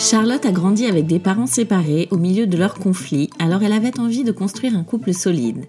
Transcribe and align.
Charlotte 0.00 0.46
a 0.46 0.52
grandi 0.52 0.86
avec 0.86 1.08
des 1.08 1.18
parents 1.18 1.48
séparés 1.48 2.06
au 2.12 2.18
milieu 2.18 2.46
de 2.46 2.56
leurs 2.56 2.74
conflits, 2.74 3.30
alors 3.40 3.64
elle 3.64 3.72
avait 3.72 3.98
envie 3.98 4.22
de 4.22 4.30
construire 4.30 4.76
un 4.76 4.84
couple 4.84 5.12
solide. 5.12 5.64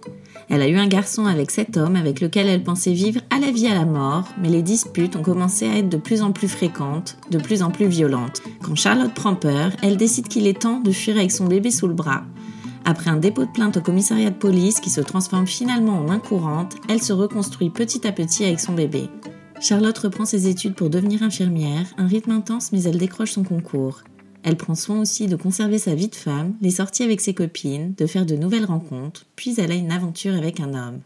Elle 0.50 0.62
a 0.62 0.68
eu 0.68 0.78
un 0.78 0.86
garçon 0.86 1.26
avec 1.26 1.50
cet 1.50 1.78
homme 1.78 1.96
avec 1.96 2.22
lequel 2.22 2.46
elle 2.46 2.64
pensait 2.64 2.94
vivre 2.94 3.22
à 3.32 3.40
la 3.40 3.50
vie 3.50 3.66
à 3.66 3.74
la 3.74 3.86
mort, 3.86 4.26
mais 4.40 4.50
les 4.50 4.62
disputes 4.62 5.16
ont 5.16 5.24
commencé 5.24 5.68
à 5.68 5.78
être 5.78 5.90
de 5.90 5.98
plus 5.98 6.22
en 6.22 6.32
plus 6.32 6.48
fréquentes, 6.48 7.18
de 7.32 7.40
plus 7.40 7.64
en 7.64 7.72
plus 7.72 7.88
violentes. 7.88 8.44
Quand 8.62 8.76
Charlotte 8.76 9.16
prend 9.16 9.34
peur, 9.34 9.72
elle 9.82 9.98
décide 9.98 10.28
qu'il 10.28 10.46
est 10.46 10.62
temps 10.62 10.80
de 10.80 10.92
fuir 10.92 11.18
avec 11.18 11.32
son 11.32 11.48
bébé 11.48 11.72
sous 11.72 11.88
le 11.88 11.96
bras. 11.96 12.22
Après 12.86 13.10
un 13.10 13.18
dépôt 13.18 13.46
de 13.46 13.52
plainte 13.52 13.78
au 13.78 13.82
commissariat 13.82 14.30
de 14.30 14.36
police 14.36 14.80
qui 14.80 14.92
se 14.92 15.02
transforme 15.02 15.48
finalement 15.48 15.98
en 15.98 16.04
main 16.04 16.20
courante, 16.20 16.76
elle 16.88 17.02
se 17.02 17.14
reconstruit 17.14 17.72
petit 17.72 18.06
à 18.06 18.12
petit 18.12 18.46
avec 18.46 18.60
son 18.60 18.74
bébé. 18.74 19.10
Charlotte 19.60 19.98
reprend 19.98 20.26
ses 20.26 20.48
études 20.48 20.76
pour 20.76 20.92
devenir 20.92 21.24
infirmière, 21.24 21.88
un 21.98 22.06
rythme 22.06 22.32
intense 22.32 22.72
mais 22.72 22.84
elle 22.84 23.00
décroche 23.00 23.32
son 23.32 23.44
concours. 23.44 24.04
Elle 24.44 24.58
prend 24.58 24.76
soin 24.76 25.00
aussi 25.00 25.28
de 25.28 25.36
conserver 25.36 25.80
sa 25.80 25.96
vie 25.96 26.08
de 26.08 26.16
femme, 26.16 26.56
les 26.62 26.72
sorties 26.72 27.04
avec 27.04 27.22
ses 27.22 27.34
copines, 27.34 27.94
de 27.98 28.06
faire 28.06 28.26
de 28.26 28.36
nouvelles 28.36 28.66
rencontres, 28.66 29.26
puis 29.36 29.56
elle 29.58 29.72
a 29.72 29.76
une 29.76 29.92
aventure 29.92 30.36
avec 30.36 30.60
un 30.60 30.74
homme. 30.74 31.02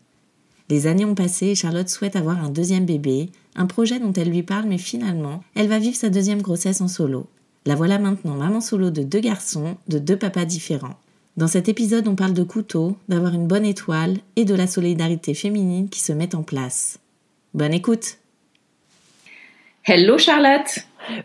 Les 0.70 0.88
années 0.88 1.06
ont 1.06 1.16
passé 1.16 1.48
et 1.48 1.56
Charlotte 1.56 1.90
souhaite 1.90 2.16
avoir 2.16 2.44
un 2.44 2.50
deuxième 2.50 2.86
bébé, 2.86 3.30
un 3.56 3.66
projet 3.66 4.00
dont 4.00 4.14
elle 4.14 4.30
lui 4.30 4.44
parle 4.44 4.68
mais 4.68 4.78
finalement, 4.78 5.44
elle 5.56 5.68
va 5.68 5.80
vivre 5.80 5.96
sa 5.96 6.10
deuxième 6.10 6.42
grossesse 6.42 6.82
en 6.82 6.88
solo. 6.88 7.28
La 7.66 7.76
voilà 7.76 8.00
maintenant 8.00 8.36
maman 8.36 8.62
solo 8.62 8.90
de 8.90 9.04
deux 9.04 9.20
garçons, 9.20 9.78
de 9.88 10.00
deux 10.00 10.18
papas 10.18 10.46
différents. 10.46 10.98
Dans 11.36 11.48
cet 11.48 11.68
épisode, 11.68 12.08
on 12.08 12.16
parle 12.16 12.34
de 12.34 12.44
couteau, 12.44 12.96
d'avoir 13.10 13.34
une 13.34 13.48
bonne 13.48 13.66
étoile 13.66 14.18
et 14.36 14.46
de 14.46 14.54
la 14.54 14.68
solidarité 14.68 15.34
féminine 15.34 15.90
qui 15.90 16.00
se 16.00 16.14
met 16.14 16.36
en 16.36 16.44
place. 16.44 17.00
Bonne 17.54 17.74
écoute 17.74 18.18
Hello 19.86 20.18
Charlotte 20.18 20.80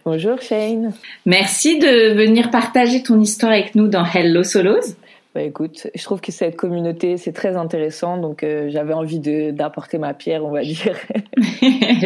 Bonjour 0.05 0.43
Shane. 0.43 0.93
Merci 1.27 1.79
de 1.79 2.13
venir 2.13 2.51
partager 2.51 3.05
ton 3.05 3.21
histoire 3.21 3.53
avec 3.53 3.77
nous 3.77 3.87
dans 3.87 4.05
Hello 4.05 4.43
Solos. 4.43 4.97
Bah 5.33 5.43
écoute, 5.43 5.87
je 5.95 6.03
trouve 6.03 6.21
que 6.21 6.33
cette 6.33 6.57
communauté 6.57 7.19
c'est 7.19 7.31
très 7.31 7.57
intéressant, 7.57 8.19
donc 8.19 8.43
euh, 8.43 8.69
j'avais 8.71 8.95
envie 8.95 9.21
d'apporter 9.53 9.99
ma 9.99 10.13
pierre, 10.13 10.45
on 10.45 10.51
va 10.51 10.63
dire. 10.63 10.97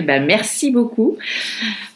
bah 0.04 0.20
merci 0.20 0.70
beaucoup. 0.70 1.16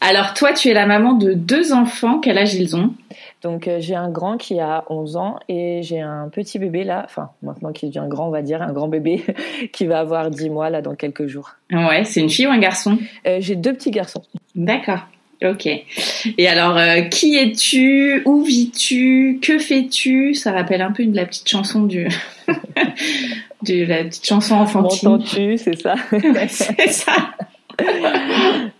Alors 0.01 0.33
toi, 0.33 0.53
tu 0.53 0.69
es 0.69 0.73
la 0.73 0.87
maman 0.87 1.13
de 1.13 1.33
deux 1.33 1.71
enfants. 1.71 2.19
Quel 2.19 2.39
âge 2.39 2.55
ils 2.55 2.75
ont? 2.75 2.95
Donc 3.43 3.67
euh, 3.67 3.77
j'ai 3.79 3.95
un 3.95 4.09
grand 4.09 4.37
qui 4.37 4.59
a 4.59 4.83
11 4.89 5.15
ans 5.17 5.39
et 5.47 5.81
j'ai 5.83 5.99
un 5.99 6.29
petit 6.29 6.57
bébé 6.57 6.83
là, 6.83 7.03
enfin 7.05 7.29
maintenant 7.43 7.71
qui 7.71 7.87
devient 7.87 8.05
grand, 8.07 8.27
on 8.27 8.31
va 8.31 8.41
dire, 8.41 8.61
un 8.61 8.73
grand 8.73 8.87
bébé 8.87 9.23
qui 9.73 9.85
va 9.85 9.99
avoir 9.99 10.31
10 10.31 10.49
mois 10.49 10.69
là 10.69 10.81
dans 10.81 10.95
quelques 10.95 11.27
jours. 11.27 11.51
Ouais, 11.71 12.03
c'est 12.03 12.21
une 12.21 12.29
fille 12.29 12.47
ou 12.47 12.51
un 12.51 12.59
garçon? 12.59 12.97
Euh, 13.27 13.37
j'ai 13.39 13.55
deux 13.55 13.73
petits 13.73 13.91
garçons. 13.91 14.23
D'accord. 14.55 15.01
Ok. 15.43 15.67
Et 16.37 16.47
alors, 16.47 16.77
euh, 16.77 17.01
qui 17.01 17.35
es-tu? 17.35 18.23
Où 18.25 18.41
vis-tu? 18.41 19.39
Que 19.41 19.59
fais-tu? 19.59 20.33
Ça 20.33 20.51
rappelle 20.51 20.81
un 20.81 20.91
peu 20.91 21.05
de 21.05 21.15
la 21.15 21.25
petite 21.25 21.47
chanson 21.47 21.83
du, 21.83 22.07
de 23.61 23.85
la 23.85 24.03
petite 24.05 24.25
chanson 24.25 24.55
enfantine. 24.55 25.09
M'entends-tu, 25.09 25.57
c'est 25.57 25.79
ça? 25.79 25.95
Ouais, 26.11 26.47
c'est 26.47 26.89
ça. 26.89 27.13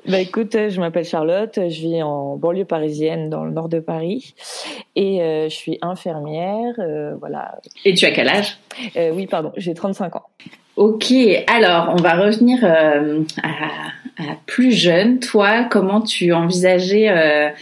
Bah 0.07 0.21
écoute, 0.21 0.55
euh, 0.55 0.69
je 0.69 0.79
m'appelle 0.79 1.03
Charlotte, 1.03 1.53
je 1.55 1.81
vis 1.81 2.01
en 2.01 2.37
banlieue 2.37 2.63
parisienne 2.63 3.29
dans 3.29 3.43
le 3.43 3.51
nord 3.51 3.67
de 3.67 3.81
Paris 3.81 4.35
et 4.95 5.21
euh, 5.21 5.49
je 5.49 5.53
suis 5.53 5.77
infirmière, 5.81 6.73
euh, 6.79 7.15
voilà. 7.19 7.59
Et 7.83 7.93
tu 7.93 8.05
as 8.05 8.11
quel 8.11 8.29
âge? 8.29 8.57
Euh, 8.95 9.11
oui, 9.13 9.27
pardon, 9.27 9.51
j'ai 9.57 9.73
35 9.73 10.15
ans. 10.15 10.23
Ok. 10.77 11.11
Alors, 11.47 11.89
on 11.91 12.01
va 12.01 12.13
revenir 12.13 12.63
à, 12.63 12.99
à 14.17 14.35
plus 14.45 14.71
jeune. 14.71 15.19
Toi, 15.19 15.65
comment 15.69 15.99
tu 15.99 16.31
envisageais 16.31 17.53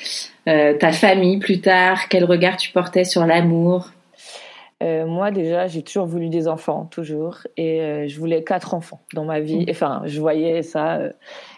ta 0.45 0.91
famille 0.91 1.39
plus 1.39 1.61
tard? 1.61 2.09
Quel 2.09 2.25
regard 2.25 2.57
tu 2.57 2.71
portais 2.71 3.05
sur 3.05 3.25
l'amour? 3.25 3.89
Euh, 4.83 5.05
moi 5.05 5.31
déjà, 5.31 5.67
j'ai 5.67 5.83
toujours 5.83 6.05
voulu 6.05 6.29
des 6.29 6.49
enfants, 6.49 6.85
toujours, 6.91 7.39
et 7.55 7.81
euh, 7.81 8.07
je 8.07 8.19
voulais 8.19 8.43
quatre 8.43 8.73
enfants 8.73 8.99
dans 9.13 9.23
ma 9.23 9.39
vie. 9.39 9.65
Enfin, 9.69 10.01
je 10.05 10.19
voyais 10.19 10.63
ça, 10.63 10.97
euh, 10.97 11.11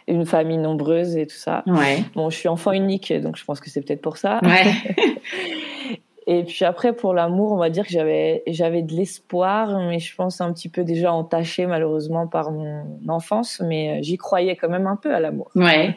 une 0.07 0.25
famille 0.25 0.59
nombreuse 0.59 1.17
et 1.17 1.25
tout 1.25 1.35
ça. 1.35 1.63
Ouais. 1.65 2.03
Bon, 2.13 2.29
je 2.29 2.37
suis 2.37 2.47
enfant 2.47 2.73
unique, 2.73 3.11
donc 3.11 3.35
je 3.35 3.43
pense 3.43 3.59
que 3.59 3.71
c'est 3.71 3.81
peut-être 3.81 4.01
pour 4.01 4.17
ça. 4.17 4.39
Ouais. 4.43 4.63
Et 6.29 6.43
puis 6.43 6.65
après, 6.65 6.91
pour 6.91 7.13
l'amour, 7.13 7.53
on 7.53 7.57
va 7.57 7.69
dire 7.69 7.85
que 7.85 7.91
j'avais 7.91 8.43
j'avais 8.47 8.81
de 8.81 8.93
l'espoir, 8.93 9.79
mais 9.87 9.99
je 9.99 10.13
pense 10.13 10.41
un 10.41 10.51
petit 10.51 10.67
peu 10.67 10.83
déjà 10.83 11.13
entaché 11.13 11.65
malheureusement 11.65 12.27
par 12.27 12.51
mon 12.51 12.83
enfance, 13.07 13.61
mais 13.65 14.03
j'y 14.03 14.17
croyais 14.17 14.57
quand 14.57 14.67
même 14.67 14.87
un 14.87 14.97
peu 14.97 15.15
à 15.15 15.21
l'amour. 15.21 15.49
Ouais. 15.55 15.95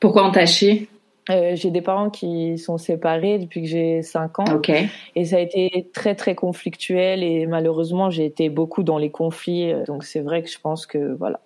Pourquoi 0.00 0.24
entaché? 0.24 0.88
Euh, 1.30 1.54
j'ai 1.54 1.70
des 1.70 1.82
parents 1.82 2.10
qui 2.10 2.58
sont 2.58 2.78
séparés 2.78 3.38
depuis 3.38 3.62
que 3.62 3.68
j'ai 3.68 4.02
5 4.02 4.38
ans. 4.38 4.44
Et 5.14 5.24
ça 5.24 5.36
a 5.36 5.40
été 5.40 5.90
très 5.92 6.14
très 6.14 6.34
conflictuel 6.34 7.22
et 7.22 7.46
malheureusement 7.46 8.10
j'ai 8.10 8.24
été 8.24 8.48
beaucoup 8.48 8.82
dans 8.82 8.98
les 8.98 9.10
conflits. 9.10 9.72
Donc 9.86 10.04
c'est 10.04 10.20
vrai 10.20 10.42
que 10.42 10.50
je 10.50 10.58
pense 10.58 10.86
que 10.86 11.14
voilà, 11.18 11.40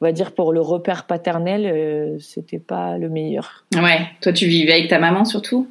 on 0.00 0.04
va 0.04 0.12
dire 0.12 0.32
pour 0.32 0.52
le 0.52 0.60
repère 0.60 1.06
paternel, 1.06 1.66
euh, 1.66 2.18
c'était 2.18 2.58
pas 2.58 2.98
le 2.98 3.08
meilleur. 3.08 3.64
Ouais. 3.74 4.06
Toi, 4.20 4.32
tu 4.32 4.46
vivais 4.46 4.72
avec 4.72 4.88
ta 4.88 4.98
maman 4.98 5.24
surtout? 5.24 5.68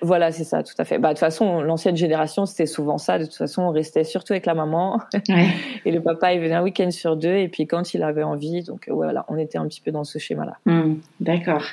Voilà, 0.00 0.32
c'est 0.32 0.44
ça, 0.44 0.62
tout 0.62 0.74
à 0.78 0.84
fait. 0.84 0.98
Bah 0.98 1.08
de 1.08 1.14
toute 1.14 1.20
façon, 1.20 1.60
l'ancienne 1.60 1.96
génération 1.96 2.46
c'était 2.46 2.66
souvent 2.66 2.98
ça. 2.98 3.18
De 3.18 3.24
toute 3.24 3.34
façon, 3.36 3.62
on 3.62 3.70
restait 3.70 4.04
surtout 4.04 4.32
avec 4.32 4.46
la 4.46 4.54
maman 4.54 5.00
Ouais. 5.28 5.48
et 5.84 5.90
le 5.90 6.00
papa 6.00 6.32
il 6.32 6.40
venait 6.40 6.54
un 6.54 6.62
week-end 6.62 6.90
sur 6.90 7.16
deux 7.16 7.34
et 7.36 7.48
puis 7.48 7.66
quand 7.66 7.94
il 7.94 8.02
avait 8.02 8.22
envie, 8.22 8.62
donc 8.62 8.88
voilà, 8.88 9.24
on 9.28 9.36
était 9.36 9.58
un 9.58 9.66
petit 9.66 9.80
peu 9.80 9.90
dans 9.90 10.04
ce 10.04 10.18
schéma-là. 10.18 10.56
Hmm, 10.66 10.94
D'accord. 11.20 11.64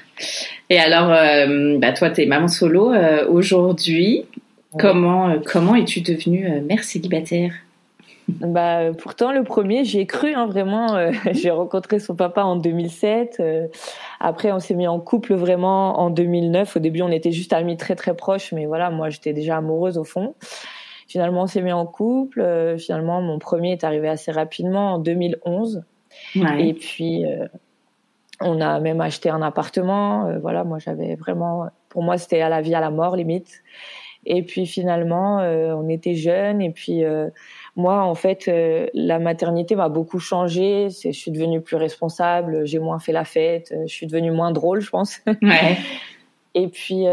Et 0.70 0.80
alors, 0.80 1.12
euh, 1.12 1.78
bah 1.80 1.94
toi, 1.94 2.10
t'es 2.10 2.26
maman 2.26 2.48
solo 2.48 2.94
euh, 2.94 3.28
aujourd'hui. 3.28 4.26
Comment 4.78 5.30
euh, 5.30 5.38
comment 5.44 5.76
es-tu 5.76 6.02
devenue 6.02 6.62
mère 6.62 6.84
célibataire? 6.84 7.54
Bah, 8.42 8.92
pourtant, 8.94 9.32
le 9.32 9.44
premier, 9.44 9.84
j'y 9.84 10.00
ai 10.00 10.06
cru, 10.06 10.34
hein, 10.34 10.46
vraiment. 10.46 10.96
euh, 10.96 11.12
j'ai 11.32 11.50
rencontré 11.52 12.00
son 12.00 12.16
papa 12.16 12.44
en 12.44 12.56
2007. 12.56 13.38
euh, 13.40 13.68
après, 14.20 14.52
on 14.52 14.60
s'est 14.60 14.76
mis 14.76 14.88
en 14.88 15.00
couple 15.00 15.34
vraiment 15.34 16.00
en 16.00 16.10
2009. 16.10 16.78
Au 16.78 16.80
début, 16.80 17.02
on 17.02 17.10
était 17.12 17.32
juste 17.32 17.54
amis 17.54 17.78
très, 17.78 17.96
très 17.96 18.16
proches. 18.16 18.52
Mais 18.54 18.66
voilà, 18.66 18.90
moi, 18.90 19.10
j'étais 19.10 19.34
déjà 19.34 19.58
amoureuse 19.58 19.98
au 19.98 20.04
fond. 20.04 20.36
Finalement, 21.08 21.44
on 21.44 21.48
s'est 21.48 21.62
mis 21.62 21.72
en 21.72 21.86
couple. 21.86 22.42
euh, 22.42 22.78
finalement, 22.78 23.22
mon 23.22 23.40
premier 23.40 23.72
est 23.74 23.84
arrivé 23.84 24.08
assez 24.08 24.32
rapidement 24.32 24.94
en 24.94 25.00
2011. 25.00 25.84
Ouais. 26.36 26.68
Et 26.68 26.74
puis, 26.74 27.26
on 28.42 28.62
a 28.62 28.80
même 28.80 29.02
acheté 29.02 29.30
un 29.30 29.42
appartement. 29.42 30.38
voilà, 30.40 30.64
moi, 30.64 30.80
j'avais 30.80 31.16
vraiment... 31.16 31.68
Pour 31.90 32.04
moi, 32.04 32.18
c'était 32.18 32.42
à 32.42 32.50
la 32.50 32.62
vie, 32.62 32.76
à 32.76 32.80
la 32.80 32.92
mort, 32.92 33.16
limite. 33.16 33.62
Et 34.26 34.44
puis, 34.44 34.66
finalement, 34.66 35.38
on 35.38 35.88
était 35.90 36.16
jeunes. 36.16 36.62
Et 36.62 36.72
puis... 36.72 37.04
euh, 37.80 37.82
moi, 37.82 38.04
en 38.04 38.16
fait, 38.16 38.48
euh, 38.48 38.88
la 38.94 39.20
maternité 39.20 39.76
m'a 39.76 39.90
beaucoup 39.90 40.20
changé. 40.20 40.90
je 40.90 41.12
suis 41.12 41.32
devenue 41.32 41.62
plus 41.62 41.78
responsable, 41.78 42.66
j'ai 42.66 42.80
moins 42.80 43.00
fait 43.00 43.12
la 43.12 43.26
fête, 43.26 43.74
je 43.86 43.94
suis 43.94 44.08
devenue 44.08 44.32
moins 44.32 44.52
drôle, 44.52 44.82
je 44.82 44.90
pense. 44.90 45.22
Ouais. 45.42 45.78
Et 46.56 46.68
puis 46.68 47.06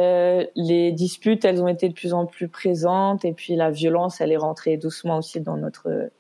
les 0.56 0.92
disputes, 0.92 1.44
elles 1.44 1.62
ont 1.62 1.68
été 1.68 1.88
de 1.88 1.94
plus 1.94 2.14
en 2.14 2.24
plus 2.26 2.48
présentes. 2.48 3.24
Et 3.24 3.32
puis 3.32 3.54
la 3.54 3.70
violence, 3.70 4.20
elle 4.20 4.32
est 4.32 4.36
rentrée 4.36 4.78
doucement 4.78 5.18
aussi 5.18 5.40
dans 5.40 5.56
notre 5.56 6.10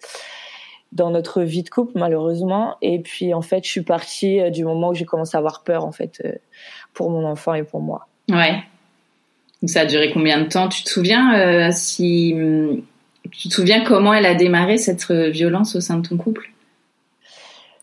dans 0.92 1.10
notre 1.10 1.42
vie 1.42 1.62
de 1.62 1.70
couple, 1.70 1.92
malheureusement. 1.96 2.76
Et 2.82 3.00
puis 3.00 3.34
en 3.34 3.40
fait, 3.40 3.64
je 3.64 3.70
suis 3.70 3.82
partie 3.82 4.50
du 4.50 4.64
moment 4.64 4.90
où 4.90 4.94
j'ai 4.94 5.06
commencé 5.06 5.36
à 5.36 5.38
avoir 5.38 5.64
peur, 5.64 5.84
en 5.84 5.92
fait, 5.92 6.22
pour 6.92 7.10
mon 7.10 7.24
enfant 7.24 7.54
et 7.54 7.64
pour 7.64 7.80
moi. 7.80 8.06
Ouais. 8.28 8.62
Donc 9.62 9.70
ça 9.70 9.80
a 9.80 9.86
duré 9.86 10.12
combien 10.12 10.40
de 10.40 10.48
temps? 10.48 10.68
Tu 10.68 10.84
te 10.84 10.90
souviens 10.90 11.70
si 11.72 12.34
tu 13.30 13.48
te 13.48 13.54
souviens 13.54 13.84
comment 13.84 14.14
elle 14.14 14.26
a 14.26 14.34
démarré 14.34 14.78
cette 14.78 15.10
violence 15.10 15.76
au 15.76 15.80
sein 15.80 15.98
de 15.98 16.06
ton 16.06 16.16
couple? 16.16 16.50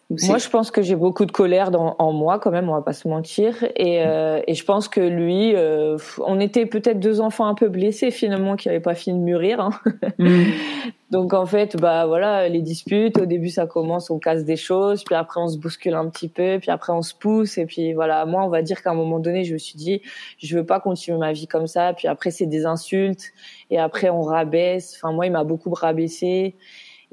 Moi, 0.10 0.38
je 0.38 0.50
pense 0.50 0.70
que 0.70 0.82
j'ai 0.82 0.96
beaucoup 0.96 1.26
de 1.26 1.32
colère 1.32 1.72
dans, 1.72 1.96
en 1.98 2.12
moi, 2.12 2.40
quand 2.40 2.52
même, 2.52 2.70
on 2.70 2.74
va 2.74 2.82
pas 2.82 2.94
se 2.94 3.08
mentir. 3.08 3.64
Et, 3.76 4.04
euh, 4.06 4.42
et 4.48 4.54
je 4.54 4.64
pense 4.66 4.88
que 4.88 5.02
lui, 5.02 5.56
euh, 5.56 5.98
on 6.20 6.40
était 6.40 6.66
peut-être 6.66 7.00
deux 7.00 7.22
enfants 7.22 7.48
un 7.48 7.56
peu 7.56 7.70
blessés 7.70 8.12
finalement, 8.12 8.56
qui 8.56 8.68
n'avaient 8.68 8.80
pas 8.80 8.96
fini 8.96 9.18
de 9.18 9.24
mûrir. 9.24 9.60
Hein. 9.60 9.72
Mm. 10.20 10.44
Donc 11.12 11.34
en 11.34 11.46
fait, 11.46 11.78
bah 11.78 12.08
voilà, 12.08 12.50
les 12.50 12.64
disputes. 12.64 13.20
Au 13.20 13.28
début, 13.28 13.50
ça 13.50 13.68
commence, 13.68 14.10
on 14.10 14.18
casse 14.18 14.46
des 14.46 14.56
choses, 14.56 15.04
puis 15.04 15.14
après 15.14 15.40
on 15.40 15.48
se 15.48 15.60
bouscule 15.60 15.94
un 15.94 16.10
petit 16.10 16.28
peu, 16.28 16.58
puis 16.60 16.72
après 16.72 16.92
on 16.92 17.04
se 17.04 17.14
pousse, 17.14 17.60
et 17.60 17.68
puis 17.68 17.94
voilà. 17.94 18.26
Moi, 18.26 18.44
on 18.44 18.50
va 18.50 18.64
dire 18.64 18.82
qu'à 18.82 18.92
un 18.92 18.96
moment 18.96 19.20
donné, 19.20 19.44
je 19.44 19.54
me 19.54 19.60
suis 19.60 19.78
dit, 19.78 20.02
je 20.40 20.58
veux 20.58 20.66
pas 20.66 20.80
continuer 20.80 21.20
ma 21.20 21.32
vie 21.32 21.46
comme 21.46 21.68
ça. 21.68 21.94
Puis 21.94 22.08
après, 22.08 22.32
c'est 22.32 22.48
des 22.48 22.66
insultes, 22.66 23.32
et 23.70 23.78
après 23.78 24.10
on 24.10 24.22
rabaisse. 24.22 24.96
Enfin, 24.96 25.14
moi, 25.14 25.28
il 25.28 25.32
m'a 25.32 25.44
beaucoup 25.44 25.70
rabaissé. 25.70 26.56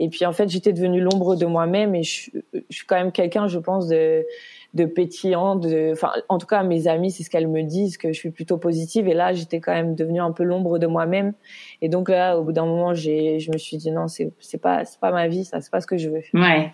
Et 0.00 0.08
puis 0.08 0.24
en 0.24 0.32
fait, 0.32 0.48
j'étais 0.48 0.72
devenue 0.72 1.00
l'ombre 1.02 1.36
de 1.36 1.44
moi-même 1.44 1.94
et 1.94 2.02
je, 2.02 2.30
suis 2.70 2.86
quand 2.86 2.96
même 2.96 3.12
quelqu'un, 3.12 3.46
je 3.48 3.58
pense, 3.58 3.86
de, 3.86 4.24
de 4.72 4.86
pétillant. 4.86 5.56
De, 5.56 5.90
enfin, 5.92 6.10
en 6.30 6.38
tout 6.38 6.46
cas, 6.46 6.62
mes 6.62 6.88
amis, 6.88 7.10
c'est 7.10 7.22
ce 7.22 7.28
qu'elles 7.28 7.46
me 7.46 7.62
disent, 7.62 7.98
que 7.98 8.08
je 8.08 8.18
suis 8.18 8.30
plutôt 8.30 8.56
positive. 8.56 9.08
Et 9.08 9.14
là, 9.14 9.34
j'étais 9.34 9.60
quand 9.60 9.74
même 9.74 9.94
devenue 9.94 10.20
un 10.20 10.32
peu 10.32 10.42
l'ombre 10.42 10.78
de 10.78 10.86
moi-même. 10.86 11.34
Et 11.82 11.90
donc 11.90 12.08
là, 12.08 12.38
au 12.38 12.44
bout 12.44 12.52
d'un 12.52 12.64
moment, 12.64 12.94
j'ai, 12.94 13.40
je 13.40 13.52
me 13.52 13.58
suis 13.58 13.76
dit 13.76 13.90
non, 13.90 14.08
c'est, 14.08 14.32
c'est 14.40 14.60
pas, 14.60 14.86
c'est 14.86 14.98
pas 14.98 15.12
ma 15.12 15.28
vie, 15.28 15.44
ça, 15.44 15.60
c'est 15.60 15.70
pas 15.70 15.82
ce 15.82 15.86
que 15.86 15.98
je 15.98 16.08
veux. 16.08 16.22
Ouais. 16.32 16.72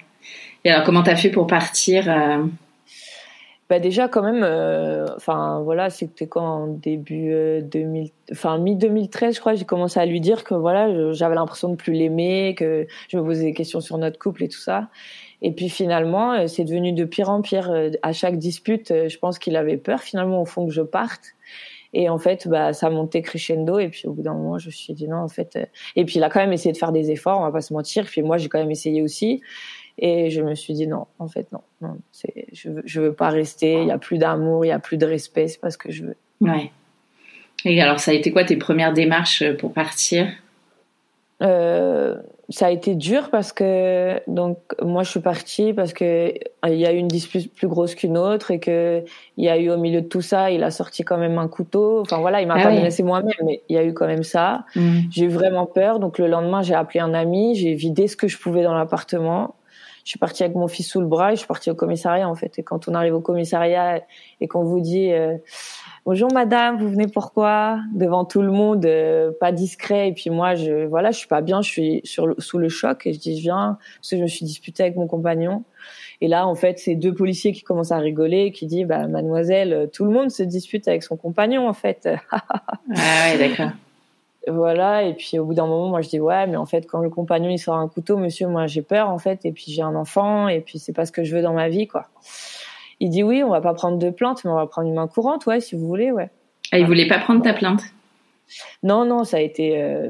Et 0.64 0.70
alors, 0.70 0.84
comment 0.84 1.02
t'as 1.02 1.16
fait 1.16 1.30
pour 1.30 1.48
partir 1.48 2.08
euh, 2.08 2.44
bah 3.68 3.80
déjà 3.80 4.06
quand 4.06 4.22
même 4.22 4.44
euh, 4.44 5.06
enfin 5.16 5.60
voilà 5.64 5.90
c'était 5.90 6.28
quand 6.28 6.68
début 6.68 7.32
2000 7.62 8.04
euh, 8.04 8.08
enfin 8.30 8.58
mi 8.58 8.76
2013 8.76 9.34
je 9.34 9.40
crois 9.40 9.54
j'ai 9.54 9.64
commencé 9.64 9.98
à 9.98 10.06
lui 10.06 10.20
dire 10.20 10.44
que 10.44 10.54
voilà 10.54 11.12
j'avais 11.12 11.34
l'impression 11.34 11.68
de 11.70 11.74
plus 11.74 11.92
l'aimer 11.92 12.54
que 12.56 12.86
je 13.08 13.18
me 13.18 13.24
posais 13.24 13.42
des 13.42 13.54
questions 13.54 13.80
sur 13.80 13.98
notre 13.98 14.18
couple 14.18 14.44
et 14.44 14.48
tout 14.48 14.58
ça. 14.58 14.88
Et 15.42 15.52
puis 15.52 15.68
finalement 15.68 16.32
euh, 16.32 16.46
c'est 16.46 16.64
devenu 16.64 16.92
de 16.92 17.04
pire 17.04 17.28
en 17.28 17.42
pire 17.42 17.72
à 18.02 18.12
chaque 18.12 18.38
dispute 18.38 18.88
je 19.08 19.18
pense 19.18 19.38
qu'il 19.40 19.56
avait 19.56 19.78
peur 19.78 20.00
finalement 20.00 20.42
au 20.42 20.46
fond 20.46 20.66
que 20.66 20.72
je 20.72 20.82
parte. 20.82 21.34
Et 21.92 22.08
en 22.08 22.18
fait 22.18 22.46
bah 22.46 22.72
ça 22.72 22.88
montait 22.88 23.22
crescendo. 23.22 23.80
Et 23.80 23.88
puis 23.88 24.06
au 24.06 24.12
bout 24.12 24.22
d'un 24.22 24.34
moment 24.34 24.58
je 24.58 24.66
me 24.66 24.72
suis 24.72 24.94
dit 24.94 25.08
non 25.08 25.18
en 25.18 25.28
fait 25.28 25.58
et 25.96 26.04
puis 26.04 26.16
il 26.16 26.24
a 26.24 26.30
quand 26.30 26.40
même 26.40 26.52
essayé 26.52 26.72
de 26.72 26.78
faire 26.78 26.92
des 26.92 27.10
efforts 27.10 27.40
on 27.40 27.42
va 27.42 27.52
pas 27.52 27.62
se 27.62 27.72
mentir. 27.72 28.04
Puis 28.04 28.22
moi 28.22 28.38
j'ai 28.38 28.48
quand 28.48 28.60
même 28.60 28.70
essayé 28.70 29.02
aussi 29.02 29.42
et 29.98 30.30
je 30.30 30.42
me 30.42 30.54
suis 30.54 30.74
dit 30.74 30.86
non, 30.86 31.06
en 31.18 31.28
fait 31.28 31.48
non, 31.52 31.60
je 32.52 32.70
veux, 32.70 32.82
je 32.84 33.00
veux 33.00 33.12
pas 33.12 33.30
rester. 33.30 33.80
Il 33.82 33.88
y 33.88 33.92
a 33.92 33.98
plus 33.98 34.18
d'amour, 34.18 34.64
il 34.64 34.68
y 34.68 34.72
a 34.72 34.78
plus 34.78 34.96
de 34.96 35.06
respect. 35.06 35.48
C'est 35.48 35.60
pas 35.60 35.70
ce 35.70 35.78
que 35.78 35.90
je 35.90 36.04
veux. 36.04 36.16
Ouais. 36.40 36.70
Et 37.64 37.80
alors, 37.80 38.00
ça 38.00 38.10
a 38.10 38.14
été 38.14 38.30
quoi 38.30 38.44
tes 38.44 38.56
premières 38.56 38.92
démarches 38.92 39.44
pour 39.58 39.72
partir? 39.72 40.28
Euh, 41.42 42.16
ça 42.48 42.66
a 42.66 42.70
été 42.70 42.94
dur 42.94 43.28
parce 43.30 43.52
que 43.52 44.20
donc 44.28 44.58
moi 44.80 45.02
je 45.02 45.10
suis 45.10 45.20
partie 45.20 45.74
parce 45.74 45.92
que 45.92 46.32
il 46.66 46.74
y 46.74 46.86
a 46.86 46.92
eu 46.92 46.96
une 46.96 47.08
dispute 47.08 47.52
plus 47.52 47.66
grosse 47.66 47.94
qu'une 47.94 48.16
autre 48.16 48.52
et 48.52 48.60
que 48.60 49.04
il 49.36 49.44
y 49.44 49.48
a 49.48 49.58
eu 49.58 49.68
au 49.68 49.76
milieu 49.76 50.00
de 50.00 50.06
tout 50.06 50.22
ça 50.22 50.50
il 50.50 50.62
a 50.62 50.70
sorti 50.70 51.02
quand 51.02 51.18
même 51.18 51.38
un 51.38 51.48
couteau 51.48 52.00
enfin 52.00 52.18
voilà 52.18 52.40
il 52.40 52.46
m'a 52.46 52.54
ah 52.56 52.62
pas 52.62 52.70
menacé 52.70 53.02
moi-même 53.02 53.34
mais 53.44 53.62
il 53.68 53.74
y 53.74 53.78
a 53.78 53.84
eu 53.84 53.92
quand 53.92 54.06
même 54.06 54.22
ça 54.22 54.64
mm. 54.76 54.98
j'ai 55.10 55.24
eu 55.24 55.28
vraiment 55.28 55.66
peur 55.66 55.98
donc 55.98 56.18
le 56.18 56.28
lendemain 56.28 56.62
j'ai 56.62 56.74
appelé 56.74 57.00
un 57.00 57.14
ami 57.14 57.56
j'ai 57.56 57.74
vidé 57.74 58.06
ce 58.06 58.16
que 58.16 58.28
je 58.28 58.38
pouvais 58.38 58.62
dans 58.62 58.74
l'appartement 58.74 59.56
je 60.06 60.10
suis 60.10 60.20
partie 60.20 60.44
avec 60.44 60.54
mon 60.54 60.68
fils 60.68 60.88
sous 60.88 61.00
le 61.00 61.08
bras 61.08 61.32
et 61.32 61.34
je 61.34 61.40
suis 61.40 61.48
partie 61.48 61.68
au 61.68 61.74
commissariat 61.74 62.28
en 62.28 62.36
fait. 62.36 62.60
Et 62.60 62.62
quand 62.62 62.86
on 62.86 62.94
arrive 62.94 63.16
au 63.16 63.20
commissariat 63.20 64.04
et 64.40 64.46
qu'on 64.46 64.62
vous 64.62 64.78
dit 64.78 65.10
euh, 65.12 65.36
bonjour 66.04 66.32
madame, 66.32 66.78
vous 66.78 66.88
venez 66.88 67.08
pourquoi 67.08 67.80
devant 67.92 68.24
tout 68.24 68.40
le 68.40 68.52
monde, 68.52 68.86
euh, 68.86 69.32
pas 69.40 69.50
discret. 69.50 70.06
Et 70.06 70.12
puis 70.12 70.30
moi, 70.30 70.54
je 70.54 70.86
voilà, 70.86 71.10
je 71.10 71.18
suis 71.18 71.26
pas 71.26 71.40
bien, 71.40 71.60
je 71.60 71.68
suis 71.68 72.00
sur 72.04 72.36
sous 72.38 72.58
le 72.58 72.68
choc 72.68 73.04
et 73.04 73.14
je 73.14 73.18
dis 73.18 73.36
je 73.36 73.42
viens 73.42 73.78
parce 73.96 74.10
que 74.10 74.16
je 74.16 74.22
me 74.22 74.28
suis 74.28 74.46
disputée 74.46 74.84
avec 74.84 74.94
mon 74.94 75.08
compagnon. 75.08 75.64
Et 76.20 76.28
là, 76.28 76.46
en 76.46 76.54
fait, 76.54 76.78
c'est 76.78 76.94
deux 76.94 77.12
policiers 77.12 77.50
qui 77.50 77.62
commencent 77.62 77.90
à 77.90 77.98
rigoler 77.98 78.42
et 78.42 78.52
qui 78.52 78.66
disent 78.66 78.86
bah 78.86 79.08
mademoiselle, 79.08 79.90
tout 79.92 80.04
le 80.04 80.12
monde 80.12 80.30
se 80.30 80.44
dispute 80.44 80.86
avec 80.86 81.02
son 81.02 81.16
compagnon 81.16 81.68
en 81.68 81.74
fait. 81.74 82.08
ah 82.30 82.40
ouais, 82.94 83.38
d'accord. 83.38 83.72
Voilà, 84.48 85.02
et 85.02 85.14
puis 85.14 85.38
au 85.38 85.44
bout 85.44 85.54
d'un 85.54 85.66
moment, 85.66 85.88
moi 85.88 86.02
je 86.02 86.08
dis 86.08 86.20
ouais, 86.20 86.46
mais 86.46 86.56
en 86.56 86.66
fait, 86.66 86.86
quand 86.86 87.00
le 87.00 87.10
compagnon 87.10 87.50
il 87.50 87.58
sort 87.58 87.74
un 87.74 87.88
couteau, 87.88 88.16
monsieur, 88.16 88.46
moi 88.46 88.66
j'ai 88.66 88.82
peur 88.82 89.10
en 89.10 89.18
fait, 89.18 89.44
et 89.44 89.50
puis 89.50 89.64
j'ai 89.68 89.82
un 89.82 89.96
enfant, 89.96 90.46
et 90.46 90.60
puis 90.60 90.78
c'est 90.78 90.92
pas 90.92 91.04
ce 91.04 91.12
que 91.12 91.24
je 91.24 91.34
veux 91.34 91.42
dans 91.42 91.52
ma 91.52 91.68
vie, 91.68 91.88
quoi. 91.88 92.06
Il 93.00 93.10
dit 93.10 93.24
oui, 93.24 93.42
on 93.42 93.50
va 93.50 93.60
pas 93.60 93.74
prendre 93.74 93.98
de 93.98 94.10
plainte, 94.10 94.44
mais 94.44 94.50
on 94.50 94.56
va 94.56 94.66
prendre 94.66 94.88
une 94.88 94.94
main 94.94 95.08
courante, 95.08 95.46
ouais, 95.46 95.60
si 95.60 95.74
vous 95.74 95.86
voulez, 95.86 96.12
ouais. 96.12 96.30
Ah, 96.70 96.78
il 96.78 96.86
voulait 96.86 97.08
pas 97.08 97.18
prendre 97.18 97.42
ta 97.42 97.54
plainte? 97.54 97.82
Non, 98.82 99.04
non, 99.04 99.24
ça 99.24 99.38
a 99.38 99.40
été, 99.40 99.82
euh, 99.82 100.08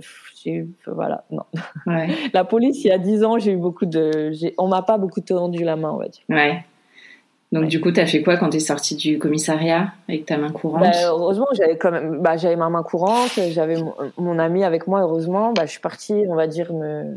voilà, 0.86 1.24
non. 1.30 1.44
Ouais. 1.86 2.08
La 2.34 2.44
police, 2.44 2.84
il 2.84 2.88
y 2.88 2.92
a 2.92 2.98
dix 2.98 3.24
ans, 3.24 3.38
j'ai 3.38 3.52
eu 3.52 3.56
beaucoup 3.56 3.86
de, 3.86 4.32
on 4.58 4.68
m'a 4.68 4.82
pas 4.82 4.98
beaucoup 4.98 5.20
tendu 5.20 5.64
la 5.64 5.76
main, 5.76 5.90
on 5.90 5.98
va 5.98 6.08
dire. 6.08 6.22
Ouais. 6.28 6.64
Donc 7.52 7.66
du 7.66 7.80
coup, 7.80 7.92
tu 7.92 8.00
as 8.00 8.06
fait 8.06 8.22
quoi 8.22 8.36
quand 8.36 8.50
tu 8.50 8.56
es 8.56 8.60
sortie 8.60 8.96
du 8.96 9.18
commissariat 9.18 9.92
avec 10.08 10.26
ta 10.26 10.36
main 10.36 10.50
courante 10.50 10.82
bah, 10.82 10.90
Heureusement, 11.06 11.46
j'avais 11.52 11.76
quand 11.76 11.92
même, 11.92 12.20
bah, 12.20 12.36
j'avais 12.36 12.56
ma 12.56 12.68
main 12.68 12.82
courante, 12.82 13.38
j'avais 13.50 13.76
mon, 14.18 14.38
ami 14.38 14.64
avec 14.64 14.86
moi. 14.86 15.02
Heureusement, 15.02 15.52
bah, 15.52 15.64
je 15.64 15.70
suis 15.70 15.80
partie, 15.80 16.24
on 16.28 16.34
va 16.34 16.48
dire 16.48 16.72
me, 16.72 17.14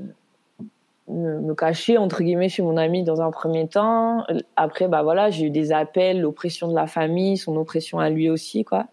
me, 1.07 1.53
cacher 1.55 1.97
entre 1.97 2.21
guillemets 2.21 2.49
chez 2.49 2.61
mon 2.61 2.77
ami 2.77 3.03
dans 3.03 3.21
un 3.21 3.31
premier 3.31 3.67
temps. 3.67 4.23
Après, 4.55 4.87
bah 4.87 5.01
voilà, 5.01 5.31
j'ai 5.31 5.47
eu 5.47 5.49
des 5.49 5.71
appels, 5.71 6.21
l'oppression 6.21 6.67
de 6.67 6.75
la 6.75 6.85
famille, 6.85 7.37
son 7.37 7.55
oppression 7.57 7.97
à 7.97 8.09
lui 8.11 8.29
aussi, 8.29 8.63
quoi. 8.63 8.85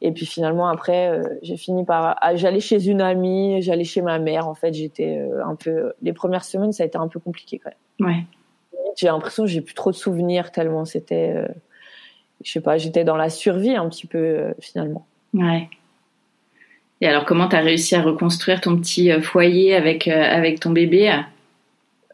Et 0.00 0.12
puis 0.12 0.26
finalement, 0.26 0.68
après, 0.68 1.08
euh, 1.08 1.22
j'ai 1.42 1.56
fini 1.56 1.84
par, 1.84 2.16
ah, 2.20 2.36
j'allais 2.36 2.60
chez 2.60 2.86
une 2.86 3.00
amie, 3.00 3.62
j'allais 3.62 3.82
chez 3.82 4.02
ma 4.02 4.18
mère. 4.18 4.46
En 4.46 4.54
fait, 4.54 4.72
j'étais 4.74 5.18
euh, 5.18 5.44
un 5.44 5.56
peu, 5.56 5.94
les 6.02 6.12
premières 6.12 6.44
semaines, 6.44 6.72
ça 6.72 6.84
a 6.84 6.86
été 6.86 6.98
un 6.98 7.08
peu 7.08 7.18
compliqué 7.18 7.58
quand 7.58 7.70
même. 7.70 8.08
Ouais 8.08 8.24
j'ai 8.96 9.06
l'impression 9.06 9.44
que 9.44 9.50
j'ai 9.50 9.60
plus 9.60 9.74
trop 9.74 9.90
de 9.90 9.96
souvenirs 9.96 10.50
tellement 10.50 10.84
c'était, 10.84 11.32
euh, 11.36 11.46
je 12.42 12.50
sais 12.50 12.60
pas, 12.60 12.78
j'étais 12.78 13.04
dans 13.04 13.16
la 13.16 13.30
survie 13.30 13.76
un 13.76 13.88
petit 13.88 14.06
peu 14.06 14.18
euh, 14.18 14.52
finalement. 14.60 15.06
Ouais. 15.34 15.68
Et 17.02 17.06
alors, 17.06 17.26
comment 17.26 17.46
tu 17.46 17.56
as 17.56 17.60
réussi 17.60 17.94
à 17.94 18.00
reconstruire 18.00 18.60
ton 18.62 18.76
petit 18.78 19.12
euh, 19.12 19.20
foyer 19.20 19.74
avec, 19.74 20.08
avec 20.08 20.60
ton 20.60 20.70
bébé? 20.70 21.22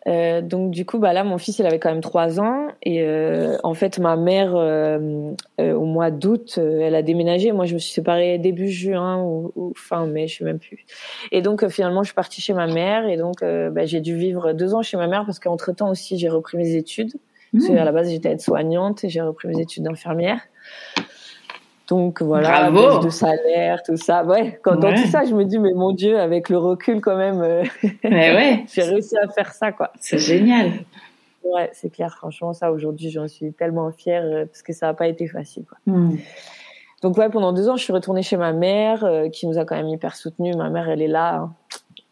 Donc 0.04 0.72
du 0.72 0.84
coup, 0.84 0.98
bah 0.98 1.12
là, 1.12 1.22
mon 1.22 1.38
fils, 1.38 1.60
il 1.60 1.66
avait 1.66 1.78
quand 1.78 1.90
même 1.90 2.00
trois 2.00 2.40
ans 2.40 2.71
et 2.84 3.02
euh, 3.02 3.56
en 3.62 3.74
fait, 3.74 3.98
ma 3.98 4.16
mère, 4.16 4.52
euh, 4.56 5.32
au 5.58 5.84
mois 5.84 6.10
d'août, 6.10 6.58
elle 6.58 6.94
a 6.96 7.02
déménagé. 7.02 7.52
Moi, 7.52 7.64
je 7.64 7.74
me 7.74 7.78
suis 7.78 7.92
séparée 7.92 8.38
début 8.38 8.68
juin 8.68 9.22
ou, 9.22 9.72
fin 9.76 10.06
mai, 10.06 10.26
je 10.26 10.38
sais 10.38 10.44
même 10.44 10.58
plus. 10.58 10.84
Et 11.30 11.42
donc 11.42 11.66
finalement, 11.68 12.02
je 12.02 12.08
suis 12.08 12.14
partie 12.14 12.40
chez 12.40 12.54
ma 12.54 12.66
mère 12.66 13.06
et 13.06 13.16
donc 13.16 13.40
bah, 13.40 13.86
j'ai 13.86 14.00
dû 14.00 14.16
vivre 14.16 14.52
deux 14.52 14.74
ans 14.74 14.82
chez 14.82 14.96
ma 14.96 15.06
mère 15.06 15.24
parce 15.24 15.38
qu'entre 15.38 15.72
temps 15.72 15.90
aussi, 15.90 16.18
j'ai 16.18 16.28
repris 16.28 16.58
mes 16.58 16.74
études. 16.74 17.12
Parce 17.52 17.66
qu'à 17.66 17.84
la 17.84 17.92
base, 17.92 18.10
j'étais 18.10 18.30
aide-soignante 18.30 19.04
et 19.04 19.10
j'ai 19.10 19.20
repris 19.20 19.46
mes 19.48 19.60
études 19.60 19.84
d'infirmière. 19.84 20.40
Donc 21.88 22.22
voilà, 22.22 22.70
baisse 22.70 23.00
de 23.00 23.10
salaire, 23.10 23.82
tout 23.82 23.96
ça. 23.96 24.24
Ouais, 24.24 24.58
quand 24.62 24.76
dans 24.76 24.94
tout 24.94 25.06
ça, 25.08 25.24
je 25.24 25.34
me 25.34 25.44
dis 25.44 25.58
mais 25.58 25.74
mon 25.74 25.92
Dieu, 25.92 26.18
avec 26.18 26.48
le 26.48 26.56
recul 26.56 27.00
quand 27.00 27.16
même, 27.16 27.42
euh, 27.42 27.64
ouais. 28.04 28.64
j'ai 28.72 28.82
réussi 28.82 29.16
à 29.18 29.28
faire 29.28 29.52
ça 29.52 29.72
quoi. 29.72 29.92
C'est 30.00 30.18
génial. 30.18 30.70
Ouais, 31.44 31.70
c'est 31.72 31.90
clair. 31.90 32.14
Franchement, 32.16 32.52
ça 32.52 32.72
aujourd'hui, 32.72 33.10
j'en 33.10 33.28
suis 33.28 33.52
tellement 33.52 33.90
fière 33.92 34.22
euh, 34.24 34.46
parce 34.46 34.62
que 34.62 34.72
ça 34.72 34.86
n'a 34.86 34.94
pas 34.94 35.08
été 35.08 35.26
facile. 35.26 35.64
Quoi. 35.64 35.78
Hmm. 35.86 36.16
Donc 37.02 37.16
ouais, 37.18 37.28
pendant 37.30 37.52
deux 37.52 37.68
ans, 37.68 37.76
je 37.76 37.82
suis 37.82 37.92
retournée 37.92 38.22
chez 38.22 38.36
ma 38.36 38.52
mère, 38.52 39.04
euh, 39.04 39.28
qui 39.28 39.46
nous 39.46 39.58
a 39.58 39.64
quand 39.64 39.76
même 39.76 39.88
hyper 39.88 40.14
soutenus. 40.14 40.56
Ma 40.56 40.70
mère, 40.70 40.88
elle 40.88 41.02
est 41.02 41.08
là 41.08 41.36
hein, 41.36 41.54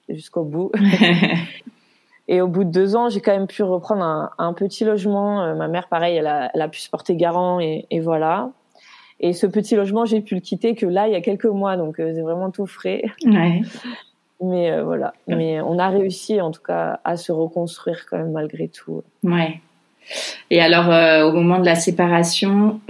jusqu'au 0.09 0.45
bout. 0.45 0.73
Et 2.29 2.41
au 2.41 2.47
bout 2.47 2.63
de 2.63 2.71
deux 2.71 2.95
ans, 2.95 3.09
j'ai 3.09 3.21
quand 3.21 3.33
même 3.33 3.49
pu 3.49 3.65
reprendre 3.65 4.05
un, 4.05 4.31
un 4.39 4.53
petit 4.53 4.85
logement. 4.85 5.53
ma 5.57 5.67
mère, 5.67 5.89
pareil, 5.89 6.17
elle 6.17 6.29
a, 6.29 6.49
elle 6.55 6.63
a 6.63 6.69
pu 6.69 6.79
se 6.79 6.89
porter 6.89 7.17
garant 7.17 7.59
et, 7.59 7.87
et 7.91 7.99
voilà. 7.99 8.53
Et 9.21 9.35
ce 9.35 9.47
petit 9.47 9.77
logement, 9.77 10.07
j'ai 10.07 10.23
pu 10.23 10.35
le 10.35 10.41
quitter 10.41 10.75
que 10.75 10.87
là, 10.87 11.07
il 11.07 11.13
y 11.13 11.17
a 11.17 11.21
quelques 11.21 11.45
mois, 11.45 11.77
donc 11.77 12.01
euh, 12.01 12.13
c'est 12.15 12.23
vraiment 12.23 12.51
tout 12.51 12.67
frais. 12.67 13.05
Ouais. 13.25 13.61
Mais 14.43 14.71
euh, 14.71 14.85
voilà. 14.85 15.13
Mais 15.27 15.61
on 15.61 15.79
a 15.79 15.89
réussi, 15.89 16.41
en 16.41 16.51
tout 16.51 16.63
cas, 16.63 17.01
à 17.05 17.17
se 17.17 17.33
reconstruire 17.33 18.07
quand 18.09 18.19
même 18.19 18.33
malgré 18.33 18.69
tout. 18.69 19.03
Ouais. 19.23 19.61
Et 20.51 20.61
alors, 20.61 20.91
euh, 20.91 21.29
au 21.29 21.33
moment 21.33 21.59
de 21.59 21.67
la 21.67 21.75
séparation, 21.75 22.81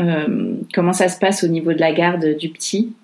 comment 0.73 0.93
ça 0.93 1.09
se 1.09 1.19
passe 1.19 1.45
au 1.45 1.49
niveau 1.49 1.73
de 1.73 1.81
la 1.81 1.93
garde 1.93 2.37
du 2.37 2.51
petit? 2.51 2.95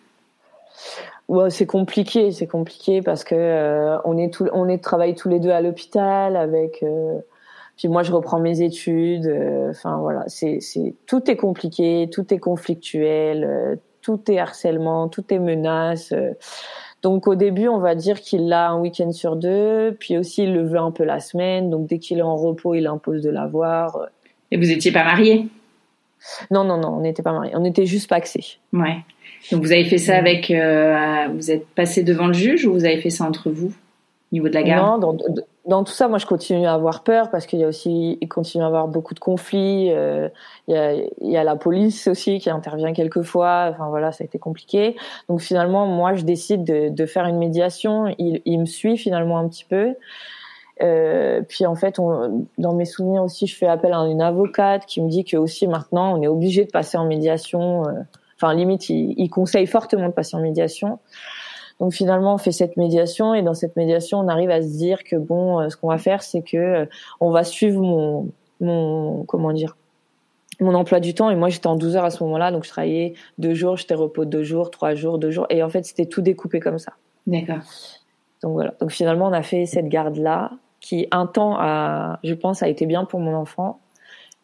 Ouais, 1.28 1.50
c'est 1.50 1.66
compliqué, 1.66 2.30
c'est 2.30 2.46
compliqué 2.46 3.02
parce 3.02 3.24
que 3.24 3.34
euh, 3.34 3.98
on 4.04 4.16
est 4.16 4.32
tout, 4.32 4.46
on 4.52 4.68
est 4.68 4.82
travaille 4.82 5.16
tous 5.16 5.28
les 5.28 5.40
deux 5.40 5.50
à 5.50 5.60
l'hôpital 5.60 6.36
avec. 6.36 6.84
Euh, 6.84 7.18
puis 7.76 7.88
moi, 7.88 8.04
je 8.04 8.12
reprends 8.12 8.38
mes 8.38 8.62
études. 8.62 9.26
Euh, 9.26 9.70
enfin 9.70 9.98
voilà, 9.98 10.22
c'est 10.28 10.60
c'est 10.60 10.94
tout 11.06 11.28
est 11.28 11.36
compliqué, 11.36 12.08
tout 12.12 12.32
est 12.32 12.38
conflictuel, 12.38 13.80
tout 14.02 14.20
est 14.30 14.38
harcèlement, 14.38 15.08
tout 15.08 15.24
est 15.34 15.40
menace. 15.40 16.14
Donc 17.06 17.28
au 17.28 17.36
début, 17.36 17.68
on 17.68 17.78
va 17.78 17.94
dire 17.94 18.20
qu'il 18.20 18.48
l'a 18.48 18.70
un 18.70 18.80
week-end 18.80 19.12
sur 19.12 19.36
deux, 19.36 19.96
puis 20.00 20.18
aussi 20.18 20.42
il 20.42 20.52
le 20.52 20.66
veut 20.66 20.80
un 20.80 20.90
peu 20.90 21.04
la 21.04 21.20
semaine. 21.20 21.70
Donc 21.70 21.86
dès 21.86 22.00
qu'il 22.00 22.18
est 22.18 22.22
en 22.22 22.34
repos, 22.34 22.74
il 22.74 22.88
impose 22.88 23.22
de 23.22 23.30
l'avoir. 23.30 24.08
Et 24.50 24.56
vous 24.56 24.72
étiez 24.72 24.90
pas 24.90 25.04
mariés 25.04 25.46
Non, 26.50 26.64
non, 26.64 26.78
non, 26.78 26.96
on 26.96 27.02
n'était 27.02 27.22
pas 27.22 27.30
mariés. 27.30 27.52
On 27.54 27.64
était 27.64 27.86
juste 27.86 28.10
paxés. 28.10 28.58
Ouais. 28.72 28.96
Donc 29.52 29.62
vous 29.62 29.70
avez 29.70 29.84
fait 29.84 29.98
ça 29.98 30.16
avec, 30.16 30.50
euh, 30.50 31.28
vous 31.32 31.52
êtes 31.52 31.68
passé 31.68 32.02
devant 32.02 32.26
le 32.26 32.32
juge 32.32 32.66
ou 32.66 32.72
vous 32.72 32.84
avez 32.84 33.00
fait 33.00 33.10
ça 33.10 33.22
entre 33.22 33.50
vous, 33.50 33.68
au 33.68 34.32
niveau 34.32 34.48
de 34.48 34.54
la 34.54 34.64
garde? 34.64 35.00
Non, 35.00 35.12
dans, 35.12 35.34
tout 35.68 35.92
ça, 35.92 36.08
moi 36.08 36.18
je 36.18 36.26
continue 36.26 36.66
à 36.66 36.74
avoir 36.74 37.02
peur 37.02 37.30
parce 37.30 37.46
qu'il 37.46 37.58
y 37.58 37.64
a 37.64 37.68
aussi, 37.68 38.18
il 38.20 38.28
continue 38.28 38.64
à 38.64 38.66
avoir 38.66 38.88
beaucoup 38.88 39.14
de 39.14 39.20
conflits. 39.20 39.92
Euh, 39.92 40.28
il, 40.68 40.74
y 40.74 40.78
a, 40.78 40.92
il 40.92 41.30
y 41.30 41.36
a 41.36 41.44
la 41.44 41.56
police 41.56 42.06
aussi 42.08 42.38
qui 42.38 42.50
intervient 42.50 42.92
quelquefois. 42.92 43.68
Enfin 43.70 43.88
voilà, 43.88 44.12
ça 44.12 44.22
a 44.22 44.26
été 44.26 44.38
compliqué. 44.38 44.96
Donc 45.28 45.40
finalement, 45.40 45.86
moi 45.86 46.14
je 46.14 46.22
décide 46.22 46.64
de, 46.64 46.88
de 46.88 47.06
faire 47.06 47.26
une 47.26 47.38
médiation. 47.38 48.14
Il, 48.18 48.42
il, 48.44 48.60
me 48.60 48.66
suit 48.66 48.96
finalement 48.96 49.38
un 49.38 49.48
petit 49.48 49.64
peu. 49.64 49.94
Euh, 50.82 51.42
puis 51.42 51.66
en 51.66 51.74
fait, 51.74 51.98
on, 51.98 52.46
dans 52.58 52.74
mes 52.74 52.84
souvenirs 52.84 53.22
aussi, 53.22 53.46
je 53.46 53.56
fais 53.56 53.66
appel 53.66 53.92
à 53.92 53.98
une 54.06 54.20
avocate 54.20 54.86
qui 54.86 55.00
me 55.00 55.08
dit 55.08 55.24
que 55.24 55.36
aussi 55.36 55.66
maintenant, 55.66 56.16
on 56.16 56.22
est 56.22 56.28
obligé 56.28 56.64
de 56.64 56.70
passer 56.70 56.98
en 56.98 57.06
médiation. 57.06 57.86
Euh, 57.88 57.92
Enfin, 58.38 58.52
limite, 58.52 58.90
il, 58.90 59.28
conseille 59.30 59.66
fortement 59.66 60.08
de 60.08 60.12
passer 60.12 60.36
en 60.36 60.40
médiation. 60.40 60.98
Donc 61.80 61.92
finalement, 61.92 62.34
on 62.34 62.38
fait 62.38 62.52
cette 62.52 62.76
médiation 62.76 63.34
et 63.34 63.42
dans 63.42 63.54
cette 63.54 63.76
médiation, 63.76 64.18
on 64.18 64.28
arrive 64.28 64.50
à 64.50 64.62
se 64.62 64.68
dire 64.68 65.04
que 65.04 65.16
bon, 65.16 65.60
euh, 65.60 65.68
ce 65.68 65.76
qu'on 65.76 65.88
va 65.88 65.98
faire, 65.98 66.22
c'est 66.22 66.42
que 66.42 66.56
euh, 66.56 66.86
on 67.20 67.30
va 67.30 67.44
suivre 67.44 67.82
mon, 67.82 68.30
mon, 68.60 69.24
comment 69.24 69.52
dire, 69.52 69.76
mon 70.60 70.74
emploi 70.74 71.00
du 71.00 71.14
temps. 71.14 71.30
Et 71.30 71.36
moi, 71.36 71.48
j'étais 71.48 71.66
en 71.66 71.76
12 71.76 71.96
heures 71.96 72.04
à 72.04 72.10
ce 72.10 72.22
moment-là, 72.24 72.50
donc 72.50 72.64
je 72.64 72.70
travaillais 72.70 73.14
deux 73.38 73.54
jours, 73.54 73.76
j'étais 73.76 73.94
repos 73.94 74.24
deux 74.24 74.42
jours, 74.42 74.70
trois 74.70 74.94
jours, 74.94 75.18
deux 75.18 75.30
jours. 75.30 75.46
Et 75.50 75.62
en 75.62 75.68
fait, 75.68 75.84
c'était 75.84 76.06
tout 76.06 76.22
découpé 76.22 76.60
comme 76.60 76.78
ça. 76.78 76.92
D'accord. 77.26 77.60
Donc 78.42 78.52
voilà. 78.52 78.74
Donc 78.80 78.90
finalement, 78.90 79.26
on 79.26 79.32
a 79.32 79.42
fait 79.42 79.66
cette 79.66 79.88
garde-là, 79.88 80.52
qui 80.80 81.08
un 81.10 81.26
temps 81.26 81.56
a, 81.58 82.20
je 82.22 82.34
pense, 82.34 82.62
a 82.62 82.68
été 82.68 82.86
bien 82.86 83.04
pour 83.04 83.20
mon 83.20 83.34
enfant, 83.34 83.80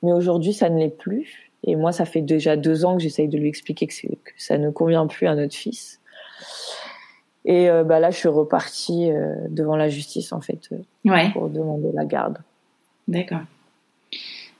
mais 0.02 0.12
aujourd'hui, 0.12 0.52
ça 0.52 0.68
ne 0.68 0.78
l'est 0.78 0.96
plus. 0.96 1.52
Et 1.64 1.76
moi, 1.76 1.92
ça 1.92 2.04
fait 2.04 2.22
déjà 2.22 2.56
deux 2.56 2.84
ans 2.84 2.96
que 2.96 3.02
j'essaye 3.02 3.28
de 3.28 3.38
lui 3.38 3.48
expliquer 3.48 3.86
que, 3.86 3.94
ça 4.36 4.58
ne 4.58 4.70
convient 4.70 5.06
plus 5.06 5.28
à 5.28 5.34
notre 5.34 5.54
fils. 5.54 6.00
Et 7.44 7.68
euh, 7.68 7.84
bah 7.84 7.98
là, 8.00 8.10
je 8.10 8.16
suis 8.16 8.28
repartie 8.28 9.10
euh, 9.10 9.34
devant 9.48 9.76
la 9.76 9.88
justice 9.88 10.32
en 10.32 10.40
fait 10.40 10.60
euh, 10.72 11.30
pour 11.32 11.48
demander 11.48 11.90
la 11.92 12.04
garde. 12.04 12.38
D'accord. 13.08 13.40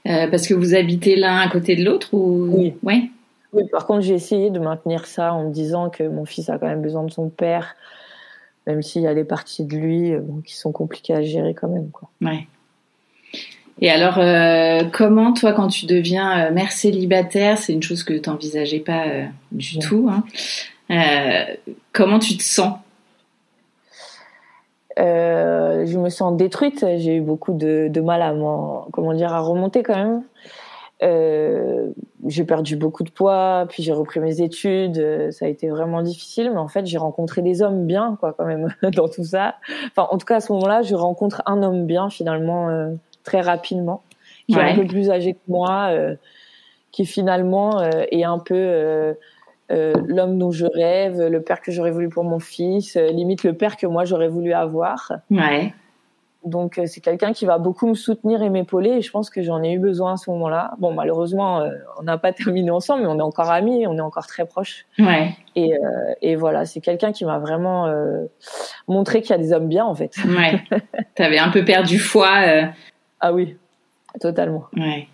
parce 0.05 0.47
que 0.49 0.55
vous 0.55 0.75
habitez 0.75 1.15
l'un 1.15 1.39
à 1.39 1.49
côté 1.49 1.77
de 1.77 1.85
l'autre 1.85 2.12
ou? 2.12 2.49
Oui. 2.51 2.75
Ouais. 2.83 3.11
Oui. 3.53 3.65
Par 3.71 3.87
contre, 3.87 4.01
j'ai 4.01 4.15
essayé 4.15 4.51
de 4.51 4.59
maintenir 4.59 5.07
ça 5.07 5.35
en 5.35 5.49
me 5.49 5.53
disant 5.53 5.91
que 5.91 6.03
mon 6.03 6.25
fils 6.25 6.49
a 6.49 6.59
quand 6.59 6.67
même 6.67 6.83
besoin 6.83 7.05
de 7.05 7.11
son 7.11 7.29
père, 7.29 7.77
même 8.67 8.83
s'il 8.83 9.03
y 9.03 9.07
a 9.07 9.15
des 9.15 9.25
parties 9.25 9.65
de 9.65 9.77
lui 9.77 10.12
qui 10.47 10.57
sont 10.57 10.73
compliquées 10.73 11.15
à 11.15 11.23
gérer 11.23 11.53
quand 11.53 11.69
même. 11.69 11.91
Quoi. 11.91 12.09
Ouais. 12.23 12.47
Et 13.81 13.91
alors, 13.91 14.19
euh, 14.19 14.85
comment 14.93 15.33
toi, 15.33 15.53
quand 15.53 15.69
tu 15.69 15.87
deviens 15.87 16.51
mère 16.51 16.73
célibataire, 16.73 17.59
c'est 17.59 17.73
une 17.73 17.83
chose 17.83 18.05
que 18.05 18.15
tu 18.15 18.31
n'envisageais 18.31 18.79
pas 18.79 19.07
euh, 19.09 19.25
du 19.51 19.79
tout, 19.81 20.09
hein, 20.11 20.25
comment 21.93 22.19
tu 22.19 22.37
te 22.37 22.43
sens 22.43 22.75
Je 24.97 25.99
me 25.99 26.09
sens 26.09 26.37
détruite. 26.37 26.85
J'ai 26.99 27.17
eu 27.17 27.21
beaucoup 27.21 27.53
de, 27.55 27.89
de 27.89 28.01
mal 28.01 28.23
à 28.23 28.35
comment 28.93 29.15
dire 29.15 29.33
à 29.33 29.41
remonter 29.41 29.83
quand 29.83 29.97
même. 29.97 30.23
j'ai 32.27 32.45
perdu 32.45 32.77
beaucoup 32.77 33.03
de 33.03 33.11
poids, 33.11 33.67
puis 33.69 33.83
j'ai 33.83 33.93
repris 33.93 34.21
mes 34.21 34.41
études. 34.41 35.31
Ça 35.31 35.47
a 35.47 35.49
été 35.49 35.69
vraiment 35.69 36.03
difficile, 36.03 36.51
mais 36.53 36.59
en 36.59 36.69
fait, 36.69 36.87
j'ai 36.87 36.99
rencontré 36.99 37.43
des 37.43 37.63
hommes 37.63 37.87
bien, 37.87 38.17
quoi, 38.21 38.35
quand 38.37 38.47
même, 38.47 38.69
dans 38.95 39.09
tout 39.09 39.25
ça. 39.25 39.57
Enfin, 39.87 40.09
en 40.11 40.19
tout 40.19 40.27
cas, 40.27 40.37
à 40.37 40.41
ce 40.41 40.53
moment-là, 40.53 40.83
je 40.83 40.95
rencontre 40.95 41.43
un 41.47 41.63
homme 41.63 41.87
bien, 41.87 42.11
finalement 42.11 42.93
très 43.25 43.41
rapidement, 43.41 44.03
qui 44.49 44.57
est 44.57 44.61
un 44.61 44.75
peu 44.75 44.87
plus 44.87 45.11
âgé 45.11 45.35
que 45.35 45.41
moi, 45.49 45.89
euh, 45.91 46.17
qui 46.91 47.07
finalement 47.07 47.81
euh, 47.81 48.05
est 48.11 48.25
un 48.25 48.39
peu 48.39 48.55
euh, 49.73 49.93
l'homme 50.07 50.38
dont 50.38 50.50
je 50.50 50.67
rêve, 50.67 51.21
le 51.21 51.43
père 51.43 51.61
que 51.61 51.73
j'aurais 51.73 51.91
voulu 51.91 52.09
pour 52.09 52.25
mon 52.25 52.38
fils, 52.38 52.97
limite 52.97 53.45
le 53.45 53.55
père 53.55 53.76
que 53.76 53.87
moi 53.87 54.05
j'aurais 54.05 54.29
voulu 54.29 54.52
avoir. 54.52 55.12
Ouais. 55.31 55.73
Donc 56.45 56.81
c'est 56.87 57.00
quelqu'un 57.00 57.33
qui 57.33 57.47
va 57.47 57.59
beaucoup 57.59 57.87
me 57.87 57.95
soutenir 57.95 58.43
et 58.43 58.50
m'épauler 58.50 58.91
et 58.91 59.00
je 59.00 59.12
pense 59.12 59.31
que 59.31 59.43
j'en 59.43 59.62
ai 59.62 59.75
eu 59.75 59.79
besoin 59.79 60.14
à 60.14 60.17
ce 60.17 60.29
moment-là. 60.31 60.73
Bon 60.79 60.93
malheureusement 60.93 61.64
on 62.00 62.02
n'a 62.02 62.19
pas 62.19 62.33
terminé 62.33 62.69
ensemble 62.73 63.02
mais 63.02 63.09
on 63.09 63.19
est 63.19 63.23
encore 63.23 63.50
amis, 63.50 63.87
on 63.87 63.97
est 63.97 64.00
encore 64.00 64.26
très 64.26 64.45
proches. 64.45 64.85
Ouais. 64.99 65.37
Et, 65.55 65.73
et 66.21 66.35
voilà 66.35 66.64
c'est 66.64 66.81
quelqu'un 66.81 67.12
qui 67.12 67.25
m'a 67.25 67.38
vraiment 67.38 67.95
montré 68.88 69.23
qu'il 69.23 69.31
y 69.31 69.35
a 69.35 69.38
des 69.38 69.52
hommes 69.52 69.69
bien 69.69 69.85
en 69.85 69.95
fait. 69.95 70.17
Ouais. 70.26 70.61
T'avais 71.14 71.38
un 71.38 71.50
peu 71.50 71.64
perdu 71.64 72.00
foi 72.00 72.73
ah 73.23 73.33
oui, 73.33 73.57
totalement. 74.21 74.64
Ouais. 74.76 75.07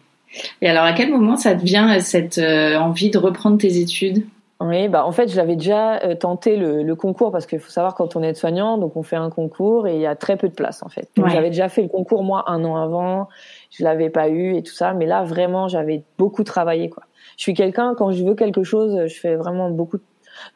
Et 0.63 0.69
alors, 0.69 0.85
à 0.85 0.95
quel 0.95 1.11
moment 1.11 1.37
ça 1.37 1.55
devient 1.55 1.87
euh, 1.97 2.01
cette 2.01 2.39
euh, 2.39 2.77
envie 2.77 3.11
de 3.11 3.19
reprendre 3.19 3.59
tes 3.59 3.79
études? 3.79 4.27
Oui, 4.61 4.89
bah 4.89 5.07
en 5.07 5.13
fait, 5.13 5.29
je 5.29 5.37
l'avais 5.37 5.55
déjà 5.55 5.99
euh, 6.03 6.17
tenté 6.17 6.57
le, 6.57 6.83
le, 6.83 6.97
concours 6.97 7.31
parce 7.31 7.47
qu'il 7.47 7.61
faut 7.61 7.71
savoir 7.71 7.95
quand 7.95 8.17
on 8.17 8.23
est 8.25 8.35
soignant, 8.35 8.77
donc 8.77 8.97
on 8.97 9.05
fait 9.05 9.17
un 9.17 9.31
concours 9.31 9.87
et 9.87 9.95
il 9.95 10.01
y 10.01 10.07
a 10.07 10.17
très 10.17 10.37
peu 10.37 10.49
de 10.49 10.55
place 10.55 10.83
en 10.83 10.89
fait. 10.89 11.09
Donc 11.17 11.29
j'avais 11.29 11.51
déjà 11.51 11.69
fait 11.69 11.83
le 11.83 11.89
concours 11.89 12.25
moi 12.25 12.45
un 12.49 12.65
an 12.65 12.77
avant, 12.77 13.29
je 13.71 13.85
l'avais 13.85 14.11
pas 14.11 14.29
eu 14.29 14.57
et 14.57 14.63
tout 14.65 14.75
ça, 14.75 14.95
mais 14.95 15.07
là 15.07 15.23
vraiment 15.23 15.69
j'avais 15.69 16.03
beaucoup 16.19 16.43
travaillé 16.43 16.91
quoi. 16.91 17.05
Je 17.37 17.43
suis 17.43 17.55
quelqu'un 17.55 17.95
quand 17.97 18.11
je 18.11 18.25
veux 18.25 18.35
quelque 18.35 18.65
chose, 18.65 19.07
je 19.07 19.21
fais 19.21 19.37
vraiment 19.37 19.71
beaucoup 19.71 19.99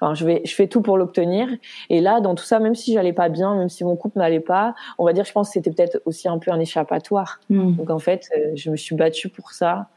Enfin, 0.00 0.14
je 0.14 0.24
vais, 0.24 0.42
je 0.44 0.54
fais 0.54 0.68
tout 0.68 0.82
pour 0.82 0.96
l'obtenir. 0.96 1.48
Et 1.90 2.00
là, 2.00 2.20
dans 2.20 2.34
tout 2.34 2.44
ça, 2.44 2.58
même 2.58 2.74
si 2.74 2.92
j'allais 2.92 3.12
pas 3.12 3.28
bien, 3.28 3.56
même 3.56 3.68
si 3.68 3.84
mon 3.84 3.96
couple 3.96 4.18
n'allait 4.18 4.40
pas, 4.40 4.74
on 4.98 5.04
va 5.04 5.12
dire, 5.12 5.24
je 5.24 5.32
pense 5.32 5.48
que 5.48 5.54
c'était 5.54 5.70
peut-être 5.70 6.00
aussi 6.04 6.28
un 6.28 6.38
peu 6.38 6.50
un 6.50 6.60
échappatoire. 6.60 7.40
Mm. 7.48 7.76
Donc 7.76 7.90
en 7.90 7.98
fait, 7.98 8.28
euh, 8.36 8.52
je 8.54 8.70
me 8.70 8.76
suis 8.76 8.94
battue 8.94 9.28
pour 9.28 9.52
ça. 9.52 9.88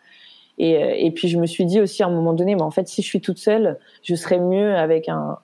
Et, 0.58 0.78
euh, 0.78 0.94
et 0.96 1.12
puis 1.12 1.28
je 1.28 1.38
me 1.38 1.46
suis 1.46 1.66
dit 1.66 1.82
aussi 1.82 2.04
à 2.04 2.08
un 2.08 2.12
moment 2.12 2.34
donné, 2.34 2.56
mais 2.56 2.62
en 2.62 2.72
fait, 2.72 2.88
si 2.88 3.02
je 3.02 3.08
suis 3.08 3.22
toute 3.22 3.38
seule, 3.38 3.78
je 4.04 4.16
serais 4.16 4.40
mieux 4.40 4.76
avec 4.76 5.10
un 5.10 5.38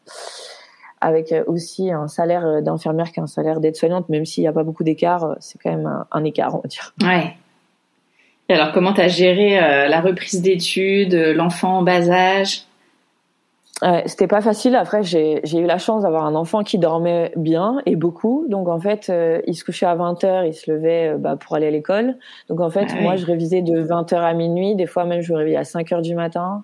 avec 1.03 1.32
euh, 1.32 1.44
aussi 1.48 1.91
un 1.91 2.08
salaire 2.08 2.62
d'infirmière 2.62 3.12
qu'un 3.12 3.27
salaire 3.27 3.60
d'aide-soignante, 3.60 4.08
même 4.10 4.25
s'il 4.25 4.44
n'y 4.44 4.48
a 4.48 4.53
pas 4.53 4.63
beaucoup 4.63 4.84
d'écart, 4.84 5.36
c'est 5.39 5.60
quand 5.62 5.72
même 5.72 6.06
un, 6.12 6.24
écart, 6.24 6.53
on 6.56 6.60
va 6.60 6.68
dire. 6.68 6.94
Ouais. 7.01 7.36
Et 8.50 8.53
alors, 8.53 8.72
comment 8.72 8.94
tu 8.94 9.01
as 9.01 9.08
géré 9.08 9.56
la 9.88 10.01
reprise 10.01 10.41
d'études, 10.41 11.13
l'enfant 11.13 11.80
en 11.80 11.82
bas 11.82 12.10
âge? 12.10 12.65
Ouais, 13.82 14.04
c'était 14.06 14.28
pas 14.28 14.42
facile. 14.42 14.76
Après, 14.76 15.02
j'ai 15.02 15.42
eu 15.44 15.66
la 15.66 15.80
chance 15.80 16.04
d'avoir 16.04 16.26
un 16.26 16.36
enfant 16.36 16.64
qui 16.64 16.78
dormait 16.78 17.32
bien 17.36 17.82
et 17.88 17.96
beaucoup. 17.96 18.46
Donc, 18.48 18.68
en 18.68 18.80
fait, 18.80 19.10
euh, 19.10 19.42
il 19.48 19.56
se 19.56 19.66
couchait 19.66 19.88
à 19.88 19.96
20 19.96 20.24
h 20.24 20.48
il 20.48 20.54
se 20.54 20.72
levait 20.72 21.14
euh, 21.14 21.18
bah, 21.18 21.36
pour 21.36 21.56
aller 21.56 21.68
à 21.68 21.72
l'école. 21.72 22.18
Donc, 22.48 22.60
en 22.60 22.70
fait, 22.70 22.88
ah 22.92 23.02
moi, 23.02 23.16
je 23.16 23.26
révisais 23.26 23.64
de 23.64 23.80
20 23.80 24.12
h 24.12 24.16
à 24.18 24.34
minuit. 24.34 24.76
Des 24.76 24.86
fois, 24.86 25.06
même, 25.06 25.22
je 25.22 25.34
me 25.34 25.38
réveillais 25.38 25.58
à 25.58 25.64
5 25.64 25.90
h 25.90 26.02
du 26.04 26.14
matin. 26.14 26.64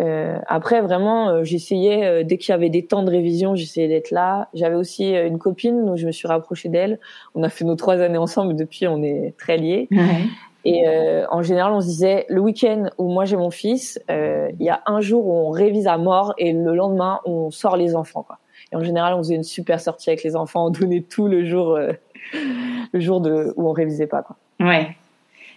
Euh, 0.00 0.38
après, 0.46 0.80
vraiment, 0.80 1.28
euh, 1.28 1.44
j'essayais, 1.44 2.24
dès 2.24 2.38
qu'il 2.38 2.52
y 2.52 2.54
avait 2.54 2.70
des 2.70 2.86
temps 2.86 3.02
de 3.02 3.10
révision, 3.10 3.54
j'essayais 3.54 3.88
d'être 3.88 4.10
là. 4.10 4.48
J'avais 4.54 4.76
aussi 4.76 5.10
une 5.10 5.38
copine, 5.38 5.84
donc 5.84 5.98
je 5.98 6.06
me 6.06 6.12
suis 6.12 6.28
rapprochée 6.28 6.70
d'elle. 6.70 6.98
On 7.34 7.42
a 7.42 7.50
fait 7.50 7.66
nos 7.66 7.76
trois 7.76 8.00
années 8.00 8.16
ensemble. 8.16 8.56
Depuis, 8.56 8.88
on 8.88 9.02
est 9.02 9.34
très 9.36 9.58
liés. 9.58 9.86
Ouais. 9.90 10.24
Et 10.64 10.86
euh, 10.86 11.24
en 11.30 11.42
général, 11.42 11.72
on 11.72 11.80
se 11.80 11.86
disait 11.86 12.26
le 12.28 12.40
week-end 12.40 12.90
où 12.98 13.10
moi 13.10 13.24
j'ai 13.24 13.36
mon 13.36 13.50
fils, 13.50 14.00
euh, 14.10 14.48
il 14.60 14.64
y 14.64 14.70
a 14.70 14.82
un 14.86 15.00
jour 15.00 15.26
où 15.26 15.32
on 15.32 15.50
révise 15.50 15.86
à 15.86 15.98
mort 15.98 16.34
et 16.38 16.52
le 16.52 16.74
lendemain 16.74 17.20
on 17.24 17.50
sort 17.50 17.76
les 17.76 17.96
enfants. 17.96 18.22
Quoi. 18.22 18.38
Et 18.70 18.76
en 18.76 18.84
général, 18.84 19.14
on 19.14 19.18
faisait 19.18 19.34
une 19.34 19.42
super 19.42 19.80
sortie 19.80 20.10
avec 20.10 20.22
les 20.22 20.36
enfants, 20.36 20.66
on 20.66 20.70
donnait 20.70 21.00
tout 21.00 21.26
le 21.26 21.44
jour, 21.44 21.74
euh, 21.74 21.92
le 22.92 23.00
jour 23.00 23.20
de 23.20 23.52
où 23.56 23.68
on 23.68 23.72
révisait 23.72 24.06
pas. 24.06 24.22
Quoi. 24.22 24.36
Ouais. 24.60 24.96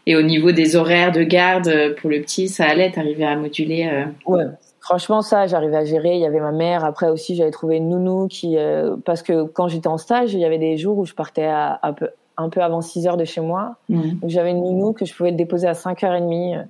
Et 0.08 0.16
au 0.16 0.22
niveau 0.22 0.52
des 0.52 0.76
horaires 0.76 1.12
de 1.12 1.24
garde 1.24 1.96
pour 2.00 2.10
le 2.10 2.22
petit, 2.22 2.48
ça 2.48 2.66
allait, 2.66 2.92
t'arrivais 2.92 3.26
à 3.26 3.36
moduler. 3.36 4.06
Ouais. 4.28 4.44
Franchement, 4.80 5.24
ça, 5.24 5.48
j'arrivais 5.48 5.78
à 5.78 5.86
gérer. 5.86 6.14
Il 6.14 6.20
y 6.20 6.28
avait 6.28 6.40
ma 6.40 6.52
mère. 6.52 6.86
Après 6.86 7.10
aussi, 7.10 7.36
j'avais 7.36 7.50
trouvé 7.50 7.78
une 7.78 7.90
nounou 7.90 8.28
qui, 8.28 8.56
parce 9.04 9.24
que 9.24 9.46
quand 9.46 9.68
j'étais 9.68 9.88
en 9.88 9.98
stage, 9.98 10.36
il 10.36 10.40
y 10.40 10.46
avait 10.46 10.60
des 10.60 10.78
jours 10.78 11.00
où 11.00 11.06
je 11.06 11.16
partais 11.16 11.46
à, 11.46 11.80
à 11.82 11.92
peu, 11.92 12.10
un 12.38 12.50
peu 12.50 12.62
avant 12.62 12.82
6 12.82 13.08
heures 13.08 13.18
de 13.18 13.26
chez 13.26 13.42
moi. 13.42 13.76
Mmh. 13.90 14.12
Donc 14.22 14.30
j'avais 14.30 14.52
une 14.52 14.62
nounou 14.62 14.94
que 14.94 15.06
je 15.06 15.14
pouvais 15.14 15.32
le 15.32 15.38
déposer 15.38 15.68
à 15.68 15.74
5h30. 15.74 16.66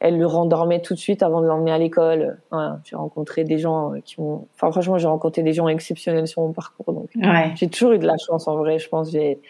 Elle 0.00 0.18
le 0.18 0.26
rendormait 0.26 0.80
tout 0.80 0.94
de 0.94 0.98
suite 0.98 1.22
avant 1.22 1.40
de 1.40 1.46
l'emmener 1.46 1.72
à 1.72 1.78
l'école. 1.78 2.38
Voilà, 2.52 2.80
j'ai 2.84 2.94
rencontré 2.94 3.42
des 3.42 3.58
gens 3.58 3.94
qui 4.04 4.20
m'ont... 4.20 4.46
Enfin 4.54 4.70
franchement, 4.70 4.96
j'ai 4.96 5.08
rencontré 5.08 5.42
des 5.42 5.52
gens 5.52 5.66
exceptionnels 5.66 6.28
sur 6.28 6.42
mon 6.42 6.52
parcours. 6.52 6.92
Donc 6.92 7.08
ouais. 7.16 7.52
j'ai 7.56 7.68
toujours 7.68 7.92
eu 7.92 7.98
de 7.98 8.06
la 8.06 8.16
chance 8.16 8.46
en 8.46 8.56
vrai. 8.56 8.78
Je 8.78 8.88
pense 8.88 9.10
j'ai 9.10 9.40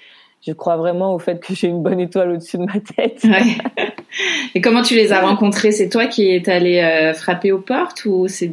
je 0.47 0.53
crois 0.53 0.77
vraiment 0.77 1.15
au 1.15 1.19
fait 1.19 1.41
que 1.41 1.55
j'ai 1.55 1.69
une 1.69 1.83
bonne 1.83 2.01
étoile 2.01 2.31
au-dessus 2.31 2.59
de 2.59 2.65
ma 2.65 2.81
tête. 2.81 3.25
Ouais. 3.25 3.59
Et 4.55 4.61
comment 4.61 4.83
tu 4.83 4.95
les 4.95 5.13
as 5.13 5.21
rencontrés? 5.21 5.73
C'est 5.73 5.89
toi 5.89 6.07
qui 6.07 6.31
es 6.31 6.49
allé 6.49 6.79
euh, 6.79 7.13
frapper 7.13 7.53
aux 7.53 7.61
portes 7.61 8.05
ou 8.05 8.29
c'est 8.29 8.53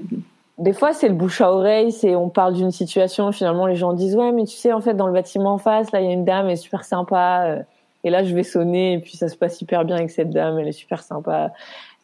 des 0.57 0.73
fois, 0.73 0.93
c'est 0.93 1.09
le 1.09 1.15
bouche 1.15 1.41
à 1.41 1.51
oreille, 1.51 1.91
c'est 1.91 2.15
on 2.15 2.29
parle 2.29 2.53
d'une 2.53 2.71
situation, 2.71 3.31
finalement 3.31 3.67
les 3.67 3.75
gens 3.75 3.93
disent 3.93 4.15
ouais, 4.15 4.31
mais 4.31 4.45
tu 4.45 4.55
sais, 4.55 4.71
en 4.71 4.81
fait, 4.81 4.93
dans 4.93 5.07
le 5.07 5.13
bâtiment 5.13 5.53
en 5.53 5.57
face, 5.57 5.91
là, 5.91 5.99
il 5.99 6.05
y 6.05 6.09
a 6.09 6.13
une 6.13 6.25
dame, 6.25 6.45
elle 6.45 6.53
est 6.53 6.55
super 6.55 6.83
sympa. 6.83 7.63
Et 8.03 8.09
là, 8.09 8.23
je 8.23 8.33
vais 8.35 8.43
sonner, 8.43 8.93
et 8.93 8.99
puis 8.99 9.17
ça 9.17 9.27
se 9.27 9.35
passe 9.35 9.59
hyper 9.61 9.83
bien 9.83 9.95
avec 9.95 10.11
cette 10.11 10.29
dame, 10.29 10.59
elle 10.59 10.67
est 10.67 10.71
super 10.71 11.03
sympa. 11.03 11.51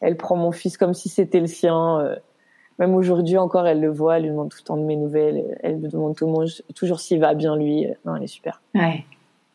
Elle 0.00 0.16
prend 0.16 0.36
mon 0.36 0.52
fils 0.52 0.76
comme 0.76 0.94
si 0.94 1.08
c'était 1.08 1.40
le 1.40 1.46
sien. 1.46 2.16
Même 2.78 2.94
aujourd'hui 2.94 3.38
encore, 3.38 3.66
elle 3.66 3.80
le 3.80 3.90
voit, 3.90 4.16
elle 4.16 4.24
lui 4.24 4.30
demande 4.30 4.50
tout 4.50 4.58
le 4.60 4.66
temps 4.66 4.76
de 4.76 4.82
mes 4.82 4.96
nouvelles, 4.96 5.44
elle 5.62 5.76
me 5.76 5.88
demande 5.88 6.16
tout 6.16 6.26
le 6.26 6.32
monde, 6.32 6.48
toujours 6.74 7.00
s'il 7.00 7.20
va 7.20 7.34
bien 7.34 7.56
lui. 7.56 7.86
Non, 8.04 8.16
elle 8.16 8.24
est 8.24 8.26
super. 8.26 8.60
Ouais, 8.74 9.04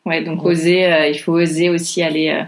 ouais. 0.06 0.24
Donc 0.24 0.44
oser, 0.44 1.10
il 1.10 1.18
faut 1.18 1.32
oser 1.32 1.68
aussi 1.68 2.02
aller 2.02 2.44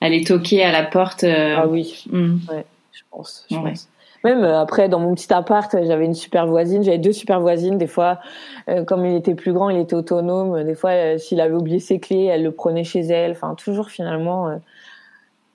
aller 0.00 0.24
toquer 0.24 0.64
à 0.64 0.72
la 0.72 0.82
porte. 0.82 1.24
Ah 1.24 1.66
oui. 1.68 2.04
Hmm. 2.10 2.38
Ouais, 2.50 2.64
je 2.92 3.02
pense. 3.10 3.46
Je 3.50 3.56
pense. 3.56 3.88
Même 4.24 4.44
euh, 4.44 4.60
après, 4.60 4.88
dans 4.88 5.00
mon 5.00 5.14
petit 5.14 5.32
appart, 5.32 5.74
j'avais 5.84 6.04
une 6.04 6.14
super 6.14 6.46
voisine. 6.46 6.82
J'avais 6.82 6.98
deux 6.98 7.12
super 7.12 7.40
voisines. 7.40 7.78
Des 7.78 7.86
fois, 7.86 8.20
euh, 8.68 8.84
comme 8.84 9.06
il 9.06 9.16
était 9.16 9.34
plus 9.34 9.52
grand, 9.52 9.70
il 9.70 9.78
était 9.78 9.94
autonome. 9.94 10.62
Des 10.64 10.74
fois, 10.74 10.90
euh, 10.90 11.18
s'il 11.18 11.40
avait 11.40 11.54
oublié 11.54 11.78
ses 11.78 11.98
clés, 11.98 12.24
elle 12.24 12.42
le 12.42 12.52
prenait 12.52 12.84
chez 12.84 13.00
elle. 13.00 13.32
Enfin, 13.32 13.54
toujours 13.54 13.90
finalement, 13.90 14.58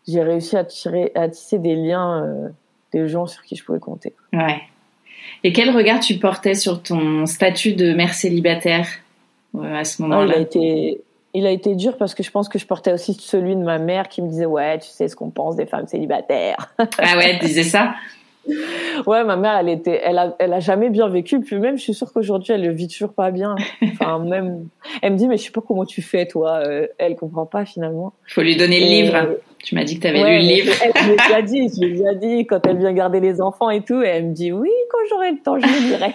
j'ai 0.08 0.24
réussi 0.24 0.58
à, 0.58 0.64
tirer, 0.64 1.12
à 1.16 1.30
tisser 1.30 1.60
des 1.60 1.76
liens 1.76 2.52
des 2.92 3.08
gens 3.08 3.28
sur 3.28 3.44
qui 3.44 3.56
je 3.56 3.64
pouvais 3.64 3.80
compter. 3.80 4.14
Ouais. 4.34 4.62
Et 5.44 5.54
quel 5.54 5.76
regard 5.76 6.00
tu 6.00 6.16
portais 6.16 6.54
sur 6.54 6.82
ton 6.82 7.26
statut 7.26 7.74
de 7.74 7.94
mère 7.94 8.14
célibataire 8.14 8.88
à 9.62 9.84
ce 9.84 10.02
moment-là 10.02 10.22
ah, 10.22 10.34
Il 10.34 10.34
a 10.34 10.42
été, 10.42 11.02
il 11.34 11.46
a 11.46 11.52
été 11.52 11.76
dur 11.76 11.98
parce 11.98 12.16
que 12.16 12.24
je 12.24 12.32
pense 12.32 12.50
que 12.50 12.58
je 12.58 12.66
portais 12.66 12.94
aussi 12.94 13.14
celui 13.14 13.56
de 13.56 13.64
ma 13.64 13.78
mère 13.78 14.08
qui 14.08 14.22
me 14.22 14.30
disait 14.30 14.46
ouais, 14.46 14.80
tu 14.80 14.88
sais 14.88 15.08
ce 15.08 15.16
qu'on 15.16 15.30
pense 15.30 15.56
des 15.56 15.66
femmes 15.66 15.88
célibataires. 15.88 16.74
ah 16.78 17.18
ouais, 17.18 17.32
elle 17.32 17.40
disait 17.40 17.64
ça? 17.64 17.94
Ouais, 19.06 19.24
ma 19.24 19.36
mère, 19.36 19.58
elle 19.58 19.70
était, 19.70 20.02
elle 20.04 20.18
a, 20.18 20.36
elle 20.40 20.54
a 20.54 20.60
jamais 20.60 20.90
bien 20.90 21.08
vécu. 21.08 21.40
Puis 21.40 21.58
même, 21.58 21.78
je 21.78 21.84
suis 21.84 21.94
sûre 21.94 22.12
qu'aujourd'hui, 22.14 22.54
elle 22.54 22.64
le 22.64 22.72
vit 22.72 22.88
toujours 22.88 23.14
pas 23.14 23.32
bien. 23.32 23.56
Enfin, 23.84 24.20
même, 24.26 24.68
elle 25.02 25.14
me 25.14 25.18
dit, 25.18 25.28
mais 25.28 25.38
je 25.38 25.44
sais 25.44 25.52
pas 25.52 25.62
comment 25.66 25.86
tu 25.86 26.02
fais, 26.02 26.26
toi. 26.28 26.62
Euh, 26.66 26.88
elle 26.98 27.16
comprend 27.16 27.46
pas 27.46 27.66
finalement. 27.66 28.14
Faut 28.28 28.42
lui 28.42 28.56
donner 28.56 28.80
le 28.80 28.86
livre. 28.86 29.38
Tu 29.64 29.76
m'as 29.76 29.84
dit 29.84 29.96
que 29.96 30.02
tu 30.02 30.08
avais 30.08 30.20
lu 30.20 30.38
le 30.38 30.54
livre. 30.56 30.74
Elle 30.84 31.12
me 31.12 31.32
l'a 31.32 31.42
dit, 31.44 31.70
je 31.70 31.86
lui 31.86 32.02
ai 32.02 32.16
dit 32.16 32.46
quand 32.46 32.66
elle 32.68 32.78
vient 32.78 32.94
garder 32.94 33.20
les 33.20 33.42
enfants 33.42 33.70
et 33.70 33.82
tout. 33.82 34.02
Et 34.02 34.08
elle 34.08 34.28
me 34.28 34.34
dit, 34.34 34.52
oui, 34.52 34.70
quand 34.92 35.00
j'aurai 35.10 35.32
le 35.32 35.40
temps, 35.40 35.60
je 35.60 35.66
le 35.66 35.90
lirai. 35.90 36.14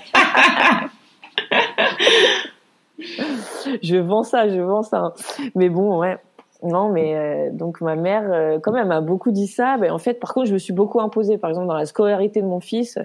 je 3.83 3.97
vends 3.97 4.23
ça, 4.23 4.49
je 4.49 4.61
vends 4.61 4.83
ça. 4.83 5.15
Mais 5.55 5.69
bon, 5.69 5.99
ouais. 5.99 6.17
Non, 6.63 6.91
mais 6.91 7.17
euh, 7.17 7.51
donc 7.51 7.81
ma 7.81 7.97
mère, 7.97 8.25
euh, 8.31 8.59
quand 8.59 8.73
même, 8.73 8.89
m'a 8.89 9.01
beaucoup 9.01 9.31
dit 9.31 9.47
ça. 9.47 9.79
Ben, 9.79 9.93
en 9.93 9.99
fait, 9.99 10.15
par 10.15 10.35
contre, 10.35 10.47
je 10.49 10.53
me 10.53 10.59
suis 10.59 10.75
beaucoup 10.75 11.01
imposée. 11.01 11.39
Par 11.39 11.49
exemple, 11.49 11.69
dans 11.69 11.75
la 11.75 11.87
scolarité 11.87 12.43
de 12.43 12.47
mon 12.47 12.61
fils, 12.61 12.99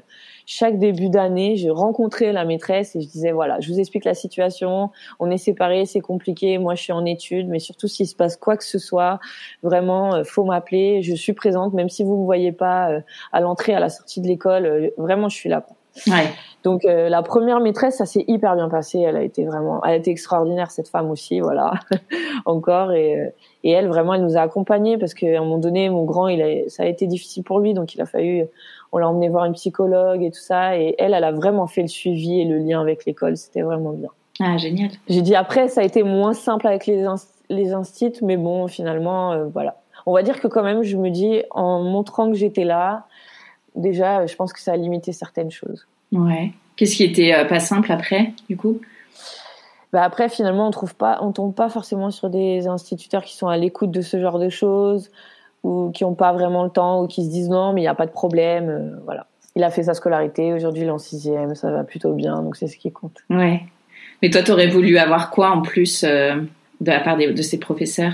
chaque 0.46 0.78
début 0.78 1.10
d'année, 1.10 1.56
je 1.56 1.70
rencontrais 1.70 2.34
la 2.34 2.44
maîtresse 2.44 2.96
et 2.96 3.02
je 3.02 3.08
disais 3.08 3.32
voilà, 3.32 3.62
je 3.62 3.72
vous 3.72 3.80
explique 3.80 4.04
la 4.04 4.14
situation. 4.14 4.90
On 5.20 5.32
est 5.32 5.38
séparés, 5.38 5.86
c'est 5.86 6.02
compliqué. 6.02 6.58
Moi, 6.58 6.76
je 6.76 6.84
suis 6.84 6.94
en 6.94 7.06
études, 7.06 7.48
mais 7.48 7.60
surtout 7.60 7.88
s'il 7.88 8.08
se 8.08 8.16
passe 8.16 8.36
quoi 8.36 8.58
que 8.58 8.66
ce 8.66 8.78
soit, 8.78 9.20
vraiment, 9.64 10.16
euh, 10.16 10.24
faut 10.26 10.44
m'appeler. 10.44 11.02
Je 11.02 11.16
suis 11.16 11.34
présente, 11.34 11.74
même 11.74 11.90
si 11.90 12.04
vous 12.04 12.18
me 12.18 12.26
voyez 12.26 12.52
pas 12.52 12.90
à 13.32 13.40
l'entrée, 13.40 13.74
à 13.74 13.80
la 13.80 13.90
sortie 13.90 14.22
de 14.22 14.28
l'école. 14.28 14.92
vraiment, 14.98 15.30
je 15.30 15.36
suis 15.36 15.50
là. 15.50 15.66
Ouais. 16.08 16.30
Donc 16.64 16.84
la 16.84 17.22
première 17.22 17.60
maîtresse, 17.60 17.98
ça 17.98 18.08
s'est 18.08 18.26
hyper 18.28 18.56
bien 18.56 18.70
passé. 18.70 19.00
Elle 19.00 19.18
a 19.18 19.22
été 19.22 19.46
vraiment, 19.46 19.84
elle 19.84 19.92
a 19.92 19.96
été 19.96 20.10
extraordinaire 20.10 20.72
cette 20.72 20.88
femme 20.88 21.12
aussi, 21.12 21.40
voilà, 21.40 21.74
encore 22.46 22.92
et 22.92 23.34
et 23.66 23.72
elle, 23.72 23.88
vraiment, 23.88 24.14
elle 24.14 24.22
nous 24.22 24.38
a 24.38 24.42
accompagnés 24.42 25.00
parce 25.00 25.16
qu'à 25.16 25.26
un 25.26 25.40
moment 25.40 25.58
donné, 25.58 25.90
mon 25.90 26.04
grand, 26.04 26.28
il 26.28 26.40
a, 26.44 26.70
ça 26.70 26.84
a 26.84 26.86
été 26.86 27.08
difficile 27.08 27.44
pour 27.44 27.60
lui, 27.60 27.74
donc 27.74 27.96
il 27.96 28.02
a 28.02 28.06
fallu, 28.06 28.46
on 28.92 29.00
l'a 29.00 29.10
emmené 29.10 29.28
voir 29.28 29.46
une 29.46 29.54
psychologue 29.54 30.22
et 30.22 30.30
tout 30.30 30.40
ça. 30.40 30.78
Et 30.78 30.94
elle, 31.00 31.16
elle 31.16 31.24
a 31.24 31.32
vraiment 31.32 31.66
fait 31.66 31.82
le 31.82 31.88
suivi 31.88 32.40
et 32.40 32.46
le 32.46 32.60
lien 32.60 32.80
avec 32.80 33.06
l'école. 33.06 33.38
C'était 33.38 33.64
vraiment 33.64 33.92
bien. 33.92 34.10
Ah, 34.40 34.58
génial. 34.58 34.92
J'ai 35.10 35.24
dit 35.24 35.34
après, 35.34 35.68
ça 35.68 35.82
a 35.82 35.84
été 35.84 36.04
moins 36.04 36.34
simple 36.34 36.68
avec 36.68 36.86
les, 36.86 37.08
les 37.50 37.74
instituts, 37.74 38.24
mais 38.24 38.38
bon, 38.38 38.68
finalement, 38.68 39.32
euh, 39.32 39.46
voilà. 39.52 39.82
On 40.06 40.14
va 40.14 40.22
dire 40.22 40.40
que 40.40 40.48
quand 40.48 40.62
même, 40.62 40.84
je 40.84 40.96
me 40.98 41.10
dis, 41.10 41.42
en 41.50 41.82
montrant 41.82 42.30
que 42.30 42.38
j'étais 42.38 42.66
là, 42.66 43.08
déjà, 43.76 44.26
je 44.26 44.36
pense 44.36 44.54
que 44.54 44.60
ça 44.60 44.74
a 44.74 44.78
limité 44.78 45.12
certaines 45.12 45.52
choses. 45.52 45.88
Ouais. 46.12 46.52
Qu'est-ce 46.76 46.96
qui 46.96 47.04
était 47.04 47.34
euh, 47.34 47.46
pas 47.46 47.60
simple 47.60 47.92
après, 47.92 48.34
du 48.50 48.58
coup? 48.58 48.80
Bah 49.94 50.04
après 50.04 50.28
finalement 50.28 50.68
on 50.68 50.72
trouve 50.72 50.94
pas, 50.94 51.20
on 51.22 51.32
tombe 51.32 51.56
pas 51.56 51.70
forcément 51.70 52.12
sur 52.12 52.30
des 52.30 52.68
instituteurs 52.68 53.24
qui 53.24 53.34
sont 53.34 53.48
à 53.48 53.56
l'écoute 53.56 53.92
de 53.92 54.02
ce 54.02 54.20
genre 54.20 54.40
de 54.40 54.50
choses 54.50 55.10
ou 55.64 55.90
qui 55.94 56.04
ont 56.04 56.16
pas 56.16 56.34
vraiment 56.34 56.66
le 56.66 56.70
temps 56.70 57.02
ou 57.02 57.08
qui 57.08 57.24
se 57.24 57.30
disent 57.30 57.48
non 57.48 57.72
mais 57.72 57.80
il 57.80 57.86
n'y 57.86 57.90
a 57.90 57.96
pas 57.96 58.06
de 58.06 58.12
problème, 58.12 58.68
euh, 58.68 59.00
voilà. 59.06 59.26
Il 59.56 59.64
a 59.64 59.70
fait 59.70 59.84
sa 59.84 59.94
scolarité, 59.94 60.52
aujourd'hui 60.52 60.82
il 60.82 60.88
est 60.88 60.92
en 60.92 60.98
sixième, 60.98 61.56
ça 61.56 61.72
va 61.72 61.86
plutôt 61.86 62.12
bien, 62.12 62.42
donc 62.42 62.58
c'est 62.58 62.68
ce 62.68 62.76
qui 62.76 62.92
compte. 62.92 63.20
Ouais. 63.30 63.62
Mais 64.22 64.30
toi, 64.30 64.44
tu 64.44 64.52
aurais 64.52 64.68
voulu 64.68 64.98
avoir 64.98 65.30
quoi 65.30 65.52
en 65.52 65.62
plus 65.62 66.04
euh, 66.04 66.36
de 66.82 66.92
la 66.92 67.00
part 67.00 67.18
de 67.18 67.42
ces 67.42 67.60
professeurs? 67.60 68.14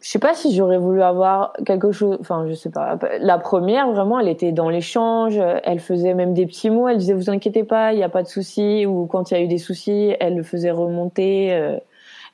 Je 0.00 0.08
sais 0.10 0.20
pas 0.20 0.34
si 0.34 0.54
j'aurais 0.54 0.78
voulu 0.78 1.02
avoir 1.02 1.52
quelque 1.66 1.90
chose 1.90 2.18
enfin 2.20 2.46
je 2.48 2.54
sais 2.54 2.70
pas. 2.70 2.98
La 3.20 3.38
première 3.38 3.90
vraiment 3.90 4.20
elle 4.20 4.28
était 4.28 4.52
dans 4.52 4.68
l'échange 4.68 5.40
elle 5.64 5.80
faisait 5.80 6.14
même 6.14 6.34
des 6.34 6.46
petits 6.46 6.70
mots 6.70 6.88
elle 6.88 6.98
disait 6.98 7.14
vous 7.14 7.30
inquiétez 7.30 7.64
pas 7.64 7.92
il 7.92 7.96
n'y 7.96 8.04
a 8.04 8.08
pas 8.08 8.22
de 8.22 8.28
souci 8.28 8.86
ou 8.86 9.06
quand 9.06 9.30
il 9.30 9.34
y 9.34 9.36
a 9.36 9.42
eu 9.42 9.48
des 9.48 9.58
soucis 9.58 10.14
elle 10.20 10.36
le 10.36 10.44
faisait 10.44 10.70
remonter 10.70 11.52
euh. 11.52 11.78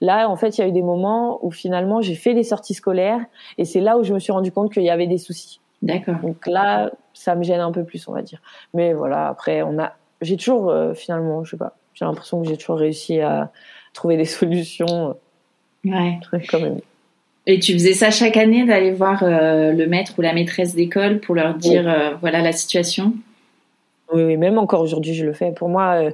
là 0.03 0.29
en 0.29 0.37
fait 0.37 0.59
il 0.59 0.61
y 0.61 0.65
a 0.65 0.69
eu 0.69 0.73
des 0.73 0.83
moments 0.83 1.39
où 1.43 1.51
finalement 1.51 2.03
j'ai 2.03 2.15
fait 2.15 2.35
des 2.35 2.43
sorties 2.43 2.75
scolaires 2.75 3.25
et 3.57 3.65
c'est 3.65 3.81
là 3.81 3.97
où 3.97 4.03
je 4.03 4.13
me 4.13 4.19
suis 4.19 4.33
rendu 4.33 4.53
compte 4.53 4.71
qu'il 4.73 4.83
y 4.83 4.91
avait 4.91 5.07
des 5.07 5.19
soucis. 5.19 5.61
D'accord. 5.81 6.17
Donc 6.23 6.47
là 6.47 6.91
ça 7.15 7.35
me 7.35 7.43
gêne 7.45 7.61
un 7.61 7.73
peu 7.73 7.85
plus 7.85 8.07
on 8.09 8.13
va 8.13 8.21
dire. 8.21 8.43
Mais 8.75 8.93
voilà 8.93 9.29
après 9.29 9.63
on 9.63 9.79
a 9.79 9.95
j'ai 10.21 10.37
toujours 10.37 10.69
euh, 10.69 10.93
finalement 10.93 11.45
je 11.45 11.53
sais 11.53 11.57
pas 11.57 11.77
j'ai 11.95 12.05
l'impression 12.05 12.43
que 12.43 12.49
j'ai 12.49 12.59
toujours 12.59 12.77
réussi 12.77 13.21
à 13.23 13.51
trouver 13.95 14.19
des 14.19 14.25
solutions 14.27 15.17
ouais. 15.87 16.21
quand 16.51 16.61
même 16.61 16.81
et 17.47 17.59
tu 17.59 17.75
faisais 17.75 17.93
ça 17.93 18.11
chaque 18.11 18.37
année 18.37 18.65
d'aller 18.65 18.93
voir 18.93 19.23
euh, 19.23 19.73
le 19.73 19.87
maître 19.87 20.13
ou 20.19 20.23
la 20.23 20.33
maîtresse 20.33 20.75
d'école 20.75 21.21
pour 21.21 21.35
leur 21.35 21.55
dire 21.55 21.89
euh, 21.89 22.15
voilà 22.21 22.41
la 22.41 22.53
situation? 22.53 23.15
Oui, 24.13 24.23
oui, 24.25 24.37
même 24.37 24.59
encore 24.59 24.81
aujourd'hui 24.81 25.15
je 25.15 25.25
le 25.25 25.33
fais. 25.33 25.53
Pour 25.53 25.69
moi, 25.69 26.11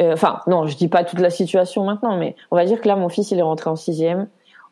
euh, 0.00 0.12
enfin 0.12 0.40
non, 0.46 0.66
je 0.66 0.76
dis 0.76 0.88
pas 0.88 1.04
toute 1.04 1.20
la 1.20 1.30
situation 1.30 1.84
maintenant, 1.84 2.16
mais 2.16 2.34
on 2.50 2.56
va 2.56 2.64
dire 2.64 2.80
que 2.80 2.88
là 2.88 2.96
mon 2.96 3.08
fils 3.08 3.30
il 3.30 3.38
est 3.38 3.42
rentré 3.42 3.70
en 3.70 3.76
sixième, 3.76 4.28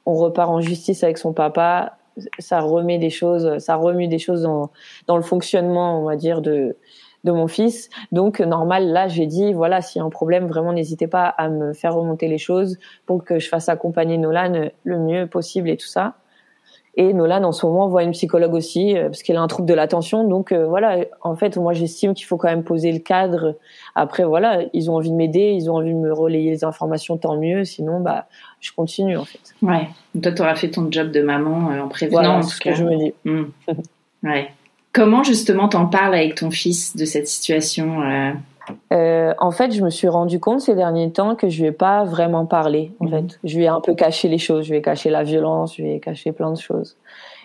on 0.07 0.15
repart 0.15 0.51
en 0.51 0.61
justice 0.61 1.05
avec 1.05 1.19
son 1.19 1.33
papa, 1.33 1.99
ça 2.39 2.61
remet 2.61 2.99
des 2.99 3.11
choses, 3.11 3.59
ça 3.59 3.77
remue 3.77 4.09
des 4.09 4.19
choses 4.19 4.43
dans, 4.43 4.71
dans 5.07 5.17
le 5.17 5.23
fonctionnement, 5.23 6.01
on 6.01 6.05
va 6.05 6.17
dire 6.17 6.41
de 6.41 6.77
de 7.27 7.33
mon 7.33 7.49
fils. 7.49 7.91
Donc 8.13 8.41
normal, 8.41 8.89
là 8.89 9.09
j'ai 9.09 9.27
dit 9.27 9.53
voilà 9.53 9.83
s'il 9.83 10.01
y 10.01 10.03
a 10.03 10.07
un 10.07 10.11
problème, 10.11 10.47
vraiment 10.47 10.73
n'hésitez 10.73 11.09
pas 11.09 11.27
à 11.27 11.51
me 11.51 11.75
faire 11.75 11.95
remonter 11.95 12.29
les 12.29 12.39
choses 12.39 12.79
pour 13.05 13.25
que 13.25 13.39
je 13.39 13.49
fasse 13.49 13.69
accompagner 13.69 14.17
Nolan 14.17 14.71
le 14.85 14.99
mieux 14.99 15.27
possible 15.27 15.69
et 15.69 15.77
tout 15.77 15.89
ça. 15.89 16.15
Et 16.99 17.13
Nolan 17.13 17.45
en 17.45 17.53
ce 17.53 17.67
moment 17.67 17.89
voit 17.89 18.05
une 18.05 18.13
psychologue 18.13 18.55
aussi 18.55 18.97
euh, 18.97 19.09
parce 19.09 19.23
qu'elle 19.23 19.37
a 19.37 19.43
un 19.43 19.49
trouble 19.49 19.69
de 19.69 19.75
l'attention. 19.75 20.27
Donc 20.27 20.51
euh, 20.53 20.67
voilà, 20.67 21.01
en 21.21 21.37
fait 21.37 21.59
moi 21.59 21.75
j'estime 21.75 22.15
qu'il 22.15 22.25
faut 22.25 22.39
quand 22.39 22.49
même 22.49 22.65
poser 22.65 22.91
le 22.91 23.01
cadre. 23.01 23.57
Après 23.95 24.25
voilà, 24.25 24.63
ils 24.73 24.91
ont 24.91 24.95
envie 24.95 25.11
de 25.11 25.17
m'aider, 25.17 25.53
ils 25.53 25.71
ont 25.71 25.75
envie 25.75 25.93
de 25.93 25.99
me 25.99 26.13
relayer 26.13 26.51
les 26.51 26.65
informations, 26.65 27.19
tant 27.19 27.37
mieux. 27.37 27.65
Sinon 27.65 28.01
bah 28.01 28.29
je 28.61 28.73
continue 28.73 29.19
en 29.19 29.27
fait. 29.27 29.55
Ouais. 29.61 29.89
Toi 30.23 30.33
tu 30.33 30.41
auras 30.41 30.55
fait 30.55 30.71
ton 30.71 30.91
job 30.91 31.11
de 31.11 31.21
maman 31.21 31.71
euh, 31.71 31.81
en 31.83 31.89
prévenant 31.89 32.39
en 32.39 32.41
tout 32.41 32.59
cas. 32.61 32.71
Que 32.71 32.77
je 32.77 32.85
me 32.85 32.97
dis. 32.97 33.13
Hmm. 33.27 33.45
ouais. 34.23 34.49
Comment 34.97 35.23
justement 35.23 35.69
t'en 35.69 35.85
parles 35.85 36.15
avec 36.15 36.37
ton 36.37 36.51
fils 36.51 36.97
de 36.97 37.05
cette 37.05 37.29
situation 37.29 38.01
euh? 38.01 38.33
Euh, 38.95 39.35
en 39.39 39.51
fait, 39.51 39.73
je 39.73 39.83
me 39.83 39.91
suis 39.91 40.09
rendu 40.09 40.41
compte 40.41 40.63
ces 40.63 40.75
derniers 40.75 41.13
temps 41.13 41.35
que 41.35 41.51
je 41.51 41.61
lui 41.61 41.69
ai 41.69 41.73
pas 41.73 42.05
vraiment 42.05 42.47
parlé. 42.47 42.93
En 43.01 43.05
mhm. 43.05 43.11
fait, 43.11 43.39
je 43.45 43.59
lui 43.59 43.65
ai 43.65 43.69
un 43.69 43.83
peu 43.83 43.95
caché 43.95 44.29
les 44.29 44.39
choses. 44.39 44.65
Je 44.65 44.71
lui 44.71 44.79
ai 44.79 44.83
caché 44.83 45.11
la 45.11 45.23
violence. 45.23 45.77
Je 45.77 45.83
lui 45.83 45.93
ai 45.93 46.01
caché 46.01 46.33
plein 46.33 46.51
de 46.51 46.59
choses. 46.59 46.97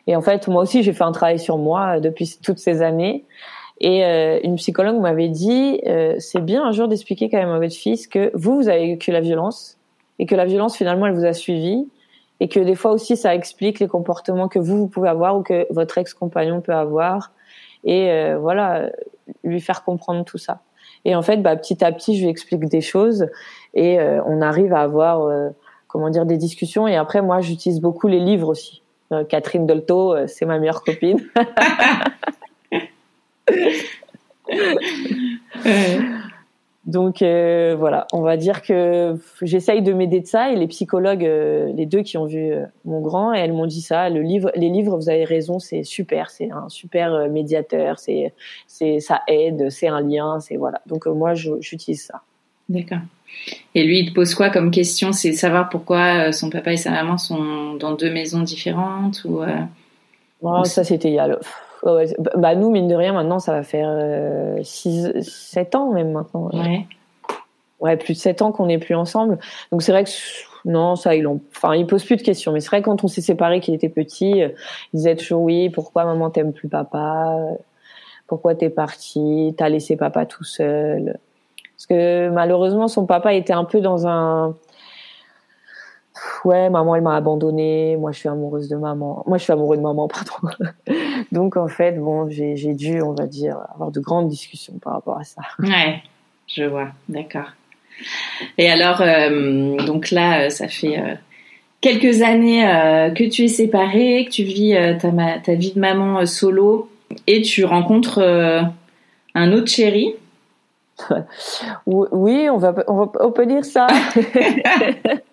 Et 0.07 0.15
en 0.15 0.21
fait, 0.21 0.47
moi 0.47 0.63
aussi, 0.63 0.81
j'ai 0.81 0.93
fait 0.93 1.03
un 1.03 1.11
travail 1.11 1.39
sur 1.39 1.57
moi 1.57 1.97
euh, 1.97 1.99
depuis 1.99 2.37
toutes 2.41 2.57
ces 2.57 2.81
années. 2.81 3.25
Et 3.81 4.03
une 4.43 4.55
psychologue 4.57 5.01
m'avait 5.01 5.27
dit, 5.27 5.81
c'est 6.19 6.45
bien 6.45 6.63
un 6.63 6.71
jour 6.71 6.87
d'expliquer 6.87 7.31
quand 7.31 7.39
même 7.39 7.49
à 7.49 7.57
votre 7.57 7.73
fils 7.73 8.05
que 8.05 8.29
vous, 8.35 8.55
vous 8.57 8.69
avez 8.69 8.89
vécu 8.89 9.11
la 9.11 9.21
violence 9.21 9.79
et 10.19 10.27
que 10.27 10.35
la 10.35 10.45
violence 10.45 10.77
finalement, 10.77 11.07
elle 11.07 11.15
vous 11.15 11.25
a 11.25 11.33
suivi 11.33 11.87
et 12.41 12.49
que 12.49 12.59
des 12.59 12.75
fois 12.75 12.91
aussi, 12.91 13.15
ça 13.15 13.35
explique 13.35 13.79
les 13.79 13.87
comportements 13.87 14.47
que 14.47 14.57
vous, 14.57 14.75
vous 14.75 14.87
pouvez 14.87 15.07
avoir 15.07 15.37
ou 15.37 15.43
que 15.43 15.67
votre 15.69 15.99
ex-compagnon 15.99 16.59
peut 16.59 16.73
avoir 16.73 17.31
et 17.83 18.09
euh, 18.09 18.39
voilà, 18.39 18.89
lui 19.43 19.61
faire 19.61 19.83
comprendre 19.83 20.25
tout 20.25 20.39
ça. 20.39 20.61
Et 21.05 21.15
en 21.15 21.21
fait, 21.21 21.37
bah, 21.37 21.55
petit 21.55 21.85
à 21.85 21.91
petit, 21.91 22.17
je 22.17 22.23
lui 22.23 22.31
explique 22.31 22.65
des 22.65 22.81
choses 22.81 23.27
et 23.75 23.99
euh, 23.99 24.23
on 24.25 24.41
arrive 24.41 24.73
à 24.73 24.81
avoir, 24.81 25.21
euh, 25.21 25.49
comment 25.87 26.09
dire, 26.09 26.25
des 26.25 26.37
discussions. 26.37 26.87
Et 26.87 26.95
après, 26.95 27.21
moi, 27.21 27.41
j'utilise 27.41 27.79
beaucoup 27.79 28.07
les 28.07 28.19
livres 28.19 28.49
aussi. 28.49 28.81
Catherine 29.27 29.67
Dolto, 29.67 30.15
c'est 30.27 30.45
ma 30.45 30.57
meilleure 30.57 30.83
copine. 30.83 31.19
Donc 36.91 37.21
euh, 37.21 37.73
voilà, 37.79 38.05
on 38.11 38.21
va 38.21 38.35
dire 38.35 38.61
que 38.61 39.15
j'essaye 39.41 39.81
de 39.81 39.93
m'aider 39.93 40.19
de 40.19 40.27
ça 40.27 40.51
et 40.51 40.57
les 40.57 40.67
psychologues, 40.67 41.23
euh, 41.23 41.71
les 41.73 41.85
deux 41.85 42.01
qui 42.01 42.17
ont 42.17 42.25
vu 42.25 42.51
euh, 42.51 42.65
mon 42.83 42.99
grand, 42.99 43.33
et 43.33 43.39
elles 43.39 43.53
m'ont 43.53 43.65
dit 43.65 43.81
ça. 43.81 44.09
Le 44.09 44.21
livre, 44.21 44.51
les 44.55 44.67
livres, 44.67 44.97
vous 44.97 45.09
avez 45.09 45.23
raison, 45.23 45.57
c'est 45.59 45.83
super, 45.83 46.29
c'est 46.29 46.51
un 46.51 46.67
super 46.67 47.29
médiateur, 47.29 47.97
c'est 47.97 48.33
c'est 48.67 48.99
ça 48.99 49.21
aide, 49.29 49.69
c'est 49.69 49.87
un 49.87 50.01
lien, 50.01 50.41
c'est 50.41 50.57
voilà. 50.57 50.81
Donc 50.85 51.05
moi 51.05 51.33
j'utilise 51.33 52.03
ça. 52.03 52.23
D'accord. 52.67 52.99
Et 53.73 53.85
lui, 53.85 53.99
il 53.99 54.09
te 54.09 54.13
pose 54.13 54.35
quoi 54.35 54.49
comme 54.49 54.69
question? 54.69 55.13
C'est 55.13 55.31
savoir 55.31 55.69
pourquoi 55.69 56.33
son 56.33 56.49
papa 56.49 56.73
et 56.73 56.77
sa 56.77 56.91
maman 56.91 57.17
sont 57.17 57.75
dans 57.75 57.93
deux 57.93 58.11
maisons 58.11 58.41
différentes 58.41 59.23
ou 59.23 59.39
Non, 60.43 60.65
ça 60.65 60.83
c'était 60.83 61.07
il 61.07 61.15
y 61.15 61.19
a 61.19 61.39
bah, 61.83 62.55
nous, 62.55 62.69
mine 62.69 62.87
de 62.87 62.95
rien, 62.95 63.13
maintenant, 63.13 63.39
ça 63.39 63.53
va 63.53 63.63
faire 63.63 63.89
6, 64.61 65.05
euh, 65.05 65.21
7 65.21 65.75
ans 65.75 65.91
même 65.91 66.11
maintenant. 66.11 66.49
Ouais. 66.53 66.85
Ouais, 67.79 67.97
plus 67.97 68.13
de 68.13 68.19
7 68.19 68.41
ans 68.43 68.51
qu'on 68.51 68.67
n'est 68.67 68.77
plus 68.77 68.95
ensemble. 68.95 69.39
Donc 69.71 69.81
c'est 69.81 69.91
vrai 69.91 70.03
que 70.03 70.09
non, 70.65 70.95
ça, 70.95 71.15
ils 71.15 71.25
ont, 71.25 71.41
enfin, 71.55 71.75
ils 71.75 71.87
posent 71.87 72.05
plus 72.05 72.17
de 72.17 72.21
questions. 72.21 72.51
Mais 72.51 72.59
c'est 72.59 72.67
vrai 72.67 72.81
quand 72.81 73.03
on 73.03 73.07
s'est 73.07 73.21
séparés, 73.21 73.59
qu'il 73.59 73.73
était 73.73 73.89
petit, 73.89 74.43
euh, 74.43 74.49
ils 74.93 74.97
disaient 74.97 75.15
toujours 75.15 75.41
oui, 75.41 75.69
pourquoi 75.69 76.05
maman 76.05 76.29
t'aime 76.29 76.53
plus 76.53 76.67
papa? 76.67 77.35
Pourquoi 78.27 78.55
t'es 78.55 78.69
parti? 78.69 79.55
T'as 79.57 79.69
laissé 79.69 79.95
papa 79.95 80.25
tout 80.25 80.43
seul? 80.43 81.17
Parce 81.75 81.87
que 81.87 82.29
malheureusement, 82.29 82.87
son 82.87 83.07
papa 83.07 83.33
était 83.33 83.53
un 83.53 83.63
peu 83.63 83.81
dans 83.81 84.07
un, 84.07 84.55
ouais, 86.45 86.69
maman, 86.69 86.95
elle 86.95 87.03
m'a 87.03 87.15
abandonnée. 87.15 87.97
Moi, 87.97 88.11
je 88.11 88.19
suis 88.19 88.29
amoureuse 88.29 88.69
de 88.69 88.75
maman. 88.75 89.23
Moi, 89.27 89.37
je 89.37 89.43
suis 89.43 89.53
amoureux 89.53 89.77
de 89.77 89.81
maman, 89.81 90.07
pardon. 90.09 90.53
Donc, 91.31 91.57
en 91.57 91.67
fait, 91.67 91.93
bon, 91.93 92.29
j'ai 92.29 92.73
dû, 92.73 93.01
on 93.01 93.13
va 93.13 93.27
dire, 93.27 93.57
avoir 93.73 93.91
de 93.91 93.99
grandes 93.99 94.27
discussions 94.27 94.73
par 94.81 94.93
rapport 94.93 95.17
à 95.17 95.23
ça. 95.23 95.41
Ouais, 95.59 96.01
je 96.47 96.63
vois, 96.63 96.89
d'accord. 97.09 97.51
Et 98.57 98.69
alors, 98.69 99.01
euh, 99.01 99.77
donc 99.77 100.11
là, 100.11 100.45
euh, 100.45 100.49
ça 100.49 100.67
fait 100.67 100.99
euh, 100.99 101.15
quelques 101.81 102.21
années 102.21 102.61
que 103.15 103.29
tu 103.29 103.43
es 103.43 103.47
séparée, 103.47 104.25
que 104.25 104.31
tu 104.31 104.43
vis 104.43 104.75
ta, 104.99 105.11
ta, 105.43 105.55
vie 105.55 105.73
de 105.73 105.79
maman 105.79 106.25
solo, 106.25 106.89
et 107.27 107.41
tu 107.41 107.65
rencontres 107.65 108.19
un 109.33 109.51
autre 109.53 109.67
chéri. 109.67 110.15
Oui, 111.87 112.47
on 112.47 112.57
va, 112.57 112.75
on, 112.87 113.05
va, 113.05 113.11
on 113.21 113.31
peut 113.31 113.47
dire 113.47 113.65
ça. 113.65 113.87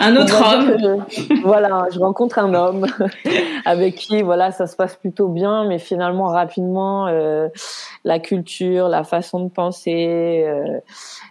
un 0.00 0.16
autre 0.16 0.42
homme. 0.42 1.04
voilà, 1.44 1.86
je 1.92 1.98
rencontre 1.98 2.38
un 2.38 2.54
homme 2.54 2.86
avec 3.64 3.96
qui, 3.96 4.22
voilà, 4.22 4.50
ça 4.50 4.66
se 4.66 4.76
passe 4.76 4.96
plutôt 4.96 5.28
bien, 5.28 5.64
mais 5.64 5.78
finalement 5.78 6.26
rapidement, 6.26 7.06
euh, 7.08 7.48
la 8.04 8.18
culture, 8.18 8.88
la 8.88 9.04
façon 9.04 9.44
de 9.44 9.50
penser, 9.50 10.44
euh, 10.46 10.78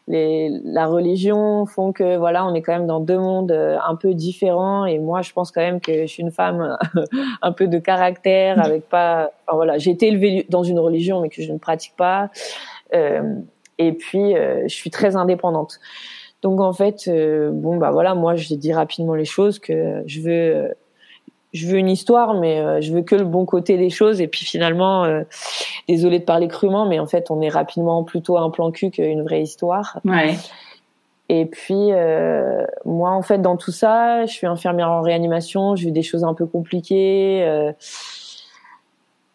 les, 0.08 0.50
la 0.64 0.88
religion 0.88 1.66
font 1.66 1.92
que, 1.94 2.18
voilà, 2.18 2.46
on 2.46 2.54
est 2.54 2.62
quand 2.62 2.74
même 2.74 2.88
dans 2.88 3.00
deux 3.00 3.20
mondes 3.20 3.52
euh, 3.52 3.78
un 3.86 3.96
peu 3.96 4.14
différents. 4.14 4.86
Et 4.86 5.00
moi, 5.00 5.22
je 5.22 5.32
pense 5.34 5.52
quand 5.52 5.62
même 5.62 5.82
que 5.82 6.02
je 6.02 6.08
suis 6.08 6.24
une 6.24 6.32
femme 6.32 6.78
un 7.42 7.52
peu 7.52 7.68
de 7.68 7.80
caractère, 7.80 8.64
avec 8.64 8.88
pas, 8.90 9.32
enfin, 9.48 9.56
voilà, 9.56 9.78
j'ai 9.78 9.92
été 9.92 10.08
élevée 10.08 10.46
dans 10.50 10.64
une 10.64 10.80
religion, 10.80 11.22
mais 11.22 11.30
que 11.30 11.42
je 11.42 11.52
ne 11.52 11.58
pratique 11.58 11.96
pas. 11.96 12.30
et 12.94 13.94
puis, 13.94 14.34
je 14.34 14.74
suis 14.74 14.92
très 14.92 15.16
indépendante. 15.16 15.80
Donc 16.42 16.60
en 16.60 16.74
fait, 16.74 17.08
euh, 17.08 17.52
bon 17.52 17.78
bah 17.78 17.92
voilà, 17.92 18.16
moi 18.16 18.36
j'ai 18.36 18.56
dit 18.56 18.74
rapidement 18.74 19.14
les 19.14 19.26
choses 19.26 19.60
que 19.60 20.02
je 20.08 20.22
veux, 20.22 20.32
euh, 20.32 20.68
je 21.54 21.68
veux 21.68 21.78
une 21.78 21.90
histoire, 21.90 22.34
mais 22.34 22.60
euh, 22.60 22.82
je 22.82 22.92
veux 22.92 23.02
que 23.02 23.16
le 23.16 23.26
bon 23.26 23.46
côté 23.46 23.78
des 23.78 23.92
choses. 23.92 24.22
Et 24.22 24.28
puis 24.28 24.44
finalement, 24.44 25.06
désolé 25.88 26.20
de 26.20 26.24
parler 26.24 26.48
crûment, 26.48 26.88
mais 26.88 27.00
en 27.00 27.06
fait 27.06 27.30
on 27.30 27.42
est 27.42 27.50
rapidement 27.50 28.04
plutôt 28.04 28.38
un 28.38 28.50
plan 28.50 28.72
cul 28.72 28.90
qu'une 28.90 29.22
vraie 29.22 29.42
histoire. 29.42 30.00
Ouais. 30.04 30.36
Et 31.30 31.46
puis 31.46 31.92
moi 32.86 33.12
en 33.12 33.22
fait 33.22 33.40
dans 33.40 33.56
tout 33.56 33.72
ça, 33.72 34.26
je 34.26 34.32
suis 34.32 34.48
infirmière 34.48 34.90
en 34.90 35.02
réanimation, 35.02 35.76
j'ai 35.76 35.86
vu 35.86 35.92
des 35.92 36.02
choses 36.02 36.24
un 36.24 36.34
peu 36.34 36.48
compliquées. 36.48 37.72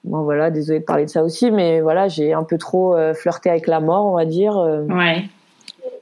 Bon 0.03 0.23
voilà, 0.23 0.51
désolé 0.51 0.81
de 0.81 0.85
parler 0.85 1.05
de 1.05 1.11
ça 1.11 1.23
aussi, 1.23 1.51
mais 1.53 1.81
voilà, 1.81 2.09
j'ai 2.09 2.33
un 2.33 2.45
peu 2.45 2.59
trop 2.59 2.97
flirté 3.15 3.49
avec 3.49 3.69
la 3.69 3.79
mort, 3.79 4.07
on 4.07 4.17
va 4.17 4.25
dire. 4.25 4.57
Ouais 4.89 5.25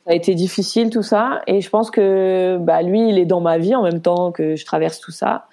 ça 0.05 0.12
a 0.12 0.14
été 0.14 0.35
difficile 0.35 0.90
tout 0.90 1.03
ça. 1.03 1.40
Et 1.47 1.61
je 1.61 1.71
pense 1.71 1.90
que 1.90 2.59
bah 2.61 2.83
lui 2.83 3.09
il 3.09 3.19
est 3.19 3.25
dans 3.25 3.40
ma 3.40 3.59
vie 3.59 3.75
en 3.75 3.83
même 3.83 4.03
temps 4.03 4.33
que 4.33 4.55
je 4.55 4.64
traverse 4.67 5.01
tout 5.01 5.12
ça. 5.12 5.47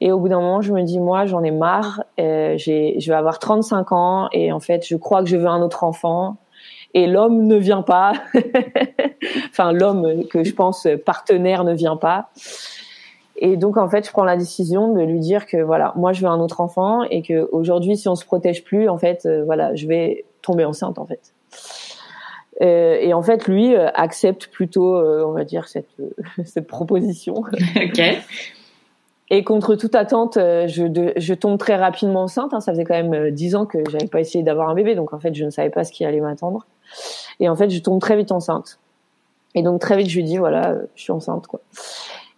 Et 0.00 0.10
au 0.10 0.18
bout 0.18 0.30
d'un 0.30 0.40
moment 0.40 0.62
je 0.62 0.72
me 0.72 0.82
dis 0.82 0.98
moi 0.98 1.26
j'en 1.26 1.42
ai 1.42 1.50
marre. 1.50 2.02
Euh, 2.18 2.54
j'ai 2.56 2.98
je 2.98 3.10
vais 3.10 3.16
avoir 3.16 3.38
35 3.38 3.92
ans 3.92 4.28
et 4.32 4.52
en 4.52 4.60
fait 4.60 4.86
je 4.86 4.96
crois 4.96 5.22
que 5.22 5.28
je 5.28 5.36
veux 5.36 5.48
un 5.48 5.60
autre 5.60 5.84
enfant. 5.84 6.38
Et 6.94 7.06
l'homme 7.06 7.46
ne 7.46 7.56
vient 7.56 7.82
pas. 7.82 8.12
Enfin 9.50 9.72
l'homme 9.72 10.26
que 10.28 10.44
je 10.44 10.54
pense 10.54 10.88
partenaire 11.04 11.64
ne 11.64 11.74
vient 11.74 11.96
pas. 11.96 12.30
Et 13.36 13.58
donc 13.58 13.76
en 13.76 13.88
fait 13.88 14.06
je 14.06 14.10
prends 14.10 14.24
la 14.24 14.38
décision 14.38 14.94
de 14.94 15.02
lui 15.02 15.20
dire 15.20 15.44
que 15.44 15.58
voilà 15.58 15.92
moi 15.96 16.14
je 16.14 16.22
veux 16.22 16.28
un 16.28 16.40
autre 16.40 16.62
enfant 16.62 17.02
et 17.02 17.20
que 17.20 17.48
aujourd'hui 17.52 17.98
si 17.98 18.08
on 18.08 18.14
se 18.14 18.24
protège 18.24 18.64
plus 18.64 18.88
en 18.88 18.96
fait 18.96 19.26
euh, 19.26 19.44
voilà 19.44 19.74
je 19.74 19.86
vais 19.86 20.24
tomber 20.40 20.64
enceinte 20.64 20.98
en 20.98 21.04
fait 21.04 21.34
et 22.60 23.14
en 23.14 23.22
fait, 23.22 23.46
lui 23.48 23.74
euh, 23.74 23.88
accepte 23.94 24.48
plutôt, 24.48 24.94
euh, 24.94 25.24
on 25.26 25.32
va 25.32 25.44
dire, 25.44 25.68
cette, 25.68 25.88
cette 26.44 26.66
proposition. 26.66 27.36
ok. 27.76 28.02
Et 29.32 29.44
contre 29.44 29.76
toute 29.76 29.94
attente, 29.94 30.34
je, 30.36 31.12
je 31.16 31.34
tombe 31.34 31.56
très 31.56 31.76
rapidement 31.76 32.24
enceinte. 32.24 32.52
Hein. 32.52 32.60
Ça 32.60 32.72
faisait 32.72 32.84
quand 32.84 33.00
même 33.00 33.30
dix 33.30 33.54
ans 33.54 33.64
que 33.64 33.78
j'avais 33.88 34.08
pas 34.08 34.18
essayé 34.18 34.42
d'avoir 34.42 34.68
un 34.68 34.74
bébé, 34.74 34.96
donc 34.96 35.12
en 35.12 35.20
fait, 35.20 35.34
je 35.34 35.44
ne 35.44 35.50
savais 35.50 35.70
pas 35.70 35.84
ce 35.84 35.92
qui 35.92 36.04
allait 36.04 36.20
m'attendre. 36.20 36.66
Et 37.38 37.48
en 37.48 37.54
fait, 37.54 37.70
je 37.70 37.78
tombe 37.78 38.00
très 38.00 38.16
vite 38.16 38.32
enceinte. 38.32 38.80
Et 39.54 39.62
donc 39.62 39.80
très 39.80 39.96
vite, 39.96 40.08
je 40.08 40.16
lui 40.16 40.24
dis 40.24 40.36
voilà, 40.36 40.74
je 40.96 41.02
suis 41.02 41.12
enceinte 41.12 41.46
quoi. 41.46 41.60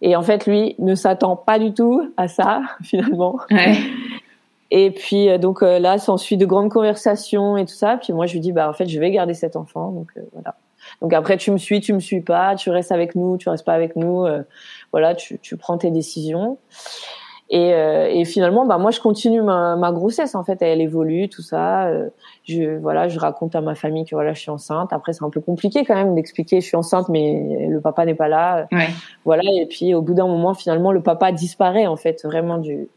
Et 0.01 0.15
en 0.15 0.21
fait, 0.21 0.45
lui 0.45 0.75
ne 0.79 0.95
s'attend 0.95 1.35
pas 1.35 1.59
du 1.59 1.73
tout 1.73 2.11
à 2.17 2.27
ça 2.27 2.61
finalement. 2.83 3.37
Ouais. 3.49 3.75
Et 4.75 4.89
puis 4.89 5.29
euh, 5.29 5.37
donc 5.37 5.61
euh, 5.61 5.77
là, 5.77 5.99
s'ensuit 5.99 6.35
de 6.35 6.47
grandes 6.47 6.71
conversations 6.71 7.57
et 7.57 7.65
tout 7.65 7.75
ça. 7.75 7.97
Puis 8.01 8.11
moi, 8.11 8.25
je 8.25 8.33
lui 8.33 8.39
dis 8.39 8.51
bah 8.51 8.67
en 8.67 8.73
fait, 8.73 8.87
je 8.87 8.99
vais 8.99 9.11
garder 9.11 9.35
cet 9.35 9.55
enfant. 9.55 9.91
Donc 9.91 10.09
euh, 10.17 10.21
voilà. 10.33 10.55
Donc 10.99 11.13
après, 11.13 11.37
tu 11.37 11.51
me 11.51 11.59
suis, 11.59 11.79
tu 11.79 11.93
me 11.93 11.99
suis 11.99 12.21
pas, 12.21 12.55
tu 12.55 12.71
restes 12.71 12.91
avec 12.91 13.13
nous, 13.13 13.37
tu 13.37 13.49
restes 13.49 13.65
pas 13.65 13.75
avec 13.75 13.95
nous. 13.95 14.25
voilà, 14.91 15.15
tu, 15.15 15.39
tu 15.39 15.55
prends 15.55 15.77
tes 15.77 15.91
décisions. 15.91 16.57
Et, 17.49 17.69
et, 17.69 18.25
finalement, 18.25 18.65
bah 18.65 18.77
moi, 18.77 18.91
je 18.91 18.99
continue 18.99 19.41
ma, 19.41 19.77
ma, 19.77 19.93
grossesse. 19.93 20.35
En 20.35 20.43
fait, 20.43 20.61
elle 20.61 20.81
évolue, 20.81 21.29
tout 21.29 21.41
ça. 21.41 21.89
je 22.43 22.77
voilà, 22.79 23.07
je 23.07 23.17
raconte 23.17 23.55
à 23.55 23.61
ma 23.61 23.75
famille 23.75 24.03
que 24.03 24.13
voilà, 24.13 24.33
je 24.33 24.41
suis 24.41 24.51
enceinte. 24.51 24.91
Après, 24.91 25.13
c'est 25.13 25.23
un 25.23 25.29
peu 25.29 25.39
compliqué 25.39 25.85
quand 25.85 25.95
même 25.95 26.15
d'expliquer 26.15 26.59
je 26.59 26.65
suis 26.65 26.75
enceinte, 26.75 27.07
mais 27.07 27.67
le 27.69 27.79
papa 27.79 28.05
n'est 28.05 28.15
pas 28.15 28.27
là. 28.27 28.67
Ouais. 28.73 28.89
Voilà. 29.23 29.43
Et 29.55 29.67
puis, 29.67 29.93
au 29.93 30.01
bout 30.01 30.15
d'un 30.15 30.27
moment, 30.27 30.53
finalement, 30.53 30.91
le 30.91 31.01
papa 31.01 31.31
disparaît 31.31 31.87
en 31.87 31.95
fait 31.95 32.25
vraiment 32.25 32.57
du 32.57 32.89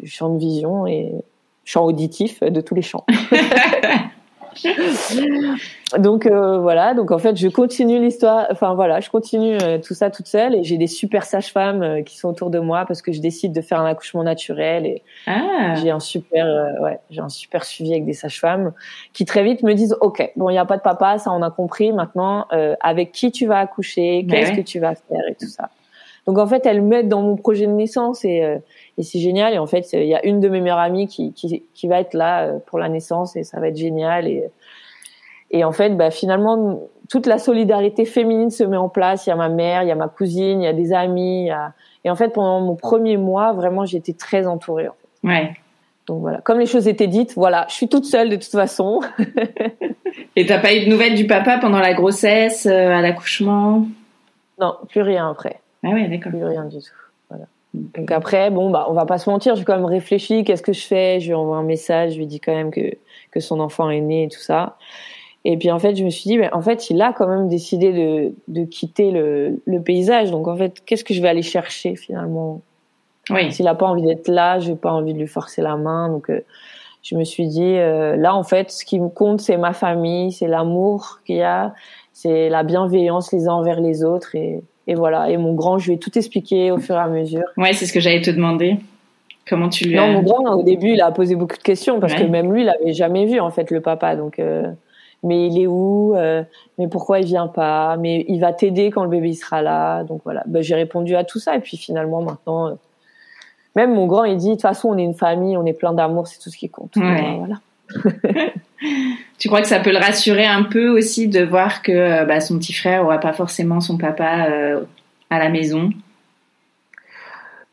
du 0.00 0.08
champ 0.08 0.30
de 0.34 0.38
vision 0.38 0.86
et 0.86 1.12
champ 1.64 1.84
auditif 1.84 2.40
de 2.42 2.60
tous 2.60 2.74
les 2.74 2.82
champs. 2.82 3.04
donc 5.98 6.26
euh, 6.26 6.58
voilà, 6.58 6.94
donc 6.94 7.10
en 7.10 7.18
fait 7.18 7.36
je 7.36 7.48
continue 7.48 8.00
l'histoire, 8.00 8.46
enfin 8.50 8.74
voilà, 8.74 9.00
je 9.00 9.10
continue 9.10 9.56
euh, 9.62 9.78
tout 9.78 9.94
ça 9.94 10.10
toute 10.10 10.26
seule 10.26 10.54
et 10.54 10.64
j'ai 10.64 10.78
des 10.78 10.86
super 10.86 11.24
sages-femmes 11.24 11.82
euh, 11.82 12.02
qui 12.02 12.18
sont 12.18 12.28
autour 12.28 12.50
de 12.50 12.58
moi 12.58 12.84
parce 12.86 13.02
que 13.02 13.12
je 13.12 13.20
décide 13.20 13.52
de 13.52 13.60
faire 13.60 13.80
un 13.80 13.86
accouchement 13.86 14.22
naturel 14.22 14.86
et 14.86 15.02
ah. 15.26 15.74
j'ai 15.76 15.90
un 15.90 16.00
super, 16.00 16.46
ouais, 16.80 16.98
j'ai 17.10 17.20
un 17.20 17.28
super 17.28 17.64
suivi 17.64 17.92
avec 17.92 18.04
des 18.04 18.12
sages-femmes 18.12 18.72
qui 19.12 19.24
très 19.24 19.44
vite 19.44 19.62
me 19.62 19.74
disent 19.74 19.96
ok, 20.00 20.32
bon 20.36 20.50
il 20.50 20.54
y 20.54 20.58
a 20.58 20.64
pas 20.64 20.76
de 20.76 20.82
papa, 20.82 21.18
ça 21.18 21.30
on 21.32 21.42
a 21.42 21.50
compris, 21.50 21.92
maintenant 21.92 22.46
avec 22.80 23.12
qui 23.12 23.30
tu 23.30 23.46
vas 23.46 23.58
accoucher, 23.58 24.22
ben 24.22 24.40
qu'est-ce 24.40 24.52
que 24.52 24.64
tu 24.64 24.80
vas 24.80 24.94
faire 24.94 25.22
et 25.28 25.34
tout 25.34 25.48
ça? 25.48 25.70
Donc 26.28 26.36
en 26.36 26.46
fait, 26.46 26.66
elles 26.66 26.82
m'aident 26.82 27.08
dans 27.08 27.22
mon 27.22 27.36
projet 27.36 27.66
de 27.66 27.72
naissance 27.72 28.22
et, 28.22 28.44
euh, 28.44 28.58
et 28.98 29.02
c'est 29.02 29.18
génial. 29.18 29.54
Et 29.54 29.58
en 29.58 29.66
fait, 29.66 29.90
il 29.94 30.04
y 30.04 30.14
a 30.14 30.24
une 30.26 30.40
de 30.40 30.50
mes 30.50 30.60
meilleures 30.60 30.76
amies 30.76 31.06
qui, 31.06 31.32
qui, 31.32 31.64
qui, 31.72 31.88
va 31.88 32.00
être 32.00 32.12
là 32.12 32.42
euh, 32.42 32.58
pour 32.66 32.78
la 32.78 32.90
naissance 32.90 33.34
et 33.34 33.44
ça 33.44 33.58
va 33.60 33.68
être 33.68 33.78
génial. 33.78 34.28
Et, 34.28 34.44
et 35.50 35.64
en 35.64 35.72
fait, 35.72 35.96
bah, 35.96 36.10
finalement, 36.10 36.80
toute 37.08 37.24
la 37.24 37.38
solidarité 37.38 38.04
féminine 38.04 38.50
se 38.50 38.62
met 38.62 38.76
en 38.76 38.90
place. 38.90 39.26
Il 39.26 39.30
y 39.30 39.32
a 39.32 39.36
ma 39.36 39.48
mère, 39.48 39.84
il 39.84 39.88
y 39.88 39.90
a 39.90 39.94
ma 39.94 40.08
cousine, 40.08 40.60
il 40.60 40.64
y 40.64 40.68
a 40.68 40.74
des 40.74 40.92
amis. 40.92 41.46
Y 41.46 41.50
a... 41.50 41.72
Et 42.04 42.10
en 42.10 42.14
fait, 42.14 42.28
pendant 42.28 42.60
mon 42.60 42.76
premier 42.76 43.16
mois, 43.16 43.54
vraiment, 43.54 43.86
j'étais 43.86 44.12
très 44.12 44.46
entourée. 44.46 44.88
En 44.88 44.92
fait. 44.92 45.28
Ouais. 45.28 45.52
Donc 46.06 46.20
voilà, 46.20 46.42
comme 46.42 46.58
les 46.58 46.66
choses 46.66 46.88
étaient 46.88 47.06
dites, 47.06 47.32
voilà, 47.36 47.64
je 47.70 47.74
suis 47.74 47.88
toute 47.88 48.04
seule 48.04 48.28
de 48.28 48.36
toute 48.36 48.52
façon. 48.52 49.00
et 50.36 50.44
t'as 50.44 50.58
pas 50.58 50.74
eu 50.74 50.84
de 50.84 50.90
nouvelles 50.90 51.14
du 51.14 51.26
papa 51.26 51.56
pendant 51.56 51.80
la 51.80 51.94
grossesse, 51.94 52.66
euh, 52.66 52.90
à 52.90 53.00
l'accouchement? 53.00 53.86
Non, 54.60 54.74
plus 54.90 55.00
rien 55.00 55.30
après. 55.30 55.60
Ah 55.84 55.90
ouais, 55.90 56.08
d'accord. 56.08 56.32
Plus 56.32 56.44
rien 56.44 56.64
du 56.64 56.78
tout. 56.78 56.94
Voilà. 57.28 57.44
Donc 57.74 58.10
après, 58.10 58.50
bon, 58.50 58.70
bah, 58.70 58.86
on 58.88 58.94
va 58.94 59.04
pas 59.04 59.18
se 59.18 59.28
mentir, 59.28 59.54
j'ai 59.54 59.64
quand 59.64 59.76
même 59.76 59.84
réfléchi, 59.84 60.42
qu'est-ce 60.42 60.62
que 60.62 60.72
je 60.72 60.86
fais? 60.86 61.20
Je 61.20 61.28
lui 61.28 61.34
envoie 61.34 61.58
un 61.58 61.62
message, 61.62 62.14
je 62.14 62.18
lui 62.18 62.26
dis 62.26 62.40
quand 62.40 62.54
même 62.54 62.70
que, 62.70 62.94
que 63.30 63.40
son 63.40 63.60
enfant 63.60 63.90
est 63.90 64.00
né 64.00 64.24
et 64.24 64.28
tout 64.28 64.40
ça. 64.40 64.76
Et 65.44 65.56
puis 65.56 65.70
en 65.70 65.78
fait, 65.78 65.94
je 65.94 66.04
me 66.04 66.10
suis 66.10 66.28
dit, 66.28 66.38
mais 66.38 66.52
en 66.52 66.62
fait, 66.62 66.90
il 66.90 67.00
a 67.00 67.12
quand 67.12 67.28
même 67.28 67.48
décidé 67.48 67.92
de, 67.92 68.34
de 68.48 68.64
quitter 68.64 69.10
le, 69.10 69.60
le 69.66 69.82
paysage. 69.82 70.30
Donc 70.30 70.48
en 70.48 70.56
fait, 70.56 70.82
qu'est-ce 70.84 71.04
que 71.04 71.14
je 71.14 71.22
vais 71.22 71.28
aller 71.28 71.42
chercher 71.42 71.94
finalement? 71.94 72.60
Oui. 73.30 73.52
S'il 73.52 73.68
a 73.68 73.74
pas 73.74 73.86
envie 73.86 74.02
d'être 74.02 74.28
là, 74.28 74.58
j'ai 74.58 74.74
pas 74.74 74.90
envie 74.90 75.12
de 75.12 75.18
lui 75.18 75.28
forcer 75.28 75.60
la 75.60 75.76
main. 75.76 76.08
Donc 76.08 76.30
euh, 76.30 76.40
je 77.02 77.14
me 77.16 77.24
suis 77.24 77.46
dit, 77.46 77.76
euh, 77.76 78.16
là 78.16 78.34
en 78.34 78.42
fait, 78.42 78.70
ce 78.70 78.84
qui 78.84 78.98
me 78.98 79.08
compte, 79.08 79.40
c'est 79.40 79.58
ma 79.58 79.74
famille, 79.74 80.32
c'est 80.32 80.48
l'amour 80.48 81.20
qu'il 81.26 81.36
y 81.36 81.42
a, 81.42 81.74
c'est 82.12 82.48
la 82.48 82.62
bienveillance 82.62 83.30
les 83.32 83.46
uns 83.46 83.52
envers 83.52 83.80
les 83.80 84.04
autres 84.04 84.34
et, 84.34 84.62
et 84.88 84.94
voilà. 84.94 85.30
Et 85.30 85.36
mon 85.36 85.52
grand, 85.52 85.78
je 85.78 85.88
lui 85.88 85.94
ai 85.94 85.98
tout 85.98 86.16
expliqué 86.18 86.72
au 86.72 86.78
fur 86.78 86.96
et 86.96 86.98
à 86.98 87.08
mesure. 87.08 87.44
Ouais, 87.58 87.74
c'est 87.74 87.86
ce 87.86 87.92
que 87.92 88.00
j'allais 88.00 88.22
te 88.22 88.30
demander. 88.30 88.78
Comment 89.46 89.68
tu 89.68 89.84
lui 89.84 89.94
Non, 89.94 90.08
mon 90.08 90.22
grand, 90.22 90.54
au 90.54 90.62
début, 90.62 90.92
il 90.92 91.00
a 91.02 91.12
posé 91.12 91.36
beaucoup 91.36 91.56
de 91.56 91.62
questions 91.62 92.00
parce 92.00 92.14
que 92.14 92.24
même 92.24 92.52
lui, 92.52 92.62
il 92.62 92.68
avait 92.68 92.94
jamais 92.94 93.26
vu 93.26 93.38
en 93.38 93.50
fait 93.50 93.70
le 93.70 93.82
papa. 93.82 94.16
Donc, 94.16 94.38
euh, 94.38 94.70
mais 95.22 95.46
il 95.46 95.60
est 95.60 95.66
où 95.66 96.14
euh, 96.16 96.42
Mais 96.78 96.88
pourquoi 96.88 97.20
il 97.20 97.26
vient 97.26 97.48
pas 97.48 97.96
Mais 97.98 98.24
il 98.28 98.40
va 98.40 98.52
t'aider 98.54 98.90
quand 98.90 99.04
le 99.04 99.10
bébé 99.10 99.34
sera 99.34 99.60
là. 99.60 100.04
Donc 100.04 100.22
voilà. 100.24 100.42
Ben, 100.46 100.62
j'ai 100.62 100.74
répondu 100.74 101.14
à 101.16 101.24
tout 101.24 101.38
ça 101.38 101.54
et 101.54 101.60
puis 101.60 101.76
finalement 101.76 102.22
maintenant, 102.22 102.68
euh, 102.68 102.74
même 103.76 103.94
mon 103.94 104.06
grand, 104.06 104.24
il 104.24 104.38
dit 104.38 104.48
de 104.48 104.52
toute 104.52 104.62
façon, 104.62 104.88
on 104.88 104.96
est 104.96 105.04
une 105.04 105.14
famille, 105.14 105.56
on 105.58 105.66
est 105.66 105.74
plein 105.74 105.92
d'amour, 105.92 106.26
c'est 106.28 106.38
tout 106.38 106.50
ce 106.50 106.56
qui 106.56 106.70
compte. 106.70 106.92
Voilà. 106.96 107.60
Tu 109.38 109.48
crois 109.48 109.62
que 109.62 109.68
ça 109.68 109.80
peut 109.80 109.92
le 109.92 109.98
rassurer 109.98 110.46
un 110.46 110.62
peu 110.64 110.88
aussi 110.88 111.28
de 111.28 111.42
voir 111.42 111.82
que 111.82 112.24
bah, 112.24 112.40
son 112.40 112.58
petit 112.58 112.72
frère 112.72 113.04
aura 113.04 113.18
pas 113.18 113.32
forcément 113.32 113.80
son 113.80 113.98
papa 113.98 114.48
à 115.30 115.38
la 115.38 115.48
maison? 115.48 115.90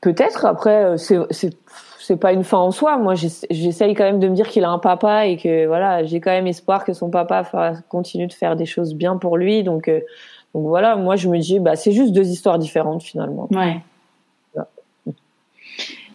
Peut-être. 0.02 0.46
Après, 0.46 0.98
c'est 0.98 1.18
c'est 2.06 2.18
pas 2.18 2.34
une 2.34 2.44
fin 2.44 2.60
en 2.60 2.70
soi. 2.70 2.98
Moi, 2.98 3.16
j'essaye 3.16 3.96
quand 3.96 4.04
même 4.04 4.20
de 4.20 4.28
me 4.28 4.36
dire 4.36 4.48
qu'il 4.48 4.64
a 4.64 4.70
un 4.70 4.78
papa 4.78 5.26
et 5.26 5.38
que 5.38 5.66
voilà, 5.66 6.04
j'ai 6.04 6.20
quand 6.20 6.30
même 6.30 6.46
espoir 6.46 6.86
que 6.86 6.94
son 6.94 7.10
papa 7.10 7.44
continue 7.90 8.28
de 8.28 8.34
faire 8.34 8.56
des 8.56 8.68
choses 8.68 8.94
bien 8.94 9.18
pour 9.18 9.38
lui. 9.38 9.64
Donc, 9.64 9.88
euh, 9.88 10.02
donc 10.54 10.68
voilà, 10.68 10.96
moi 10.96 11.16
je 11.16 11.28
me 11.28 11.40
dis, 11.40 11.60
bah 11.60 11.76
c'est 11.76 11.92
juste 11.92 12.14
deux 12.14 12.28
histoires 12.28 12.60
différentes 12.60 13.02
finalement. 13.02 13.48
Ouais. 13.52 13.82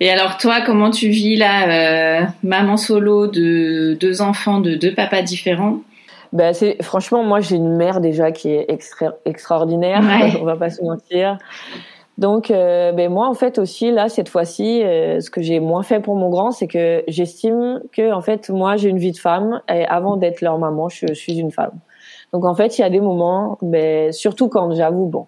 Et 0.01 0.11
alors 0.11 0.39
toi, 0.39 0.63
comment 0.65 0.91
tu 0.91 1.09
vis 1.09 1.37
là, 1.37 2.23
euh, 2.23 2.27
maman 2.43 2.79
solo 2.79 3.27
de 3.27 3.95
deux 4.01 4.23
enfants 4.23 4.61
de 4.61 4.75
deux 4.75 4.95
papas 4.95 5.23
différents? 5.23 5.77
Bah, 6.33 6.55
c'est 6.55 6.83
franchement 6.83 7.23
moi 7.25 7.41
j'ai 7.41 7.57
une 7.57 7.77
mère 7.77 8.01
déjà 8.01 8.31
qui 8.31 8.51
est 8.51 8.67
extra, 8.69 9.15
extraordinaire, 9.25 10.03
on 10.41 10.45
va 10.45 10.57
pas 10.57 10.71
se 10.71 10.83
mentir. 10.83 11.39
Donc, 12.19 12.51
euh, 12.51 12.93
ben 12.93 13.11
moi, 13.11 13.29
en 13.29 13.35
fait 13.35 13.59
aussi 13.59 13.91
là 13.91 14.09
cette 14.09 14.29
fois-ci, 14.29 14.83
euh, 14.83 15.21
ce 15.21 15.31
que 15.31 15.43
j'ai 15.43 15.59
moins 15.59 15.83
fait 15.83 16.01
pour 16.01 16.17
mon 16.17 16.29
grand, 16.29 16.51
c'est 16.51 16.67
que 16.67 17.03
j'estime 17.09 17.81
que 17.93 18.13
en 18.13 18.21
fait 18.21 18.51
moi 18.51 18.77
j'ai 18.77 18.91
une 18.91 18.99
vie 18.99 19.13
de 19.13 19.19
femme 19.19 19.61
et 19.69 19.85
avant 19.87 20.17
d'être 20.17 20.41
leur 20.41 20.59
maman, 20.59 20.89
je, 20.89 21.13
suis 21.15 21.39
une 21.39 21.51
femme. 21.51 21.73
Donc 22.33 22.45
en 22.45 22.55
fait, 22.55 22.79
il 22.79 22.83
y 22.83 22.85
a 22.85 22.91
des 22.91 23.01
moments, 23.01 23.59
ben 23.63 24.13
surtout 24.13 24.49
quand 24.49 24.73
j'avoue, 24.75 25.07
bon, 25.07 25.27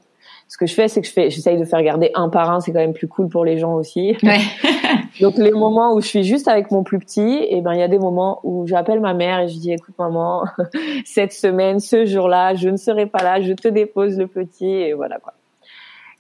ce 0.53 0.59
que 0.59 0.67
je 0.67 0.75
fais, 0.75 0.87
c'est 0.87 1.01
que 1.01 1.07
je 1.07 1.13
fais, 1.15 1.31
j'essaye 1.31 1.57
de 1.57 1.65
faire 1.65 1.83
garder 1.83 2.11
un 2.15 2.29
par 2.29 2.51
un, 2.51 2.61
c'est 2.61 2.73
quand 2.73 2.79
même 2.79 2.93
plus 2.93 3.09
cool 3.09 3.27
pour 3.27 3.43
les 3.43 3.57
gens 3.57 3.73
aussi. 3.73 4.19
Ouais. 4.23 4.37
Donc 5.23 5.39
les 5.39 5.51
moments 5.51 5.95
où 5.95 6.03
je 6.03 6.07
suis 6.07 6.25
juste 6.25 6.47
avec 6.47 6.71
mon 6.71 6.83
plus 6.83 6.99
petit, 6.99 7.23
et 7.23 7.57
eh 7.57 7.61
ben 7.63 7.73
il 7.73 7.79
y 7.79 7.83
a 7.83 7.89
des 7.89 7.99
moments 7.99 8.39
où 8.43 8.67
j'appelle 8.67 9.01
ma 9.01 9.15
mère 9.15 9.41
et 9.41 9.49
je 9.49 9.59
dis 9.59 9.73
écoute 9.73 9.95
maman, 9.99 10.45
cette 11.07 11.33
semaine, 11.33 11.81
ce 11.81 12.05
jour-là, 12.05 12.53
je 12.55 12.69
ne 12.69 12.77
serai 12.77 13.07
pas 13.07 13.23
là, 13.23 13.41
je 13.41 13.55
te 13.55 13.67
dépose 13.67 14.19
le 14.19 14.27
petit 14.27 14.67
et 14.67 14.93
voilà 14.93 15.19
quoi. 15.21 15.33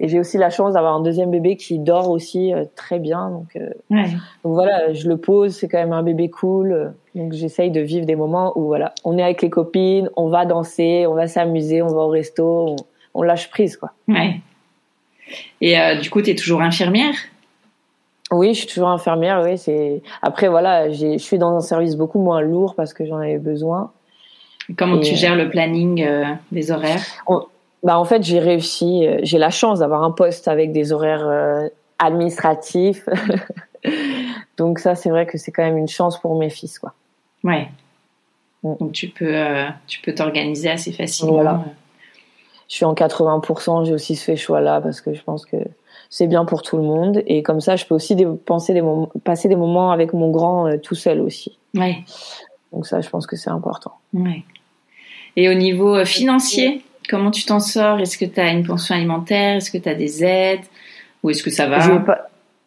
Et 0.01 0.09
j'ai 0.09 0.19
aussi 0.19 0.39
la 0.39 0.49
chance 0.49 0.73
d'avoir 0.73 0.95
un 0.95 1.03
deuxième 1.03 1.31
bébé 1.31 1.57
qui 1.57 1.79
dort 1.79 2.09
aussi 2.09 2.55
euh, 2.55 2.65
très 2.75 2.99
bien. 2.99 3.29
Donc, 3.29 3.55
euh, 3.57 3.69
donc 3.91 4.55
voilà, 4.55 4.95
je 4.95 5.11
le 5.11 5.19
pose, 5.19 5.55
c'est 5.55 5.69
quand 5.69 5.79
même 5.79 5.93
un 5.93 6.03
bébé 6.03 6.31
cool. 6.31 6.95
Donc 7.15 7.35
j'essaye 7.35 7.71
de 7.71 7.83
vivre 7.83 8.07
des 8.07 8.17
moments 8.17 8.55
où 8.57 8.65
voilà, 8.65 8.95
on 9.05 9.19
est 9.19 9.23
avec 9.23 9.43
les 9.43 9.51
copines, 9.51 10.09
on 10.17 10.29
va 10.29 10.47
danser, 10.47 11.07
on 11.07 11.13
va 11.13 11.27
s'amuser, 11.27 11.83
on 11.83 11.89
va 11.89 12.01
au 12.01 12.09
resto, 12.09 12.71
on, 12.71 12.77
lâche 13.15 13.51
prise 13.51 13.77
quoi. 13.77 13.93
Ouais. 14.09 14.41
Et 15.61 15.79
euh, 15.79 15.97
du 15.97 16.11
coup, 16.11 16.23
tu 16.23 16.31
es 16.31 16.35
toujours 16.35 16.63
infirmière? 16.63 17.15
Oui, 18.31 18.55
je 18.55 18.61
suis 18.61 18.67
toujours 18.67 18.89
infirmière. 18.89 19.43
Oui, 19.45 19.59
c'est 19.59 20.03
après 20.23 20.49
voilà, 20.49 20.91
je 20.91 21.19
suis 21.19 21.39
dans 21.39 21.55
un 21.55 21.61
service 21.61 21.97
beaucoup 21.97 22.21
moins 22.21 22.41
lourd 22.41 22.75
parce 22.75 22.95
que 22.95 23.05
j'en 23.05 23.19
avais 23.19 23.39
besoin. 23.39 23.93
Comment 24.77 25.01
tu 25.01 25.15
gères 25.17 25.37
le 25.37 25.51
planning 25.51 26.07
des 26.51 26.71
horaires? 26.71 27.03
Bah 27.83 27.99
en 27.99 28.05
fait 28.05 28.23
j'ai 28.23 28.39
réussi, 28.39 29.07
euh, 29.07 29.19
j'ai 29.23 29.39
la 29.39 29.51
chance 29.51 29.81
d'avoir 29.81 30.05
un 30.05 30.13
poste 30.13 30.47
avec 30.47 30.73
des 30.73 30.93
horaires 30.93 31.27
euh, 31.27 31.69
administratifs. 31.99 33.09
Donc 34.57 34.79
ça 34.79 34.95
c'est 34.95 35.11
vrai 35.11 35.27
que 35.27 35.37
c'est 35.37 35.51
quand 35.51 35.65
même 35.65 35.79
une 35.79 35.89
chance 35.89 36.21
pour 36.21 36.39
mes 36.39 36.51
fils 36.51 36.79
quoi. 36.79 36.95
Ouais. 37.43 37.69
Mm. 38.63 38.75
Donc 38.79 38.93
tu 38.93 39.09
peux 39.09 39.35
euh, 39.35 39.69
tu 39.89 40.01
peux 40.01 40.15
t'organiser 40.15 40.71
assez 40.71 40.93
facilement. 40.93 41.35
Voilà. 41.35 41.65
Je 42.73 42.77
suis 42.79 42.87
en 42.87 42.95
80%, 42.95 43.85
j'ai 43.85 43.93
aussi 43.93 44.17
fait 44.17 44.35
choix 44.35 44.63
là 44.63 44.81
parce 44.81 45.03
que 45.03 45.13
je 45.13 45.23
pense 45.23 45.45
que 45.45 45.59
c'est 46.09 46.27
bien 46.27 46.47
pour 46.47 46.63
tout 46.63 46.79
le 46.79 46.83
monde 46.83 47.23
et 47.27 47.43
comme 47.43 47.61
ça 47.61 47.77
je 47.77 47.85
peux 47.85 47.95
aussi 47.95 48.17
penser 48.47 48.73
des 48.73 48.81
moments, 48.81 49.13
passer 49.25 49.49
des 49.49 49.57
moments 49.57 49.91
avec 49.91 50.15
mon 50.15 50.31
grand 50.31 50.79
tout 50.79 50.95
seul 50.95 51.21
aussi. 51.21 51.59
Ouais. 51.75 51.99
Donc 52.73 52.87
ça 52.87 53.03
je 53.03 53.11
pense 53.11 53.27
que 53.27 53.37
c'est 53.37 53.51
important. 53.51 53.93
Ouais. 54.15 54.45
Et 55.37 55.51
au 55.51 55.55
niveau 55.55 56.03
financier, 56.07 56.83
Comment 57.09 57.31
tu 57.31 57.45
t'en 57.45 57.61
sors? 57.61 58.01
Est-ce 58.01 58.17
que 58.17 58.25
tu 58.25 58.41
as 58.41 58.51
une 58.51 58.65
pension 58.65 58.95
alimentaire? 58.95 59.57
Est-ce 59.57 59.71
que 59.71 59.79
tu 59.79 59.89
as 59.89 59.95
des 59.95 60.25
aides? 60.25 60.65
Ou 61.23 61.31
est-ce 61.31 61.43
que 61.43 61.51
ça 61.51 61.67
va? 61.67 61.79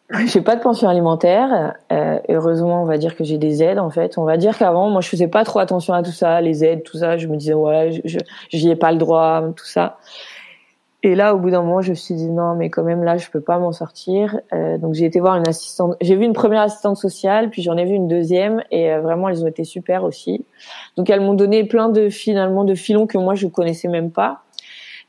J'ai 0.26 0.40
pas, 0.40 0.54
de 0.54 0.60
pension 0.60 0.88
alimentaire. 0.88 1.74
Euh, 1.92 2.18
heureusement, 2.28 2.82
on 2.82 2.84
va 2.84 2.96
dire 2.96 3.16
que 3.16 3.24
j'ai 3.24 3.38
des 3.38 3.62
aides 3.62 3.80
en 3.80 3.90
fait. 3.90 4.18
On 4.18 4.24
va 4.24 4.36
dire 4.36 4.56
qu'avant, 4.56 4.88
moi, 4.88 5.00
je 5.00 5.08
faisais 5.08 5.26
pas 5.26 5.44
trop 5.44 5.58
attention 5.58 5.94
à 5.94 6.02
tout 6.02 6.12
ça, 6.12 6.40
les 6.40 6.64
aides, 6.64 6.84
tout 6.84 6.98
ça. 6.98 7.16
Je 7.16 7.26
me 7.26 7.36
disais 7.36 7.54
ouais, 7.54 8.00
je 8.04 8.18
j'y 8.50 8.70
ai 8.70 8.76
pas 8.76 8.92
le 8.92 8.98
droit, 8.98 9.42
tout 9.56 9.66
ça. 9.66 9.98
Et 11.02 11.14
là, 11.14 11.34
au 11.34 11.38
bout 11.38 11.50
d'un 11.50 11.62
moment, 11.62 11.82
je 11.82 11.90
me 11.90 11.94
suis 11.94 12.14
dit 12.14 12.30
non, 12.30 12.54
mais 12.54 12.70
quand 12.70 12.82
même 12.82 13.04
là, 13.04 13.16
je 13.16 13.30
peux 13.30 13.40
pas 13.40 13.58
m'en 13.58 13.72
sortir. 13.72 14.40
Euh, 14.52 14.78
donc 14.78 14.94
j'ai 14.94 15.04
été 15.04 15.20
voir 15.20 15.36
une 15.36 15.46
assistante. 15.48 15.96
J'ai 16.00 16.16
vu 16.16 16.24
une 16.24 16.32
première 16.32 16.62
assistante 16.62 16.96
sociale, 16.96 17.50
puis 17.50 17.62
j'en 17.62 17.76
ai 17.76 17.84
vu 17.84 17.94
une 17.94 18.08
deuxième, 18.08 18.62
et 18.70 18.92
euh, 18.92 19.00
vraiment, 19.00 19.28
elles 19.28 19.44
ont 19.44 19.46
été 19.46 19.64
super 19.64 20.04
aussi. 20.04 20.44
Donc 20.96 21.10
elles 21.10 21.20
m'ont 21.20 21.34
donné 21.34 21.64
plein 21.64 21.88
de 21.90 22.08
finalement 22.08 22.64
de 22.64 22.74
filons 22.74 23.06
que 23.06 23.18
moi 23.18 23.34
je 23.34 23.46
connaissais 23.46 23.88
même 23.88 24.10
pas. 24.10 24.42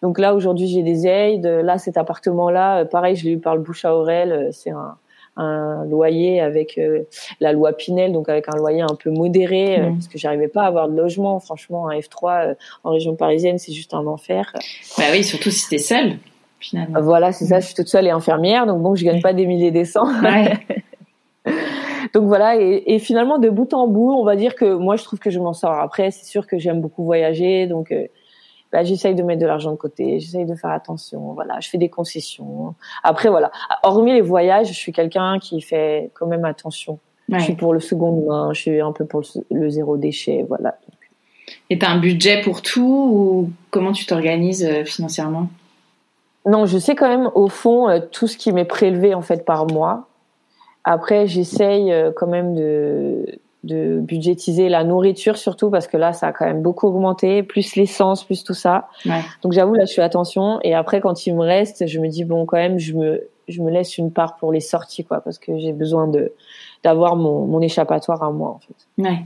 Donc 0.02 0.20
là, 0.20 0.36
aujourd'hui, 0.36 0.68
j'ai 0.68 0.84
des 0.84 1.08
aides. 1.08 1.46
Là, 1.46 1.78
cet 1.78 1.98
appartement-là, 1.98 2.82
euh, 2.82 2.86
pareil, 2.86 3.16
je 3.16 3.26
l'ai 3.26 3.32
eu 3.32 3.40
par 3.40 3.56
le 3.56 3.62
bouche 3.62 3.86
à 3.86 3.96
oreille. 3.96 4.50
C'est 4.52 4.72
un, 4.72 4.98
un 5.38 5.86
loyer 5.86 6.42
avec 6.42 6.78
euh, 6.78 7.04
la 7.40 7.54
loi 7.54 7.74
Pinel, 7.74 8.12
donc 8.12 8.28
avec 8.28 8.50
un 8.50 8.58
loyer 8.58 8.82
un 8.82 8.96
peu 9.02 9.12
modéré, 9.12 9.80
euh, 9.80 9.90
mmh. 9.90 9.94
parce 9.94 10.08
que 10.08 10.18
j'arrivais 10.18 10.48
pas 10.48 10.64
à 10.64 10.68
avoir 10.68 10.90
de 10.90 10.98
logement. 10.98 11.40
Franchement, 11.40 11.88
un 11.88 11.98
F3 11.98 12.50
euh, 12.50 12.54
en 12.84 12.92
région 12.92 13.16
parisienne, 13.16 13.58
c'est 13.58 13.72
juste 13.72 13.94
un 13.94 14.06
enfer. 14.08 14.52
Bah 14.98 15.06
oui, 15.12 15.24
surtout 15.24 15.52
si 15.52 15.70
t'es 15.70 15.78
seule, 15.78 16.18
finalement. 16.60 17.02
Voilà, 17.02 17.32
c'est 17.32 17.46
ça. 17.46 17.60
Je 17.60 17.68
suis 17.68 17.76
toute 17.76 17.88
seule 17.88 18.08
et 18.08 18.12
infirmière, 18.12 18.66
donc 18.66 18.82
bon, 18.82 18.96
je 18.96 19.06
gagne 19.06 19.22
pas 19.22 19.34
des 19.34 19.46
milliers 19.46 19.72
des 19.72 19.86
cents. 19.86 20.08
donc 22.14 22.24
voilà, 22.24 22.60
et, 22.60 22.84
et, 22.88 23.00
finalement, 23.00 23.38
de 23.38 23.50
bout 23.50 23.74
en 23.74 23.88
bout, 23.88 24.12
on 24.12 24.26
va 24.26 24.36
dire 24.36 24.56
que 24.56 24.74
moi, 24.74 24.96
je 24.96 25.04
trouve 25.04 25.20
que 25.20 25.30
je 25.30 25.40
m'en 25.40 25.54
sors. 25.54 25.74
Après, 25.74 26.10
c'est 26.10 26.26
sûr 26.26 26.48
que 26.48 26.58
j'aime 26.58 26.82
beaucoup 26.82 27.04
voyager, 27.04 27.68
donc 27.68 27.94
bah, 28.78 28.84
j'essaye 28.84 29.16
de 29.16 29.24
mettre 29.24 29.42
de 29.42 29.48
l'argent 29.48 29.72
de 29.72 29.76
côté, 29.76 30.20
j'essaye 30.20 30.46
de 30.46 30.54
faire 30.54 30.70
attention, 30.70 31.34
voilà, 31.34 31.60
je 31.60 31.68
fais 31.68 31.80
des 31.80 31.90
concessions. 31.90 32.76
Après, 33.02 33.28
voilà, 33.28 33.50
hormis 33.82 34.14
les 34.14 34.22
voyages, 34.22 34.68
je 34.68 34.74
suis 34.74 34.92
quelqu'un 34.92 35.40
qui 35.40 35.62
fait 35.62 36.12
quand 36.14 36.28
même 36.28 36.46
attention. 36.46 37.00
Je 37.28 37.40
suis 37.40 37.56
pour 37.56 37.74
le 37.74 37.80
second 37.80 38.28
main, 38.28 38.54
je 38.54 38.62
suis 38.62 38.80
un 38.80 38.92
peu 38.92 39.06
pour 39.06 39.24
le, 39.50 39.70
zéro 39.72 39.98
déchet, 39.98 40.46
voilà. 40.48 40.78
Et 41.72 41.80
t'as 41.80 41.90
un 41.90 41.98
budget 41.98 42.44
pour 42.44 42.62
tout 42.62 43.10
ou 43.12 43.52
comment 43.72 43.94
tu 43.94 44.06
t'organises 44.06 44.64
euh, 44.64 44.86
financièrement? 44.86 45.50
Non, 46.46 46.68
je 46.68 46.78
sais 46.78 46.94
quand 46.94 47.10
même 47.10 47.32
au 47.34 47.48
fond 47.48 47.90
euh, 47.90 48.00
tout 48.12 48.28
ce 48.28 48.38
qui 48.38 48.52
m'est 48.52 48.64
prélevé 48.64 49.16
en 49.16 49.24
fait 49.24 49.44
par 49.44 49.66
mois. 49.66 50.08
Après, 50.84 51.26
j'essaye 51.26 51.92
euh, 51.92 52.12
quand 52.16 52.28
même 52.28 52.54
de 52.54 53.40
de 53.64 54.00
budgétiser 54.00 54.70
la 54.70 54.84
nourriture 54.84 55.38
surtout 55.38 55.70
parce 55.70 55.88
que 55.88 55.98
là 55.98 56.14
ça 56.14 56.28
a 56.28 56.32
quand 56.32 56.46
même 56.46 56.62
beaucoup 56.62 56.88
augmenté 56.88 57.44
plus 57.44 57.76
l'essence 57.76 58.24
plus 58.24 58.44
tout 58.44 58.54
ça. 58.54 58.88
Donc 59.42 59.54
j'avoue 59.54 59.74
là 59.74 59.86
je 59.86 59.94
fais 59.94 60.02
attention. 60.02 60.60
Et 60.64 60.74
après 60.74 61.02
quand 61.02 61.26
il 61.26 61.36
me 61.36 61.42
reste 61.42 61.88
je 61.88 62.00
me 62.00 62.08
dis 62.08 62.24
bon 62.24 62.46
quand 62.46 62.58
même 62.58 62.78
je 62.78 62.94
me 62.94 63.28
je 63.48 63.62
me 63.62 63.72
laisse 63.72 63.98
une 63.98 64.12
part 64.12 64.36
pour 64.38 64.52
les 64.52 64.60
sorties 64.60 65.04
quoi 65.04 65.22
parce 65.22 65.40
que 65.40 65.58
j'ai 65.58 65.74
besoin 65.74 66.08
de 66.08 66.34
d'avoir 66.84 67.16
mon, 67.16 67.46
mon 67.46 67.62
échappatoire 67.62 68.22
à 68.24 68.32
moi 68.32 68.50
en 68.50 68.60
fait. 68.60 69.02
Ouais. 69.02 69.20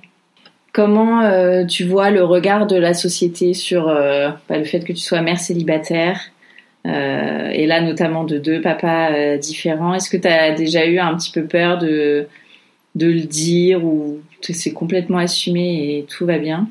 comment 0.73 1.21
euh, 1.21 1.65
tu 1.65 1.83
vois 1.83 2.09
le 2.09 2.23
regard 2.23 2.67
de 2.67 2.77
la 2.77 2.93
société 2.93 3.53
sur 3.53 3.89
euh, 3.89 4.29
bah, 4.47 4.57
le 4.57 4.63
fait 4.63 4.79
que 4.79 4.93
tu 4.93 5.01
sois 5.01 5.21
mère 5.21 5.39
célibataire 5.39 6.21
euh, 6.87 7.49
et 7.49 7.67
là 7.67 7.81
notamment 7.81 8.23
de 8.23 8.37
deux 8.37 8.61
papas 8.61 9.37
différents? 9.37 9.93
Est-ce 9.93 10.09
que 10.09 10.17
tu 10.17 10.27
as 10.27 10.53
déjà 10.53 10.85
eu 10.85 10.99
un 10.99 11.15
petit 11.15 11.31
peu 11.31 11.45
peur 11.45 11.77
de 11.77 12.27
de 12.95 13.07
le 13.07 13.21
dire 13.21 13.83
ou 13.85 14.19
c'est 14.41 14.73
complètement 14.73 15.19
assumé 15.19 15.97
et 15.97 16.05
tout 16.05 16.25
va 16.25 16.37
bien 16.37 16.67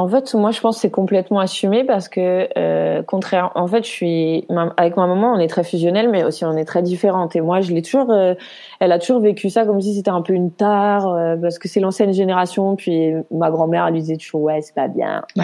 en 0.00 0.08
fait, 0.08 0.32
moi, 0.34 0.52
je 0.52 0.60
pense 0.60 0.76
que 0.76 0.82
c'est 0.82 0.92
complètement 0.92 1.40
assumé 1.40 1.82
parce 1.82 2.08
que, 2.08 2.48
euh, 2.56 3.02
contraire, 3.02 3.50
en 3.56 3.66
fait, 3.66 3.82
je 3.82 3.90
suis 3.90 4.46
avec 4.76 4.96
ma 4.96 5.08
maman, 5.08 5.32
on 5.32 5.40
est 5.40 5.48
très 5.48 5.64
fusionnelle, 5.64 6.08
mais 6.08 6.22
aussi 6.22 6.44
on 6.44 6.56
est 6.56 6.64
très 6.64 6.82
différentes. 6.82 7.34
Et 7.34 7.40
moi, 7.40 7.60
je 7.60 7.72
l'ai 7.72 7.82
toujours, 7.82 8.12
euh, 8.12 8.34
elle 8.78 8.92
a 8.92 9.00
toujours 9.00 9.20
vécu 9.20 9.50
ça 9.50 9.66
comme 9.66 9.80
si 9.80 9.96
c'était 9.96 10.12
un 10.12 10.22
peu 10.22 10.34
une 10.34 10.52
tare, 10.52 11.08
euh, 11.08 11.36
parce 11.36 11.58
que 11.58 11.66
c'est 11.66 11.80
l'ancienne 11.80 12.12
génération. 12.12 12.76
Puis 12.76 13.12
ma 13.32 13.50
grand-mère, 13.50 13.86
elle 13.86 13.94
lui 13.94 14.00
disait 14.00 14.18
toujours 14.18 14.42
ouais, 14.42 14.62
c'est 14.62 14.74
pas 14.74 14.86
bien, 14.86 15.24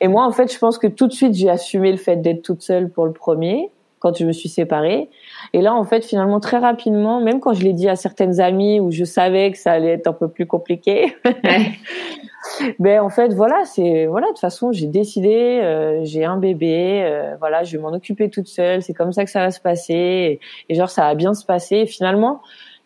Et 0.00 0.08
moi, 0.08 0.24
en 0.26 0.32
fait, 0.32 0.52
je 0.52 0.58
pense 0.58 0.78
que 0.78 0.88
tout 0.88 1.06
de 1.06 1.12
suite, 1.12 1.34
j'ai 1.34 1.48
assumé 1.48 1.92
le 1.92 1.98
fait 1.98 2.16
d'être 2.16 2.42
toute 2.42 2.62
seule 2.62 2.90
pour 2.90 3.06
le 3.06 3.12
premier 3.12 3.70
quand 4.00 4.18
je 4.18 4.24
me 4.24 4.32
suis 4.32 4.48
séparée. 4.48 5.08
Et 5.52 5.60
là, 5.60 5.74
en 5.74 5.84
fait, 5.84 6.04
finalement, 6.04 6.40
très 6.40 6.58
rapidement, 6.58 7.20
même 7.20 7.40
quand 7.40 7.52
je 7.52 7.62
l'ai 7.62 7.72
dit 7.72 7.88
à 7.88 7.96
certaines 7.96 8.40
amies 8.40 8.80
où 8.80 8.90
je 8.90 9.04
savais 9.04 9.50
que 9.50 9.58
ça 9.58 9.72
allait 9.72 9.92
être 9.92 10.06
un 10.06 10.12
peu 10.12 10.28
plus 10.28 10.46
compliqué, 10.46 11.14
ben 12.78 13.00
en 13.00 13.08
fait, 13.08 13.32
voilà, 13.34 13.64
c'est 13.64 14.06
voilà. 14.06 14.26
De 14.28 14.32
toute 14.32 14.40
façon, 14.40 14.72
j'ai 14.72 14.86
décidé, 14.86 15.60
euh, 15.62 16.00
j'ai 16.04 16.24
un 16.24 16.36
bébé, 16.36 17.02
euh, 17.04 17.36
voilà, 17.38 17.64
je 17.64 17.76
vais 17.76 17.82
m'en 17.82 17.92
occuper 17.92 18.30
toute 18.30 18.48
seule. 18.48 18.82
C'est 18.82 18.94
comme 18.94 19.12
ça 19.12 19.24
que 19.24 19.30
ça 19.30 19.40
va 19.40 19.50
se 19.50 19.60
passer, 19.60 19.94
et, 19.94 20.40
et 20.68 20.74
genre 20.74 20.90
ça 20.90 21.02
va 21.02 21.14
bien 21.14 21.34
se 21.34 21.44
passer. 21.44 21.76
Et 21.76 21.86
finalement, 21.86 22.40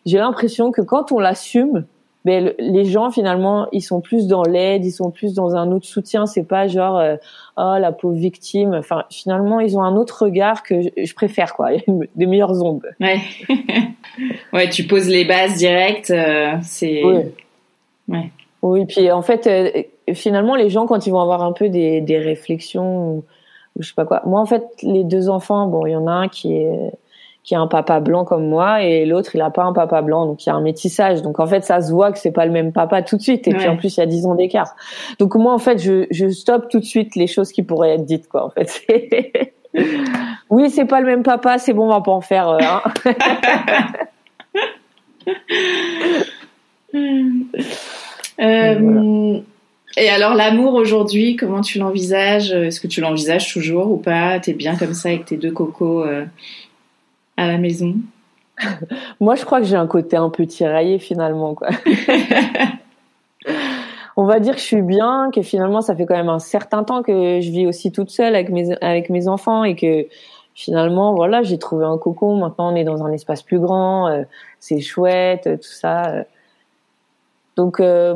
j'ai 0.05 0.17
l'impression 0.17 0.71
que 0.71 0.81
quand 0.81 1.11
on 1.11 1.19
l'assume, 1.19 1.85
les 2.27 2.85
gens 2.85 3.11
finalement 3.11 3.67
ils 3.71 3.81
sont 3.81 4.01
plus 4.01 4.27
dans 4.27 4.43
l'aide, 4.43 4.85
ils 4.85 4.91
sont 4.91 5.11
plus 5.11 5.33
dans 5.33 5.55
un 5.55 5.71
autre 5.71 5.85
soutien. 5.85 6.25
C'est 6.25 6.43
pas 6.43 6.67
genre 6.67 6.97
euh, 6.97 7.15
oh 7.57 7.75
la 7.79 7.91
pauvre 7.91 8.15
victime. 8.15 8.73
Enfin 8.73 9.05
finalement 9.09 9.59
ils 9.59 9.77
ont 9.77 9.83
un 9.83 9.95
autre 9.95 10.25
regard 10.25 10.63
que 10.63 10.81
je, 10.81 11.13
préfère 11.13 11.53
quoi, 11.53 11.69
des 12.15 12.25
meilleures 12.25 12.63
ondes. 12.63 12.87
Ouais, 12.99 13.19
ouais, 14.53 14.69
tu 14.69 14.83
poses 14.85 15.07
les 15.07 15.25
bases 15.25 15.55
directes. 15.55 16.11
Euh, 16.11 16.53
c'est 16.61 17.03
oui. 17.03 17.15
Ouais. 18.07 18.31
Oui, 18.61 18.85
puis 18.85 19.11
en 19.11 19.21
fait 19.21 19.47
euh, 19.47 20.13
finalement 20.13 20.55
les 20.55 20.69
gens 20.69 20.87
quand 20.87 21.05
ils 21.07 21.11
vont 21.11 21.21
avoir 21.21 21.43
un 21.43 21.53
peu 21.53 21.69
des, 21.69 22.01
des 22.01 22.17
réflexions 22.17 23.09
ou, 23.09 23.23
ou 23.75 23.81
je 23.81 23.87
sais 23.87 23.95
pas 23.95 24.05
quoi. 24.05 24.21
Moi 24.25 24.39
en 24.39 24.45
fait 24.45 24.65
les 24.81 25.03
deux 25.03 25.29
enfants, 25.29 25.67
bon 25.67 25.85
il 25.85 25.91
y 25.91 25.95
en 25.95 26.07
a 26.07 26.11
un 26.11 26.27
qui 26.27 26.55
est 26.55 26.91
qui 27.47 27.55
a 27.55 27.61
un 27.61 27.67
papa 27.67 28.01
blanc 28.01 28.25
comme 28.25 28.45
moi 28.49 28.83
et 28.83 29.05
l'autre 29.05 29.33
il 29.33 29.39
a 29.39 29.49
pas 29.49 29.63
un 29.63 29.71
papa 29.71 30.01
blanc. 30.01 30.25
Donc 30.25 30.45
il 30.45 30.49
y 30.49 30.51
a 30.51 30.55
un 30.55 30.61
métissage. 30.61 31.21
Donc 31.21 31.39
en 31.39 31.47
fait 31.47 31.63
ça 31.63 31.81
se 31.81 31.93
voit 31.93 32.11
que 32.11 32.19
c'est 32.19 32.33
pas 32.33 32.45
le 32.45 32.51
même 32.51 32.73
papa 32.73 33.01
tout 33.01 33.15
de 33.15 33.21
suite. 33.21 33.47
Et 33.47 33.53
puis 33.53 33.69
en 33.69 33.77
plus 33.77 33.95
il 33.95 34.01
y 34.01 34.03
a 34.03 34.05
10 34.05 34.25
ans 34.25 34.35
d'écart. 34.35 34.75
Donc 35.17 35.33
moi 35.35 35.53
en 35.53 35.57
fait 35.57 35.81
je, 35.81 36.07
je 36.11 36.27
stoppe 36.27 36.67
tout 36.69 36.79
de 36.79 36.85
suite 36.85 37.15
les 37.15 37.25
choses 37.25 37.53
qui 37.53 37.63
pourraient 37.63 37.93
être 37.93 38.03
dites 38.03 38.27
quoi 38.27 38.45
en 38.45 38.49
fait. 38.49 38.85
Oui 40.49 40.69
c'est 40.71 40.85
pas 40.85 40.99
le 41.01 41.05
même 41.05 41.23
papa 41.23 41.57
c'est 41.59 41.73
bon 41.73 41.85
on 41.85 41.89
va 41.89 42.01
pas 42.01 42.11
en 42.11 42.21
faire 42.21 42.49
euh, 42.49 42.57
hein. 42.61 42.81
euh, 48.41 49.39
et 49.97 50.09
alors 50.09 50.33
l'amour 50.33 50.73
aujourd'hui, 50.73 51.35
comment 51.35 51.61
tu 51.61 51.79
l'envisages? 51.79 52.51
Est-ce 52.51 52.81
que 52.81 52.87
tu 52.87 53.01
l'envisages 53.01 53.53
toujours 53.53 53.91
ou 53.91 53.97
pas? 53.97 54.39
T'es 54.39 54.53
bien 54.53 54.75
comme 54.75 54.93
ça 54.93 55.09
avec 55.09 55.25
tes 55.25 55.37
deux 55.37 55.51
cocos 55.51 56.03
euh, 56.03 56.25
à 57.37 57.47
la 57.47 57.57
maison 57.57 57.95
Moi, 59.19 59.35
je 59.35 59.45
crois 59.45 59.59
que 59.59 59.65
j'ai 59.65 59.75
un 59.75 59.87
côté 59.87 60.17
un 60.17 60.29
peu 60.29 60.45
tiraillé 60.45 60.99
finalement. 60.99 61.55
Quoi. 61.55 61.69
On 64.17 64.25
va 64.25 64.39
dire 64.39 64.55
que 64.55 64.59
je 64.59 64.65
suis 64.65 64.81
bien, 64.81 65.29
que 65.33 65.43
finalement, 65.43 65.81
ça 65.81 65.95
fait 65.95 66.05
quand 66.07 66.17
même 66.17 66.29
un 66.29 66.39
certain 66.39 66.83
temps 66.83 67.03
que 67.03 67.39
je 67.39 67.51
vis 67.51 67.67
aussi 67.67 67.91
toute 67.91 68.09
seule 68.09 68.35
avec 68.35 68.49
mes, 68.49 68.75
avec 68.81 69.11
mes 69.11 69.27
enfants 69.27 69.63
et 69.63 69.75
que 69.75 70.07
finalement, 70.55 71.13
voilà, 71.13 71.43
j'ai 71.43 71.59
trouvé 71.59 71.85
un 71.85 71.99
cocon. 71.99 72.35
Maintenant, 72.37 72.73
on 72.73 72.75
est 72.75 72.83
dans 72.83 73.03
un 73.03 73.11
espace 73.11 73.43
plus 73.43 73.59
grand, 73.59 74.07
euh, 74.07 74.23
c'est 74.59 74.81
chouette, 74.81 75.43
tout 75.43 75.69
ça. 75.69 76.25
Donc, 77.55 77.79
euh, 77.79 78.15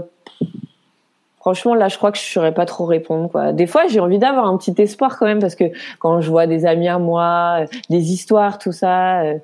franchement, 1.42 1.74
là, 1.74 1.88
je 1.88 1.98
crois 1.98 2.12
que 2.12 2.20
je 2.20 2.24
saurais 2.24 2.54
pas 2.54 2.66
trop 2.66 2.86
répondre. 2.86 3.30
Quoi. 3.30 3.52
Des 3.52 3.66
fois, 3.66 3.88
j'ai 3.88 4.00
envie 4.00 4.20
d'avoir 4.20 4.46
un 4.46 4.58
petit 4.58 4.76
espoir 4.78 5.18
quand 5.18 5.26
même 5.26 5.40
parce 5.40 5.56
que 5.56 5.66
quand 6.00 6.22
je 6.22 6.30
vois 6.30 6.46
des 6.46 6.66
amis 6.66 6.88
à 6.88 7.00
moi, 7.00 7.62
euh, 7.62 7.66
des 7.90 8.14
histoires, 8.14 8.60
tout 8.60 8.72
ça, 8.72 9.24
euh, 9.24 9.40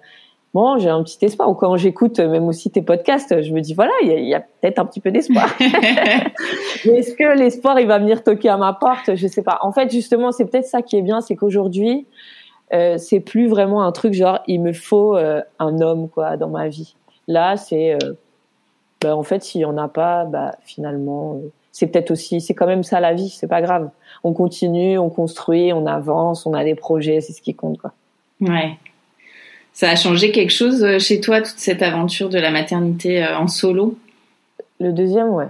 bon, 0.54 0.78
j'ai 0.78 0.90
un 0.90 1.02
petit 1.04 1.18
espoir. 1.26 1.50
Ou 1.50 1.56
quand 1.56 1.76
j'écoute 1.76 2.20
euh, 2.20 2.30
même 2.30 2.48
aussi 2.48 2.70
tes 2.70 2.84
podcasts, 2.84 3.42
je 3.42 3.52
me 3.52 3.62
dis 3.62 3.74
voilà, 3.74 3.92
il 4.04 4.28
y 4.28 4.36
a, 4.36 4.42
peut-être 4.42 4.78
un 4.78 4.86
petit 4.86 5.02
peu 5.02 5.10
d'espoir. 5.10 5.50
Mais 5.60 7.00
est-ce 7.00 7.16
que 7.16 7.36
l'espoir 7.36 7.80
il 7.80 7.88
va 7.88 7.98
venir 7.98 8.24
toquer 8.24 8.50
à 8.50 8.58
ma 8.58 8.74
porte? 8.74 9.16
Je 9.16 9.28
sais 9.28 9.42
pas. 9.42 9.58
En 9.62 9.72
fait, 9.72 9.92
justement, 9.92 10.32
c'est 10.32 10.46
peut-être 10.46 10.68
ça 10.68 10.84
qui 10.84 10.98
est 10.98 11.02
bien, 11.02 11.22
c'est 11.22 11.36
qu'aujourd'hui, 11.36 12.06
euh, 12.74 13.00
c'est 13.00 13.22
plus 13.22 13.48
vraiment 13.48 13.82
un 13.82 13.92
truc 13.92 14.14
genre 14.14 14.40
il 14.46 14.62
me 14.62 14.74
faut 14.74 15.16
un 15.16 15.82
homme 15.82 16.10
quoi 16.10 16.38
dans 16.38 16.50
ma 16.50 16.68
vie. 16.68 16.96
Là, 17.28 17.58
c'est 17.58 17.98
bah, 19.02 19.16
en 19.16 19.24
fait, 19.24 19.44
s'il 19.44 19.62
y 19.62 19.66
en 19.66 19.78
a 19.78 19.88
pas, 19.88 20.26
bah 20.26 20.56
finalement 20.64 21.40
c'est 21.78 21.86
peut-être 21.86 22.10
aussi, 22.10 22.42
c'est 22.42 22.56
quand 22.56 22.66
même 22.66 22.82
ça 22.82 23.00
la 23.00 23.14
vie, 23.14 23.30
c'est 23.30 23.46
pas 23.46 23.62
grave. 23.62 23.92
On 24.24 24.34
continue, 24.34 24.98
on 24.98 25.12
construit, 25.12 25.72
on 25.74 25.86
avance, 25.86 26.48
on 26.48 26.56
a 26.56 26.64
des 26.64 26.74
projets, 26.74 27.22
c'est 27.22 27.34
ce 27.34 27.42
qui 27.42 27.54
compte, 27.54 27.78
quoi. 27.78 27.94
Ouais. 28.42 28.80
Ça 29.74 29.92
a 29.92 29.96
changé 29.96 30.32
quelque 30.32 30.50
chose 30.50 30.84
euh, 30.84 30.98
chez 30.98 31.22
toi, 31.22 31.40
toute 31.40 31.60
cette 31.60 31.84
aventure 31.84 32.30
de 32.30 32.40
la 32.40 32.50
maternité 32.50 33.24
euh, 33.24 33.38
en 33.38 33.48
solo? 33.48 33.96
Le 34.80 34.92
deuxième, 34.92 35.30
ouais. 35.30 35.50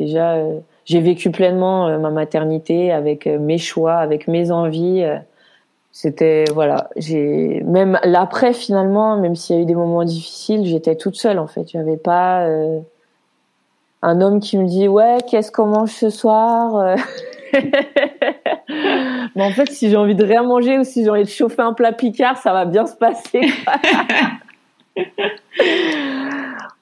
Déjà, 0.00 0.32
euh, 0.32 0.58
j'ai 0.84 1.00
vécu 1.00 1.30
pleinement 1.30 1.96
ma 2.00 2.10
maternité 2.10 2.90
avec 2.90 3.26
mes 3.26 3.58
choix, 3.58 3.98
avec 3.98 4.26
mes 4.26 4.50
envies. 4.50 5.04
C'était 5.92 6.44
voilà, 6.52 6.90
j'ai 6.96 7.62
même 7.66 8.00
l'après 8.02 8.52
finalement, 8.52 9.16
même 9.16 9.36
s'il 9.36 9.56
y 9.56 9.58
a 9.60 9.62
eu 9.62 9.64
des 9.64 9.74
moments 9.76 10.04
difficiles, 10.04 10.66
j'étais 10.66 10.96
toute 10.96 11.14
seule 11.14 11.38
en 11.38 11.46
fait. 11.46 11.68
J'avais 11.70 11.96
pas 11.96 12.48
un 14.02 14.20
homme 14.20 14.40
qui 14.40 14.58
me 14.58 14.66
dit 14.66 14.88
ouais 14.88 15.18
qu'est-ce 15.28 15.50
qu'on 15.50 15.66
mange 15.66 15.90
ce 15.90 16.10
soir 16.10 16.76
euh. 16.76 16.96
mais 19.34 19.42
en 19.42 19.50
fait 19.50 19.70
si 19.70 19.90
j'ai 19.90 19.96
envie 19.96 20.14
de 20.14 20.24
rien 20.24 20.42
manger 20.42 20.78
ou 20.78 20.84
si 20.84 21.02
j'ai 21.02 21.10
envie 21.10 21.24
de 21.24 21.28
chauffer 21.28 21.62
un 21.62 21.72
plat 21.72 21.92
picard 21.92 22.36
ça 22.36 22.52
va 22.52 22.64
bien 22.64 22.86
se 22.86 22.94
passer 22.94 23.40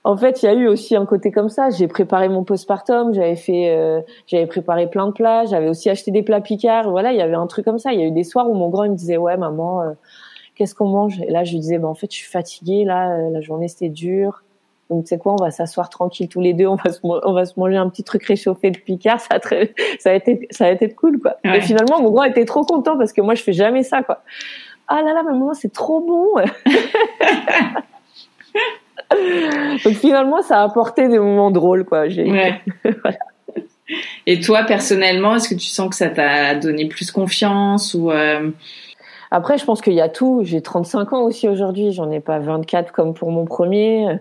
en 0.04 0.16
fait 0.16 0.42
il 0.42 0.46
y 0.46 0.48
a 0.48 0.54
eu 0.54 0.66
aussi 0.66 0.96
un 0.96 1.06
côté 1.06 1.30
comme 1.30 1.48
ça. 1.48 1.70
J'ai 1.70 1.88
préparé 1.88 2.28
mon 2.28 2.44
postpartum 2.44 3.14
j'avais 3.14 3.36
fait 3.36 3.70
euh, 3.70 4.00
j'avais 4.26 4.46
préparé 4.46 4.88
plein 4.88 5.06
de 5.06 5.12
plats 5.12 5.44
j'avais 5.46 5.68
aussi 5.68 5.88
acheté 5.88 6.10
des 6.10 6.22
plats 6.22 6.40
picards 6.40 6.90
voilà 6.90 7.12
il 7.12 7.18
y 7.18 7.22
avait 7.22 7.34
un 7.34 7.46
truc 7.46 7.64
comme 7.64 7.78
ça. 7.78 7.92
Il 7.92 8.00
y 8.00 8.02
a 8.02 8.06
eu 8.06 8.12
des 8.12 8.24
soirs 8.24 8.48
où 8.48 8.54
mon 8.54 8.68
grand 8.68 8.84
il 8.84 8.90
me 8.92 8.96
disait 8.96 9.16
ouais 9.16 9.36
maman 9.36 9.82
euh, 9.82 9.92
qu'est-ce 10.54 10.74
qu'on 10.74 10.88
mange? 10.88 11.20
Et 11.20 11.30
là 11.30 11.44
je 11.44 11.52
lui 11.52 11.60
disais 11.60 11.78
bah 11.78 11.88
en 11.88 11.94
fait 11.94 12.10
je 12.10 12.16
suis 12.16 12.30
fatiguée 12.30 12.84
là 12.84 13.30
la 13.30 13.40
journée 13.40 13.68
c'était 13.68 13.88
dur 13.88 14.42
donc, 14.88 15.04
tu 15.04 15.08
sais 15.08 15.18
quoi, 15.18 15.32
on 15.32 15.42
va 15.42 15.50
s'asseoir 15.50 15.90
tranquille 15.90 16.28
tous 16.28 16.40
les 16.40 16.52
deux, 16.52 16.66
on 16.66 16.76
va 16.76 16.92
se, 16.92 17.00
on 17.02 17.32
va 17.32 17.44
se 17.44 17.58
manger 17.58 17.76
un 17.76 17.88
petit 17.88 18.04
truc 18.04 18.22
réchauffé 18.24 18.70
de 18.70 18.78
Picard, 18.78 19.20
ça 19.20 19.34
a, 19.34 19.40
très, 19.40 19.74
ça 19.98 20.10
a 20.10 20.14
été, 20.14 20.46
ça 20.50 20.66
a 20.66 20.70
été 20.70 20.88
cool, 20.90 21.18
quoi. 21.20 21.36
Et 21.44 21.60
finalement, 21.60 22.00
mon 22.00 22.12
grand 22.12 22.22
était 22.24 22.44
trop 22.44 22.64
content 22.64 22.96
parce 22.96 23.12
que 23.12 23.20
moi, 23.20 23.34
je 23.34 23.42
fais 23.42 23.52
jamais 23.52 23.82
ça, 23.82 24.02
quoi. 24.02 24.22
Ah 24.86 25.02
là 25.02 25.12
là, 25.12 25.24
maman, 25.24 25.54
c'est 25.54 25.72
trop 25.72 26.00
bon. 26.00 26.36
Donc 29.84 29.94
finalement, 29.94 30.42
ça 30.42 30.60
a 30.60 30.64
apporté 30.64 31.08
des 31.08 31.18
moments 31.18 31.50
drôles, 31.50 31.84
quoi. 31.84 32.02
Ouais. 32.02 32.60
Et 34.26 34.40
toi, 34.40 34.64
personnellement, 34.64 35.36
est-ce 35.36 35.48
que 35.48 35.54
tu 35.54 35.66
sens 35.66 35.90
que 35.90 35.96
ça 35.96 36.08
t'a 36.08 36.54
donné 36.54 36.86
plus 36.86 37.10
confiance 37.10 37.94
ou 37.94 38.10
euh... 38.10 38.50
Après, 39.30 39.58
je 39.58 39.64
pense 39.64 39.80
qu'il 39.80 39.94
y 39.94 40.00
a 40.00 40.08
tout. 40.08 40.42
J'ai 40.44 40.62
35 40.62 41.12
ans 41.12 41.22
aussi 41.22 41.48
aujourd'hui. 41.48 41.92
J'en 41.92 42.10
ai 42.10 42.20
pas 42.20 42.38
24 42.38 42.92
comme 42.92 43.12
pour 43.12 43.32
mon 43.32 43.44
premier. 43.44 44.20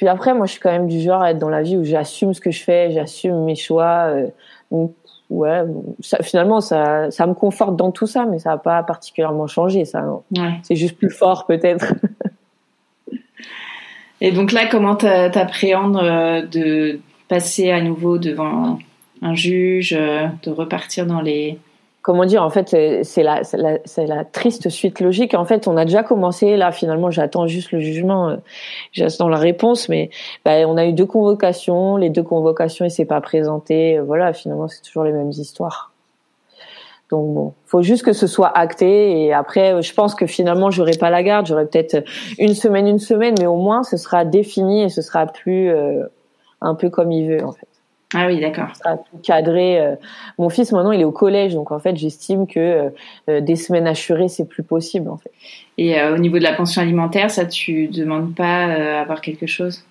Puis 0.00 0.08
après, 0.08 0.32
moi, 0.32 0.46
je 0.46 0.52
suis 0.52 0.60
quand 0.62 0.72
même 0.72 0.88
du 0.88 0.98
genre 0.98 1.20
à 1.20 1.32
être 1.32 1.38
dans 1.38 1.50
la 1.50 1.60
vie 1.60 1.76
où 1.76 1.84
j'assume 1.84 2.32
ce 2.32 2.40
que 2.40 2.50
je 2.50 2.62
fais, 2.62 2.90
j'assume 2.90 3.44
mes 3.44 3.54
choix. 3.54 4.06
Euh, 4.06 4.28
donc, 4.70 4.94
ouais, 5.28 5.62
ça, 6.00 6.22
finalement, 6.22 6.62
ça, 6.62 7.10
ça 7.10 7.26
me 7.26 7.34
conforte 7.34 7.76
dans 7.76 7.90
tout 7.90 8.06
ça, 8.06 8.24
mais 8.24 8.38
ça 8.38 8.48
n'a 8.48 8.56
pas 8.56 8.82
particulièrement 8.82 9.46
changé, 9.46 9.84
ça. 9.84 10.02
Ouais. 10.34 10.54
C'est 10.62 10.74
juste 10.74 10.96
plus 10.96 11.10
fort, 11.10 11.44
peut-être. 11.44 11.92
Et 14.22 14.32
donc 14.32 14.52
là, 14.52 14.68
comment 14.70 14.96
t'appréhendes 14.96 15.98
euh, 15.98 16.46
de 16.46 16.98
passer 17.28 17.70
à 17.70 17.82
nouveau 17.82 18.16
devant 18.16 18.78
un 19.20 19.34
juge, 19.34 19.92
euh, 19.92 20.28
de 20.44 20.50
repartir 20.50 21.04
dans 21.04 21.20
les 21.20 21.58
comment 22.02 22.24
dire, 22.24 22.42
en 22.42 22.50
fait, 22.50 22.68
c'est 23.04 23.22
la, 23.22 23.42
la, 23.52 23.78
la, 24.06 24.24
triste 24.24 24.68
suite 24.68 25.00
logique. 25.00 25.34
En 25.34 25.44
fait, 25.44 25.68
on 25.68 25.76
a 25.76 25.84
déjà 25.84 26.02
commencé, 26.02 26.56
là, 26.56 26.72
finalement, 26.72 27.10
j'attends 27.10 27.46
juste 27.46 27.72
le 27.72 27.80
jugement, 27.80 28.30
euh, 28.30 28.36
j'attends 28.92 29.28
la 29.28 29.38
réponse, 29.38 29.88
mais 29.88 30.10
bah, 30.44 30.52
on 30.66 30.76
a 30.76 30.86
eu 30.86 30.92
deux 30.92 31.06
convocations, 31.06 31.96
les 31.96 32.10
deux 32.10 32.22
convocations, 32.22 32.84
il 32.84 32.90
s'est 32.90 33.04
pas 33.04 33.20
présenté, 33.20 33.98
euh, 33.98 34.02
voilà, 34.02 34.32
finalement, 34.32 34.68
c'est 34.68 34.82
toujours 34.82 35.04
les 35.04 35.12
mêmes 35.12 35.30
histoires. 35.30 35.92
Donc 37.10 37.34
bon, 37.34 37.54
faut 37.66 37.82
juste 37.82 38.04
que 38.04 38.12
ce 38.12 38.28
soit 38.28 38.56
acté 38.56 39.24
et 39.24 39.32
après, 39.32 39.82
je 39.82 39.92
pense 39.94 40.14
que 40.14 40.26
finalement, 40.26 40.70
j'aurai 40.70 40.92
pas 40.92 41.10
la 41.10 41.24
garde, 41.24 41.46
j'aurai 41.46 41.66
peut-être 41.66 42.04
une 42.38 42.54
semaine, 42.54 42.86
une 42.86 43.00
semaine, 43.00 43.34
mais 43.40 43.46
au 43.46 43.56
moins, 43.56 43.82
ce 43.82 43.96
sera 43.96 44.24
défini 44.24 44.84
et 44.84 44.88
ce 44.88 45.02
sera 45.02 45.26
plus 45.26 45.70
euh, 45.70 46.04
un 46.60 46.76
peu 46.76 46.88
comme 46.88 47.10
il 47.10 47.28
veut, 47.28 47.44
en 47.44 47.50
fait. 47.50 47.66
Ah 48.12 48.26
oui, 48.26 48.40
d'accord. 48.40 48.74
Ça 48.74 48.96
tout 48.96 49.18
cadré. 49.22 49.80
Euh. 49.80 49.94
Mon 50.38 50.48
fils 50.48 50.72
maintenant, 50.72 50.90
il 50.90 51.00
est 51.00 51.04
au 51.04 51.12
collège, 51.12 51.54
donc 51.54 51.70
en 51.70 51.78
fait, 51.78 51.96
j'estime 51.96 52.46
que 52.46 52.58
euh, 52.58 52.90
euh, 53.28 53.40
des 53.40 53.54
semaines 53.54 53.86
assurées, 53.86 54.28
c'est 54.28 54.46
plus 54.46 54.64
possible 54.64 55.08
en 55.08 55.16
fait. 55.16 55.30
Et 55.78 56.02
au 56.02 56.18
niveau 56.18 56.38
de 56.38 56.42
la 56.42 56.52
pension 56.52 56.82
alimentaire, 56.82 57.30
ça, 57.30 57.46
tu 57.46 57.88
demandes 57.88 58.34
pas 58.34 58.64
à 58.64 59.00
avoir 59.00 59.20
quelque 59.20 59.46
chose? 59.46 59.84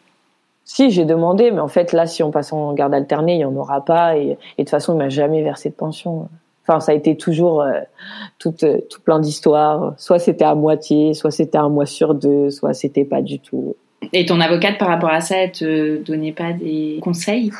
Si, 0.64 0.92
j'ai 0.92 1.06
demandé, 1.06 1.50
mais 1.50 1.62
en 1.62 1.68
fait, 1.68 1.94
là, 1.94 2.06
si 2.06 2.22
on 2.22 2.30
passe 2.30 2.54
en 2.54 2.74
garde 2.74 2.94
alternée, 2.94 3.36
il 3.36 3.40
y 3.40 3.46
en 3.46 3.56
aura 3.56 3.84
pas, 3.84 4.16
et, 4.16 4.26
de 4.28 4.36
toute 4.58 4.70
façon, 4.70 4.94
il 4.94 4.98
m'a 4.98 5.10
jamais 5.10 5.42
versé 5.42 5.70
de 5.70 5.74
pension. 5.74 6.30
Enfin, 6.68 6.80
ça 6.80 6.92
a 6.92 6.96
été 6.96 7.18
toujours 7.18 7.66
tout, 8.38 8.52
tout 8.52 9.02
plein 9.02 9.20
d'histoires. 9.20 9.96
Soit 9.98 10.20
c'était 10.20 10.46
à 10.46 10.54
moitié, 10.54 11.16
soit 11.16 11.32
c'était 11.32 11.58
un 11.58 11.70
mois 11.70 11.88
sur 11.88 12.14
deux, 12.14 12.52
soit 12.52 12.76
c'était 12.76 13.06
pas 13.06 13.24
du 13.24 13.40
tout. 13.40 13.76
Et 14.14 14.28
ton 14.28 14.40
avocate, 14.40 14.78
par 14.78 14.90
rapport 14.90 15.10
à 15.10 15.22
ça, 15.22 15.38
elle 15.38 15.52
te 15.52 16.04
donnait 16.04 16.34
pas 16.34 16.54
des 16.54 17.00
conseils? 17.02 17.52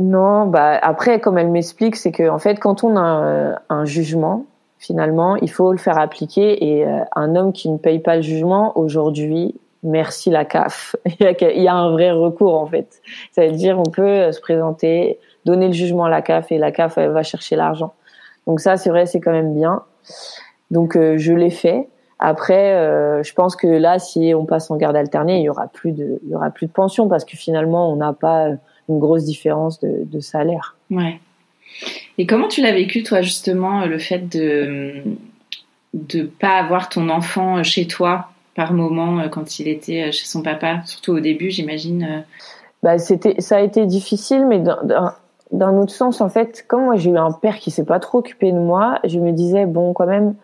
Non, 0.00 0.46
bah 0.46 0.78
après, 0.80 1.20
comme 1.20 1.36
elle 1.36 1.50
m'explique, 1.50 1.94
c'est 1.94 2.10
que 2.10 2.26
en 2.30 2.38
fait, 2.38 2.58
quand 2.58 2.84
on 2.84 2.96
a 2.96 3.58
un, 3.68 3.84
jugement, 3.84 4.46
finalement, 4.78 5.36
il 5.36 5.50
faut 5.50 5.72
le 5.72 5.78
faire 5.78 5.98
appliquer. 5.98 6.64
Et 6.64 6.86
euh, 6.86 7.00
un 7.14 7.36
homme 7.36 7.52
qui 7.52 7.68
ne 7.68 7.76
paye 7.76 7.98
pas 7.98 8.16
le 8.16 8.22
jugement, 8.22 8.76
aujourd'hui, 8.78 9.54
merci 9.82 10.30
la 10.30 10.46
CAF. 10.46 10.96
il 11.20 11.62
y 11.62 11.68
a 11.68 11.74
un 11.74 11.90
vrai 11.90 12.12
recours, 12.12 12.54
en 12.54 12.66
fait. 12.66 13.02
Ça 13.32 13.46
veut 13.46 13.52
dire, 13.52 13.78
on 13.78 13.90
peut 13.90 14.02
euh, 14.02 14.32
se 14.32 14.40
présenter, 14.40 15.18
donner 15.44 15.66
le 15.66 15.74
jugement 15.74 16.06
à 16.06 16.10
la 16.10 16.22
CAF 16.22 16.50
et 16.50 16.56
la 16.56 16.72
CAF 16.72 16.96
va 16.96 17.22
chercher 17.22 17.56
l'argent. 17.56 17.92
Donc 18.46 18.60
ça, 18.60 18.78
c'est 18.78 18.88
vrai, 18.88 19.04
c'est 19.04 19.20
quand 19.20 19.32
même 19.32 19.52
bien. 19.54 19.82
Donc 20.70 20.96
euh, 20.96 21.18
je 21.18 21.34
l'ai 21.34 21.50
fait. 21.50 21.88
Après, 22.18 23.22
je 23.22 23.32
pense 23.32 23.56
que 23.56 23.66
là, 23.66 23.98
si 23.98 24.34
on 24.36 24.44
passe 24.44 24.70
en 24.70 24.76
garde 24.76 24.94
alternée, 24.94 25.38
il 25.38 25.42
y 25.42 25.48
aura 25.48 25.68
plus 25.68 25.92
de, 25.92 26.20
il 26.22 26.30
y 26.30 26.34
aura 26.34 26.50
plus 26.50 26.66
de 26.66 26.72
pension 26.72 27.08
parce 27.08 27.24
que 27.24 27.34
finalement, 27.34 27.90
on 27.90 27.96
n'a 27.96 28.12
pas 28.12 28.50
une 28.90 28.98
grosse 28.98 29.24
différence 29.24 29.80
de, 29.80 30.04
de 30.04 30.20
salaire. 30.20 30.76
Ouais. 30.90 31.20
Et 32.18 32.26
comment 32.26 32.48
tu 32.48 32.60
l'as 32.60 32.72
vécu, 32.72 33.02
toi, 33.02 33.22
justement, 33.22 33.86
le 33.86 33.98
fait 33.98 34.28
de 34.28 35.02
ne 35.94 36.22
pas 36.24 36.58
avoir 36.58 36.88
ton 36.88 37.08
enfant 37.08 37.62
chez 37.62 37.86
toi 37.86 38.30
par 38.54 38.72
moment 38.72 39.28
quand 39.28 39.58
il 39.58 39.68
était 39.68 40.12
chez 40.12 40.26
son 40.26 40.42
papa, 40.42 40.82
surtout 40.84 41.12
au 41.12 41.20
début, 41.20 41.50
j'imagine. 41.50 42.24
Bah, 42.82 42.98
c'était, 42.98 43.40
ça 43.40 43.56
a 43.58 43.60
été 43.60 43.86
difficile, 43.86 44.46
mais 44.46 44.58
d'un 44.58 45.14
autre 45.52 45.92
sens, 45.92 46.20
en 46.20 46.28
fait, 46.28 46.64
comme 46.68 46.84
moi 46.84 46.96
j'ai 46.96 47.10
eu 47.10 47.18
un 47.18 47.32
père 47.32 47.58
qui 47.58 47.70
s'est 47.70 47.84
pas 47.84 47.98
trop 47.98 48.18
occupé 48.18 48.52
de 48.52 48.58
moi, 48.58 48.98
je 49.04 49.18
me 49.18 49.32
disais 49.32 49.66
bon, 49.66 49.92
quand 49.92 50.06
même, 50.06 50.34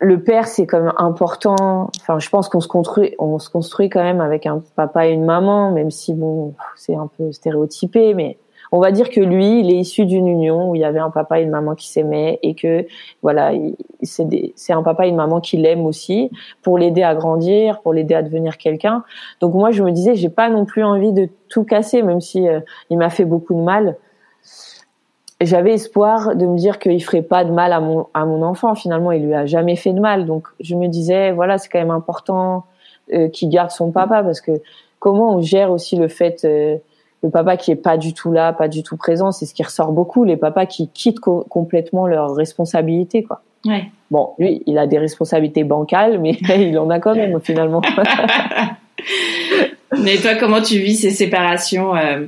le 0.00 0.22
père 0.22 0.46
c'est 0.46 0.66
quand 0.66 0.80
même 0.80 0.92
important. 0.96 1.90
Enfin, 2.00 2.18
je 2.18 2.28
pense 2.30 2.48
qu'on 2.48 2.60
se 2.60 2.68
construit, 2.68 3.14
on 3.18 3.38
se 3.38 3.50
construit 3.50 3.88
quand 3.88 4.02
même 4.02 4.20
avec 4.20 4.46
un 4.46 4.62
papa 4.76 5.08
et 5.08 5.12
une 5.12 5.24
maman, 5.24 5.72
même 5.72 5.90
si 5.90 6.14
bon, 6.14 6.54
c'est 6.76 6.94
un 6.94 7.08
peu 7.18 7.32
stéréotypé, 7.32 8.14
mais 8.14 8.38
on 8.74 8.80
va 8.80 8.90
dire 8.90 9.08
que 9.08 9.20
lui, 9.20 9.60
il 9.60 9.72
est 9.72 9.76
issu 9.76 10.04
d'une 10.04 10.26
union 10.26 10.70
où 10.70 10.74
il 10.74 10.80
y 10.80 10.84
avait 10.84 10.98
un 10.98 11.10
papa 11.10 11.38
et 11.38 11.44
une 11.44 11.50
maman 11.50 11.76
qui 11.76 11.88
s'aimaient 11.88 12.40
et 12.42 12.56
que 12.56 12.84
voilà, 13.22 13.52
c'est 14.02 14.72
un 14.72 14.82
papa 14.82 15.06
et 15.06 15.10
une 15.10 15.16
maman 15.16 15.40
qui 15.40 15.58
l'aiment 15.58 15.86
aussi 15.86 16.28
pour 16.60 16.76
l'aider 16.76 17.04
à 17.04 17.14
grandir, 17.14 17.80
pour 17.82 17.92
l'aider 17.92 18.14
à 18.14 18.22
devenir 18.22 18.58
quelqu'un. 18.58 19.04
Donc 19.40 19.54
moi, 19.54 19.70
je 19.70 19.82
me 19.84 19.92
disais, 19.92 20.16
j'ai 20.16 20.28
pas 20.28 20.48
non 20.48 20.64
plus 20.64 20.82
envie 20.82 21.12
de 21.12 21.28
tout 21.48 21.62
casser, 21.62 22.02
même 22.02 22.20
si 22.20 22.48
euh, 22.48 22.58
il 22.90 22.98
m'a 22.98 23.10
fait 23.10 23.24
beaucoup 23.24 23.54
de 23.54 23.62
mal. 23.62 23.96
J'avais 25.40 25.74
espoir 25.74 26.36
de 26.36 26.46
me 26.46 26.56
dire 26.56 26.78
qu'il 26.78 27.02
ferait 27.02 27.22
pas 27.22 27.44
de 27.44 27.50
mal 27.50 27.72
à 27.72 27.80
mon 27.80 28.06
à 28.14 28.24
mon 28.24 28.42
enfant. 28.42 28.74
Finalement, 28.74 29.12
il 29.12 29.26
lui 29.26 29.34
a 29.34 29.46
jamais 29.46 29.76
fait 29.76 29.92
de 29.92 30.00
mal. 30.00 30.26
Donc 30.26 30.46
je 30.60 30.74
me 30.74 30.88
disais, 30.88 31.32
voilà, 31.32 31.58
c'est 31.58 31.68
quand 31.68 31.80
même 31.80 31.90
important 31.90 32.64
euh, 33.12 33.28
qu'il 33.28 33.48
garde 33.48 33.70
son 33.70 33.90
papa 33.90 34.22
parce 34.22 34.40
que 34.40 34.52
comment 34.98 35.34
on 35.34 35.42
gère 35.42 35.70
aussi 35.70 35.96
le 35.96 36.08
fait 36.08 36.44
euh, 36.44 36.76
le 37.24 37.30
papa 37.30 37.56
qui 37.56 37.70
est 37.70 37.76
pas 37.76 37.96
du 37.96 38.12
tout 38.12 38.32
là, 38.32 38.52
pas 38.52 38.68
du 38.68 38.82
tout 38.82 38.96
présent, 38.96 39.32
c'est 39.32 39.46
ce 39.46 39.54
qui 39.54 39.62
ressort 39.62 39.92
beaucoup. 39.92 40.24
Les 40.24 40.36
papas 40.36 40.66
qui 40.66 40.88
quittent 40.88 41.20
complètement 41.20 42.06
leurs 42.06 42.34
responsabilités, 42.34 43.22
quoi. 43.22 43.40
Ouais. 43.64 43.86
Bon, 44.10 44.34
lui, 44.38 44.62
il 44.66 44.76
a 44.76 44.86
des 44.86 44.98
responsabilités 44.98 45.64
bancales, 45.64 46.20
mais 46.20 46.32
il 46.58 46.78
en 46.78 46.90
a 46.90 47.00
quand 47.00 47.14
même 47.14 47.40
finalement. 47.40 47.80
mais 50.02 50.18
toi, 50.18 50.34
comment 50.38 50.60
tu 50.60 50.78
vis 50.78 50.96
ces 50.96 51.10
séparations 51.10 51.96
euh? 51.96 52.26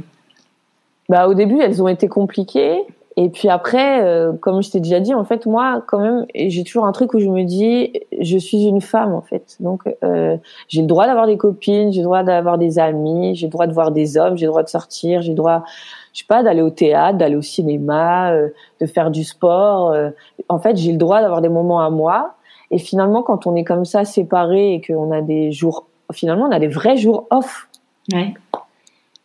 Bah, 1.08 1.28
au 1.28 1.34
début, 1.34 1.60
elles 1.60 1.82
ont 1.82 1.88
été 1.88 2.08
compliquées. 2.08 2.84
Et 3.18 3.30
puis 3.30 3.48
après, 3.48 4.04
euh, 4.04 4.34
comme 4.34 4.62
je 4.62 4.70
t'ai 4.70 4.78
déjà 4.78 5.00
dit, 5.00 5.14
en 5.14 5.24
fait, 5.24 5.46
moi, 5.46 5.82
quand 5.86 5.98
même, 5.98 6.26
j'ai 6.34 6.64
toujours 6.64 6.84
un 6.84 6.92
truc 6.92 7.14
où 7.14 7.18
je 7.18 7.30
me 7.30 7.44
dis, 7.44 7.94
je 8.20 8.36
suis 8.36 8.64
une 8.64 8.82
femme, 8.82 9.14
en 9.14 9.22
fait. 9.22 9.56
Donc, 9.58 9.84
euh, 10.04 10.36
j'ai 10.68 10.82
le 10.82 10.86
droit 10.86 11.06
d'avoir 11.06 11.26
des 11.26 11.38
copines, 11.38 11.92
j'ai 11.92 12.00
le 12.00 12.04
droit 12.04 12.22
d'avoir 12.24 12.58
des 12.58 12.78
amis, 12.78 13.34
j'ai 13.34 13.46
le 13.46 13.50
droit 13.50 13.66
de 13.66 13.72
voir 13.72 13.90
des 13.90 14.18
hommes, 14.18 14.36
j'ai 14.36 14.44
le 14.44 14.50
droit 14.50 14.62
de 14.62 14.68
sortir, 14.68 15.22
j'ai 15.22 15.30
le 15.30 15.36
droit, 15.36 15.64
je 16.12 16.20
sais 16.20 16.26
pas, 16.28 16.42
d'aller 16.42 16.60
au 16.60 16.68
théâtre, 16.68 17.16
d'aller 17.16 17.36
au 17.36 17.42
cinéma, 17.42 18.32
euh, 18.32 18.50
de 18.82 18.86
faire 18.86 19.10
du 19.10 19.24
sport. 19.24 19.92
Euh. 19.92 20.10
en 20.50 20.58
fait, 20.58 20.76
j'ai 20.76 20.92
le 20.92 20.98
droit 20.98 21.22
d'avoir 21.22 21.40
des 21.40 21.48
moments 21.48 21.80
à 21.80 21.88
moi. 21.88 22.34
Et 22.70 22.78
finalement, 22.78 23.22
quand 23.22 23.46
on 23.46 23.54
est 23.54 23.64
comme 23.64 23.86
ça, 23.86 24.04
séparés 24.04 24.74
et 24.74 24.82
qu'on 24.82 25.10
a 25.10 25.22
des 25.22 25.52
jours, 25.52 25.86
finalement, 26.12 26.48
on 26.48 26.52
a 26.52 26.58
des 26.58 26.68
vrais 26.68 26.98
jours 26.98 27.26
off. 27.30 27.68
Ouais. 28.12 28.34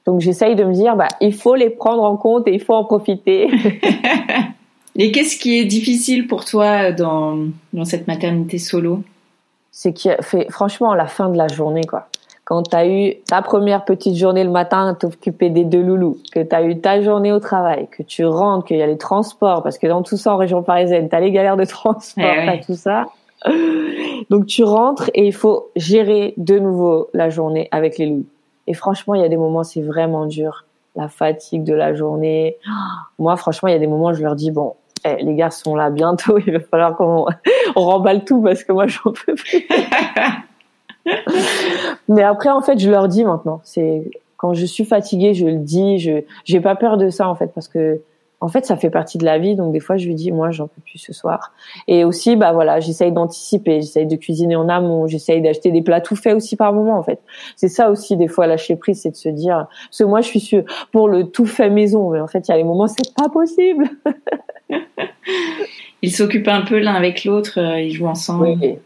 Donc 0.05 0.21
j'essaye 0.21 0.55
de 0.55 0.63
me 0.63 0.73
dire, 0.73 0.95
bah, 0.95 1.07
il 1.19 1.33
faut 1.33 1.55
les 1.55 1.69
prendre 1.69 2.03
en 2.03 2.17
compte 2.17 2.47
et 2.47 2.53
il 2.53 2.61
faut 2.61 2.73
en 2.73 2.83
profiter. 2.83 3.47
et 4.95 5.11
qu'est-ce 5.11 5.37
qui 5.37 5.59
est 5.59 5.65
difficile 5.65 6.27
pour 6.27 6.45
toi 6.45 6.91
dans, 6.91 7.37
dans 7.73 7.85
cette 7.85 8.07
maternité 8.07 8.57
solo? 8.57 9.03
C'est 9.71 9.93
qui 9.93 10.09
fait 10.21 10.47
franchement 10.51 10.93
la 10.93 11.07
fin 11.07 11.29
de 11.29 11.37
la 11.37 11.47
journée, 11.47 11.85
quoi. 11.85 12.07
Quand 12.43 12.63
tu 12.63 12.75
as 12.75 12.85
eu 12.85 13.15
ta 13.27 13.41
première 13.41 13.85
petite 13.85 14.15
journée 14.15 14.43
le 14.43 14.49
matin 14.49 14.89
à 14.89 14.93
t'occuper 14.93 15.49
des 15.49 15.63
deux 15.63 15.81
loulous, 15.81 16.17
que 16.33 16.41
tu 16.41 16.53
as 16.53 16.63
eu 16.63 16.81
ta 16.81 17.01
journée 17.01 17.31
au 17.31 17.39
travail, 17.39 17.87
que 17.89 18.03
tu 18.03 18.25
rentres, 18.25 18.65
qu'il 18.65 18.77
y 18.77 18.81
a 18.81 18.87
les 18.87 18.97
transports, 18.97 19.63
parce 19.63 19.77
que 19.77 19.87
dans 19.87 20.01
tout 20.01 20.17
ça 20.17 20.33
en 20.33 20.37
région 20.37 20.61
parisienne, 20.61 21.07
tu 21.07 21.15
as 21.15 21.21
les 21.21 21.31
galères 21.31 21.55
de 21.55 21.63
transport, 21.63 22.25
eh 22.25 22.59
tout 22.59 22.75
ça. 22.75 23.05
Donc 24.29 24.47
tu 24.47 24.63
rentres 24.63 25.09
et 25.13 25.27
il 25.27 25.33
faut 25.33 25.69
gérer 25.75 26.33
de 26.35 26.59
nouveau 26.59 27.07
la 27.13 27.29
journée 27.29 27.69
avec 27.71 27.97
les 27.97 28.07
loups. 28.07 28.25
Et 28.67 28.73
franchement, 28.73 29.15
il 29.15 29.21
y 29.21 29.25
a 29.25 29.29
des 29.29 29.37
moments, 29.37 29.63
c'est 29.63 29.81
vraiment 29.81 30.25
dur. 30.25 30.65
La 30.95 31.07
fatigue 31.07 31.63
de 31.63 31.73
la 31.73 31.93
journée. 31.93 32.57
Moi, 33.17 33.35
franchement, 33.37 33.69
il 33.69 33.71
y 33.71 33.75
a 33.75 33.79
des 33.79 33.87
moments, 33.87 34.13
je 34.13 34.21
leur 34.21 34.35
dis, 34.35 34.51
bon, 34.51 34.75
eh, 35.05 35.23
les 35.23 35.35
gars 35.35 35.49
sont 35.49 35.75
là 35.75 35.89
bientôt, 35.89 36.37
il 36.45 36.53
va 36.53 36.59
falloir 36.59 36.95
qu'on 36.95 37.25
on 37.75 37.81
remballe 37.81 38.23
tout 38.25 38.41
parce 38.41 38.63
que 38.63 38.71
moi, 38.71 38.87
j'en 38.87 39.11
peux 39.11 39.35
plus. 39.35 39.67
Mais 42.07 42.23
après, 42.23 42.49
en 42.49 42.61
fait, 42.61 42.77
je 42.77 42.89
leur 42.91 43.07
dis 43.07 43.23
maintenant. 43.23 43.61
C'est 43.63 44.11
quand 44.37 44.53
je 44.53 44.65
suis 44.65 44.85
fatiguée, 44.85 45.33
je 45.33 45.45
le 45.45 45.57
dis. 45.57 45.99
Je 45.99 46.23
j'ai 46.45 46.59
pas 46.59 46.75
peur 46.75 46.97
de 46.97 47.09
ça 47.09 47.27
en 47.27 47.35
fait 47.35 47.51
parce 47.53 47.67
que 47.67 48.01
en 48.41 48.47
fait, 48.47 48.65
ça 48.65 48.75
fait 48.75 48.89
partie 48.89 49.19
de 49.19 49.25
la 49.25 49.37
vie. 49.37 49.55
Donc 49.55 49.71
des 49.71 49.79
fois, 49.79 49.97
je 49.97 50.07
lui 50.07 50.15
dis, 50.15 50.31
moi, 50.31 50.49
j'en 50.49 50.67
peux 50.67 50.81
plus 50.81 50.97
ce 50.97 51.13
soir. 51.13 51.53
Et 51.87 52.03
aussi, 52.03 52.35
bah 52.35 52.51
voilà, 52.51 52.79
j'essaye 52.79 53.11
d'anticiper, 53.11 53.81
j'essaye 53.81 54.07
de 54.07 54.15
cuisiner 54.15 54.55
en 54.55 54.67
amont, 54.67 55.05
j'essaye 55.05 55.41
d'acheter 55.41 55.71
des 55.71 55.83
plats 55.83 56.01
tout 56.01 56.15
faits 56.15 56.35
aussi 56.35 56.55
par 56.55 56.73
moment. 56.73 56.97
En 56.97 57.03
fait, 57.03 57.19
c'est 57.55 57.67
ça 57.67 57.91
aussi 57.91 58.17
des 58.17 58.27
fois 58.27 58.47
lâcher 58.47 58.75
prise, 58.75 59.01
c'est 59.01 59.11
de 59.11 59.15
se 59.15 59.29
dire, 59.29 59.67
parce 59.85 59.99
que 59.99 60.03
moi, 60.03 60.21
je 60.21 60.27
suis 60.27 60.39
sûre 60.39 60.63
pour 60.91 61.07
le 61.07 61.25
tout 61.25 61.45
fait 61.45 61.69
maison, 61.69 62.09
mais 62.09 62.19
en 62.19 62.27
fait, 62.27 62.47
il 62.47 62.51
y 62.51 62.53
a 62.53 62.57
les 62.57 62.63
moments, 62.63 62.87
c'est 62.87 63.13
pas 63.15 63.29
possible. 63.29 63.87
ils 66.01 66.11
s'occupent 66.11 66.47
un 66.47 66.63
peu 66.63 66.79
l'un 66.79 66.95
avec 66.95 67.23
l'autre, 67.25 67.59
euh, 67.59 67.79
ils 67.79 67.91
jouent 67.91 68.07
ensemble. 68.07 68.57
Oui. 68.59 68.77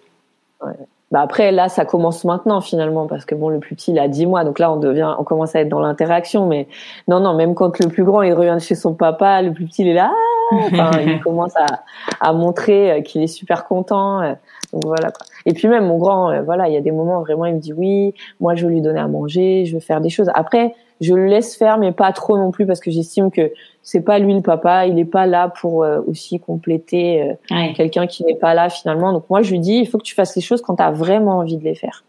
Ouais. 0.62 0.74
Bah 1.16 1.22
après 1.22 1.54
là 1.54 1.70
ça 1.70 1.86
commence 1.86 2.26
maintenant 2.26 2.60
finalement 2.60 3.08
parce 3.08 3.24
que 3.24 3.36
bon 3.36 3.48
le 3.48 3.60
plus 3.60 3.74
petit 3.74 3.92
il 3.92 4.00
a 4.00 4.10
10 4.10 4.26
mois. 4.26 4.44
Donc 4.44 4.60
là 4.60 4.70
on 4.70 4.76
devient 4.76 5.16
on 5.18 5.24
commence 5.24 5.56
à 5.56 5.62
être 5.62 5.70
dans 5.70 5.80
l'interaction. 5.80 6.46
Mais 6.46 6.68
non 7.08 7.22
non 7.22 7.34
même 7.36 7.56
quand 7.56 7.80
le 7.80 7.88
plus 7.88 8.04
grand 8.04 8.22
il 8.22 8.34
revient 8.34 8.58
chez 8.60 8.76
son 8.76 8.94
papa 8.96 9.42
le 9.42 9.54
plus 9.54 9.66
petit 9.66 9.84
il 9.84 9.88
est 9.88 9.94
là. 9.94 10.12
Enfin, 10.52 10.92
il 11.04 11.22
commence 11.22 11.56
à, 11.56 11.84
à 12.20 12.34
montrer 12.34 12.92
euh, 12.92 13.02
qu'il 13.02 13.24
est 13.24 13.28
super 13.28 13.66
content 13.66 14.22
euh, 14.22 14.34
donc 14.74 14.86
voilà 14.86 15.10
quoi. 15.10 15.26
et 15.48 15.54
puis 15.54 15.68
même 15.68 15.88
mon 15.88 15.98
grand 15.98 16.30
euh, 16.30 16.44
voilà 16.44 16.68
il 16.68 16.74
y 16.76 16.78
a 16.78 16.82
des 16.82 16.92
moments 16.92 17.20
vraiment 17.22 17.46
il 17.46 17.56
me 17.56 17.60
dit 17.60 17.74
oui 17.74 18.14
moi 18.40 18.54
je 18.54 18.68
veux 18.68 18.72
lui 18.72 18.82
donner 18.82 19.00
à 19.00 19.08
manger 19.08 19.66
je 19.66 19.74
veux 19.74 19.80
faire 19.80 20.02
des 20.02 20.10
choses. 20.10 20.30
Après 20.36 20.76
je 21.02 21.14
le 21.14 21.28
laisse 21.28 21.58
faire 21.58 21.78
mais 21.78 21.92
pas 21.92 22.12
trop 22.12 22.38
non 22.38 22.52
plus 22.52 22.66
parce 22.66 22.80
que 22.80 22.92
j'estime 22.92 23.32
que 23.32 23.52
c'est 23.84 24.02
pas 24.02 24.18
lui 24.20 24.34
le 24.34 24.42
papa, 24.42 24.88
il 24.88 24.98
est 24.98 25.06
pas 25.06 25.26
là 25.26 25.50
pour 25.50 25.84
euh, 25.84 26.02
aussi 26.08 26.40
compléter 26.40 27.22
euh, 27.52 27.74
quelqu'un 27.76 28.08
qui 28.08 28.24
n'est 28.24 28.36
pas 28.36 28.54
là 28.54 28.70
finalement. 28.70 29.14
Donc 29.14 29.30
moi 29.30 29.42
je 29.42 29.52
lui 29.52 29.60
dis 29.60 29.76
il 29.76 29.88
faut 29.88 29.98
que 29.98 30.04
tu 30.04 30.16
fasses 30.16 30.36
les 30.36 30.42
choses 30.42 30.62
quand 30.62 30.78
tu 30.78 30.84
as 30.84 30.92
vraiment 30.92 31.38
envie 31.40 31.58
de 31.58 31.64
les 31.64 31.76
faire 31.76 32.04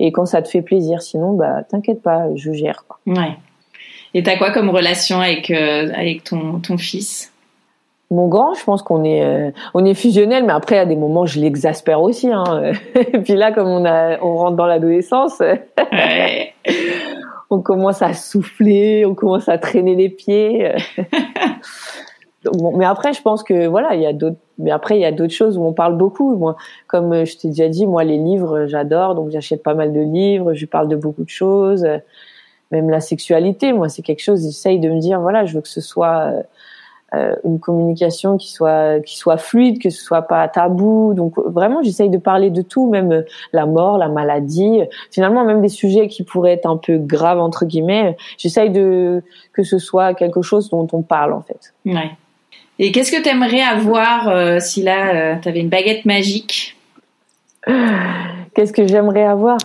et 0.00 0.12
quand 0.12 0.26
ça 0.26 0.42
te 0.42 0.48
fait 0.48 0.62
plaisir. 0.62 1.02
Sinon 1.02 1.32
bah 1.32 1.62
t'inquiète 1.62 2.02
pas, 2.02 2.26
je 2.34 2.52
gère 2.52 2.84
quoi. 2.86 2.98
Ouais. 3.06 3.36
Et 4.12 4.22
t'as 4.22 4.36
quoi 4.36 4.50
comme 4.52 4.70
relation 4.70 5.20
avec 5.20 5.50
euh, 5.50 5.90
avec 5.94 6.24
ton 6.24 6.60
ton 6.60 6.76
fils? 6.76 7.32
Mon 8.10 8.28
grand, 8.28 8.52
je 8.54 8.62
pense 8.62 8.82
qu'on 8.82 9.02
est 9.02 9.52
on 9.72 9.84
est 9.84 9.94
fusionnel, 9.94 10.44
mais 10.44 10.52
après 10.52 10.78
à 10.78 10.84
des 10.84 10.94
moments 10.94 11.24
je 11.24 11.40
l'exaspère 11.40 12.02
aussi. 12.02 12.30
Hein. 12.30 12.72
Et 12.94 13.18
puis 13.18 13.34
là, 13.34 13.50
comme 13.50 13.68
on 13.68 13.84
a 13.86 14.18
on 14.22 14.36
rentre 14.36 14.56
dans 14.56 14.66
l'adolescence, 14.66 15.40
ouais. 15.40 15.66
on 17.50 17.60
commence 17.60 18.02
à 18.02 18.14
souffler, 18.14 19.04
on 19.06 19.14
commence 19.14 19.48
à 19.48 19.58
traîner 19.58 19.94
les 19.94 20.08
pieds. 20.08 20.72
mais 22.76 22.84
après, 22.84 23.12
je 23.12 23.22
pense 23.22 23.42
que 23.42 23.66
voilà, 23.66 23.94
il 23.94 24.02
y 24.02 24.06
a 24.06 24.12
d'autres. 24.12 24.36
Mais 24.58 24.70
après, 24.70 24.96
il 24.96 25.00
y 25.00 25.04
a 25.04 25.12
d'autres 25.12 25.32
choses 25.32 25.58
où 25.58 25.64
on 25.64 25.72
parle 25.72 25.96
beaucoup. 25.96 26.36
Moi, 26.36 26.56
comme 26.86 27.24
je 27.24 27.36
t'ai 27.36 27.48
déjà 27.48 27.68
dit, 27.68 27.86
moi, 27.86 28.04
les 28.04 28.18
livres, 28.18 28.66
j'adore, 28.66 29.16
donc 29.16 29.30
j'achète 29.30 29.62
pas 29.62 29.74
mal 29.74 29.92
de 29.92 30.00
livres. 30.00 30.54
Je 30.54 30.66
parle 30.66 30.88
de 30.88 30.94
beaucoup 30.94 31.24
de 31.24 31.28
choses, 31.28 31.84
même 32.70 32.88
la 32.88 33.00
sexualité. 33.00 33.72
Moi, 33.72 33.88
c'est 33.88 34.02
quelque 34.02 34.22
chose. 34.22 34.42
J'essaye 34.42 34.78
de 34.78 34.88
me 34.90 35.00
dire, 35.00 35.20
voilà, 35.20 35.44
je 35.44 35.54
veux 35.54 35.60
que 35.60 35.68
ce 35.68 35.80
soit 35.80 36.32
une 37.44 37.58
communication 37.58 38.36
qui 38.36 38.52
soit 38.52 39.00
qui 39.00 39.16
soit 39.16 39.36
fluide, 39.36 39.80
que 39.80 39.90
ce 39.90 40.02
soit 40.02 40.22
pas 40.22 40.46
tabou. 40.48 41.14
Donc 41.14 41.34
vraiment, 41.38 41.82
j'essaye 41.82 42.10
de 42.10 42.18
parler 42.18 42.50
de 42.50 42.62
tout, 42.62 42.88
même 42.90 43.12
euh, 43.12 43.22
la 43.52 43.66
mort, 43.66 43.98
la 43.98 44.08
maladie, 44.08 44.80
finalement 45.10 45.44
même 45.44 45.60
des 45.60 45.68
sujets 45.68 46.08
qui 46.08 46.22
pourraient 46.22 46.52
être 46.52 46.66
un 46.66 46.76
peu 46.76 46.98
graves 46.98 47.40
entre 47.40 47.64
guillemets. 47.64 48.16
J'essaye 48.38 48.70
de 48.70 49.22
que 49.52 49.62
ce 49.62 49.78
soit 49.78 50.14
quelque 50.14 50.42
chose 50.42 50.70
dont 50.70 50.86
on 50.92 51.02
parle 51.02 51.32
en 51.32 51.42
fait. 51.42 51.74
Ouais. 51.86 52.10
Et 52.78 52.90
qu'est-ce 52.92 53.12
que 53.12 53.22
tu 53.22 53.28
aimerais 53.28 53.62
avoir 53.62 54.28
euh, 54.28 54.58
si 54.58 54.82
là 54.82 55.36
tu 55.36 55.48
avais 55.48 55.60
une 55.60 55.68
baguette 55.68 56.04
magique? 56.04 56.76
Qu'est-ce 57.66 58.72
que 58.72 58.86
j'aimerais 58.86 59.24
avoir? 59.24 59.58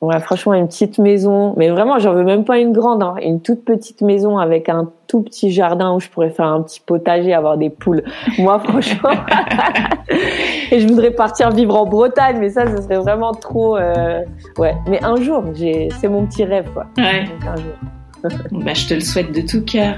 Ouais, 0.00 0.20
franchement, 0.20 0.54
une 0.54 0.68
petite 0.68 0.98
maison, 0.98 1.54
mais 1.56 1.70
vraiment, 1.70 1.98
j'en 1.98 2.12
veux 2.12 2.22
même 2.22 2.44
pas 2.44 2.58
une 2.58 2.72
grande, 2.72 3.02
hein. 3.02 3.16
une 3.20 3.40
toute 3.40 3.64
petite 3.64 4.00
maison 4.00 4.38
avec 4.38 4.68
un 4.68 4.88
tout 5.08 5.22
petit 5.22 5.50
jardin 5.50 5.92
où 5.92 5.98
je 5.98 6.08
pourrais 6.08 6.30
faire 6.30 6.46
un 6.46 6.62
petit 6.62 6.80
potager, 6.80 7.34
avoir 7.34 7.58
des 7.58 7.68
poules. 7.68 8.04
Moi, 8.38 8.60
franchement, 8.64 9.10
et 10.70 10.78
je 10.78 10.86
voudrais 10.86 11.10
partir 11.10 11.50
vivre 11.50 11.74
en 11.74 11.84
Bretagne, 11.84 12.36
mais 12.38 12.50
ça, 12.50 12.64
ce 12.76 12.80
serait 12.80 12.98
vraiment 12.98 13.32
trop. 13.32 13.76
Euh... 13.76 14.20
Ouais, 14.56 14.76
mais 14.86 15.02
un 15.02 15.16
jour, 15.16 15.42
j'ai, 15.54 15.88
c'est 15.98 16.08
mon 16.08 16.26
petit 16.26 16.44
rêve, 16.44 16.70
quoi. 16.72 16.86
Ouais. 16.96 17.24
Donc, 17.24 17.44
un 17.44 17.56
jour. 17.56 18.32
bah, 18.64 18.74
je 18.74 18.86
te 18.86 18.94
le 18.94 19.00
souhaite 19.00 19.32
de 19.32 19.40
tout 19.40 19.64
cœur. 19.64 19.96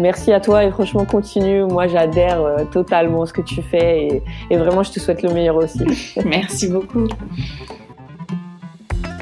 Merci 0.00 0.32
à 0.32 0.40
toi 0.40 0.64
et 0.64 0.70
franchement 0.70 1.04
continue. 1.04 1.64
Moi 1.64 1.86
j'adhère 1.86 2.40
euh, 2.40 2.64
totalement 2.64 3.26
ce 3.26 3.32
que 3.32 3.42
tu 3.42 3.62
fais 3.62 4.06
et, 4.06 4.22
et, 4.50 4.56
vraiment 4.56 4.82
je 4.82 4.92
te 4.92 5.00
souhaite 5.00 5.22
le 5.22 5.32
meilleur 5.32 5.56
aussi. 5.56 5.84
Merci 6.24 6.68
beaucoup. 6.68 7.08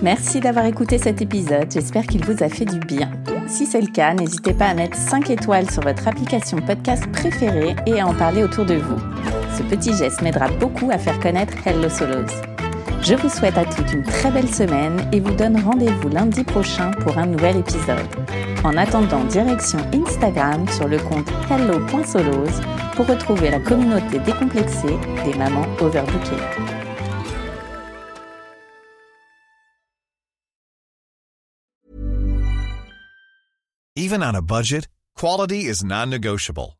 Merci 0.02 0.40
d'avoir 0.40 0.64
écouté 0.64 0.96
cet 0.96 1.20
épisode, 1.20 1.70
j'espère 1.70 2.06
qu'il 2.06 2.24
vous 2.24 2.42
a 2.42 2.48
fait 2.48 2.64
du 2.64 2.78
bien. 2.78 3.10
Si 3.46 3.66
c'est 3.66 3.82
le 3.82 3.92
cas, 3.92 4.14
n'hésitez 4.14 4.54
pas 4.54 4.66
à 4.66 4.74
mettre 4.74 4.96
5 4.96 5.28
étoiles 5.28 5.70
sur 5.70 5.82
votre 5.82 6.08
application 6.08 6.58
podcast 6.58 7.04
préférée 7.12 7.76
et 7.84 8.00
à 8.00 8.06
en 8.06 8.14
parler 8.14 8.42
autour 8.42 8.64
de 8.64 8.76
vous. 8.76 8.98
Ce 9.58 9.62
petit 9.62 9.94
geste 9.94 10.22
m'aidera 10.22 10.48
beaucoup 10.48 10.90
à 10.90 10.96
faire 10.96 11.20
connaître 11.20 11.52
Hello 11.66 11.90
Solos. 11.90 12.59
Je 13.02 13.14
vous 13.14 13.30
souhaite 13.30 13.56
à 13.56 13.64
toutes 13.64 13.92
une 13.92 14.02
très 14.02 14.30
belle 14.30 14.48
semaine 14.48 15.08
et 15.12 15.20
vous 15.20 15.34
donne 15.34 15.58
rendez-vous 15.58 16.08
lundi 16.10 16.44
prochain 16.44 16.90
pour 17.00 17.16
un 17.16 17.26
nouvel 17.26 17.56
épisode. 17.56 18.06
En 18.62 18.76
attendant, 18.76 19.24
direction 19.24 19.78
Instagram 19.94 20.68
sur 20.68 20.86
le 20.86 20.98
compte 20.98 21.28
hello.solos 21.50 22.60
pour 22.94 23.06
retrouver 23.06 23.50
la 23.50 23.58
communauté 23.58 24.18
décomplexée 24.18 24.98
des 25.24 25.34
mamans 25.38 25.66
overbookées. 25.80 26.36
Even 33.96 34.22
on 34.22 34.34
a 34.34 34.42
budget, 34.42 34.88
quality 35.16 35.66
is 35.66 35.82
non-negotiable. 35.82 36.79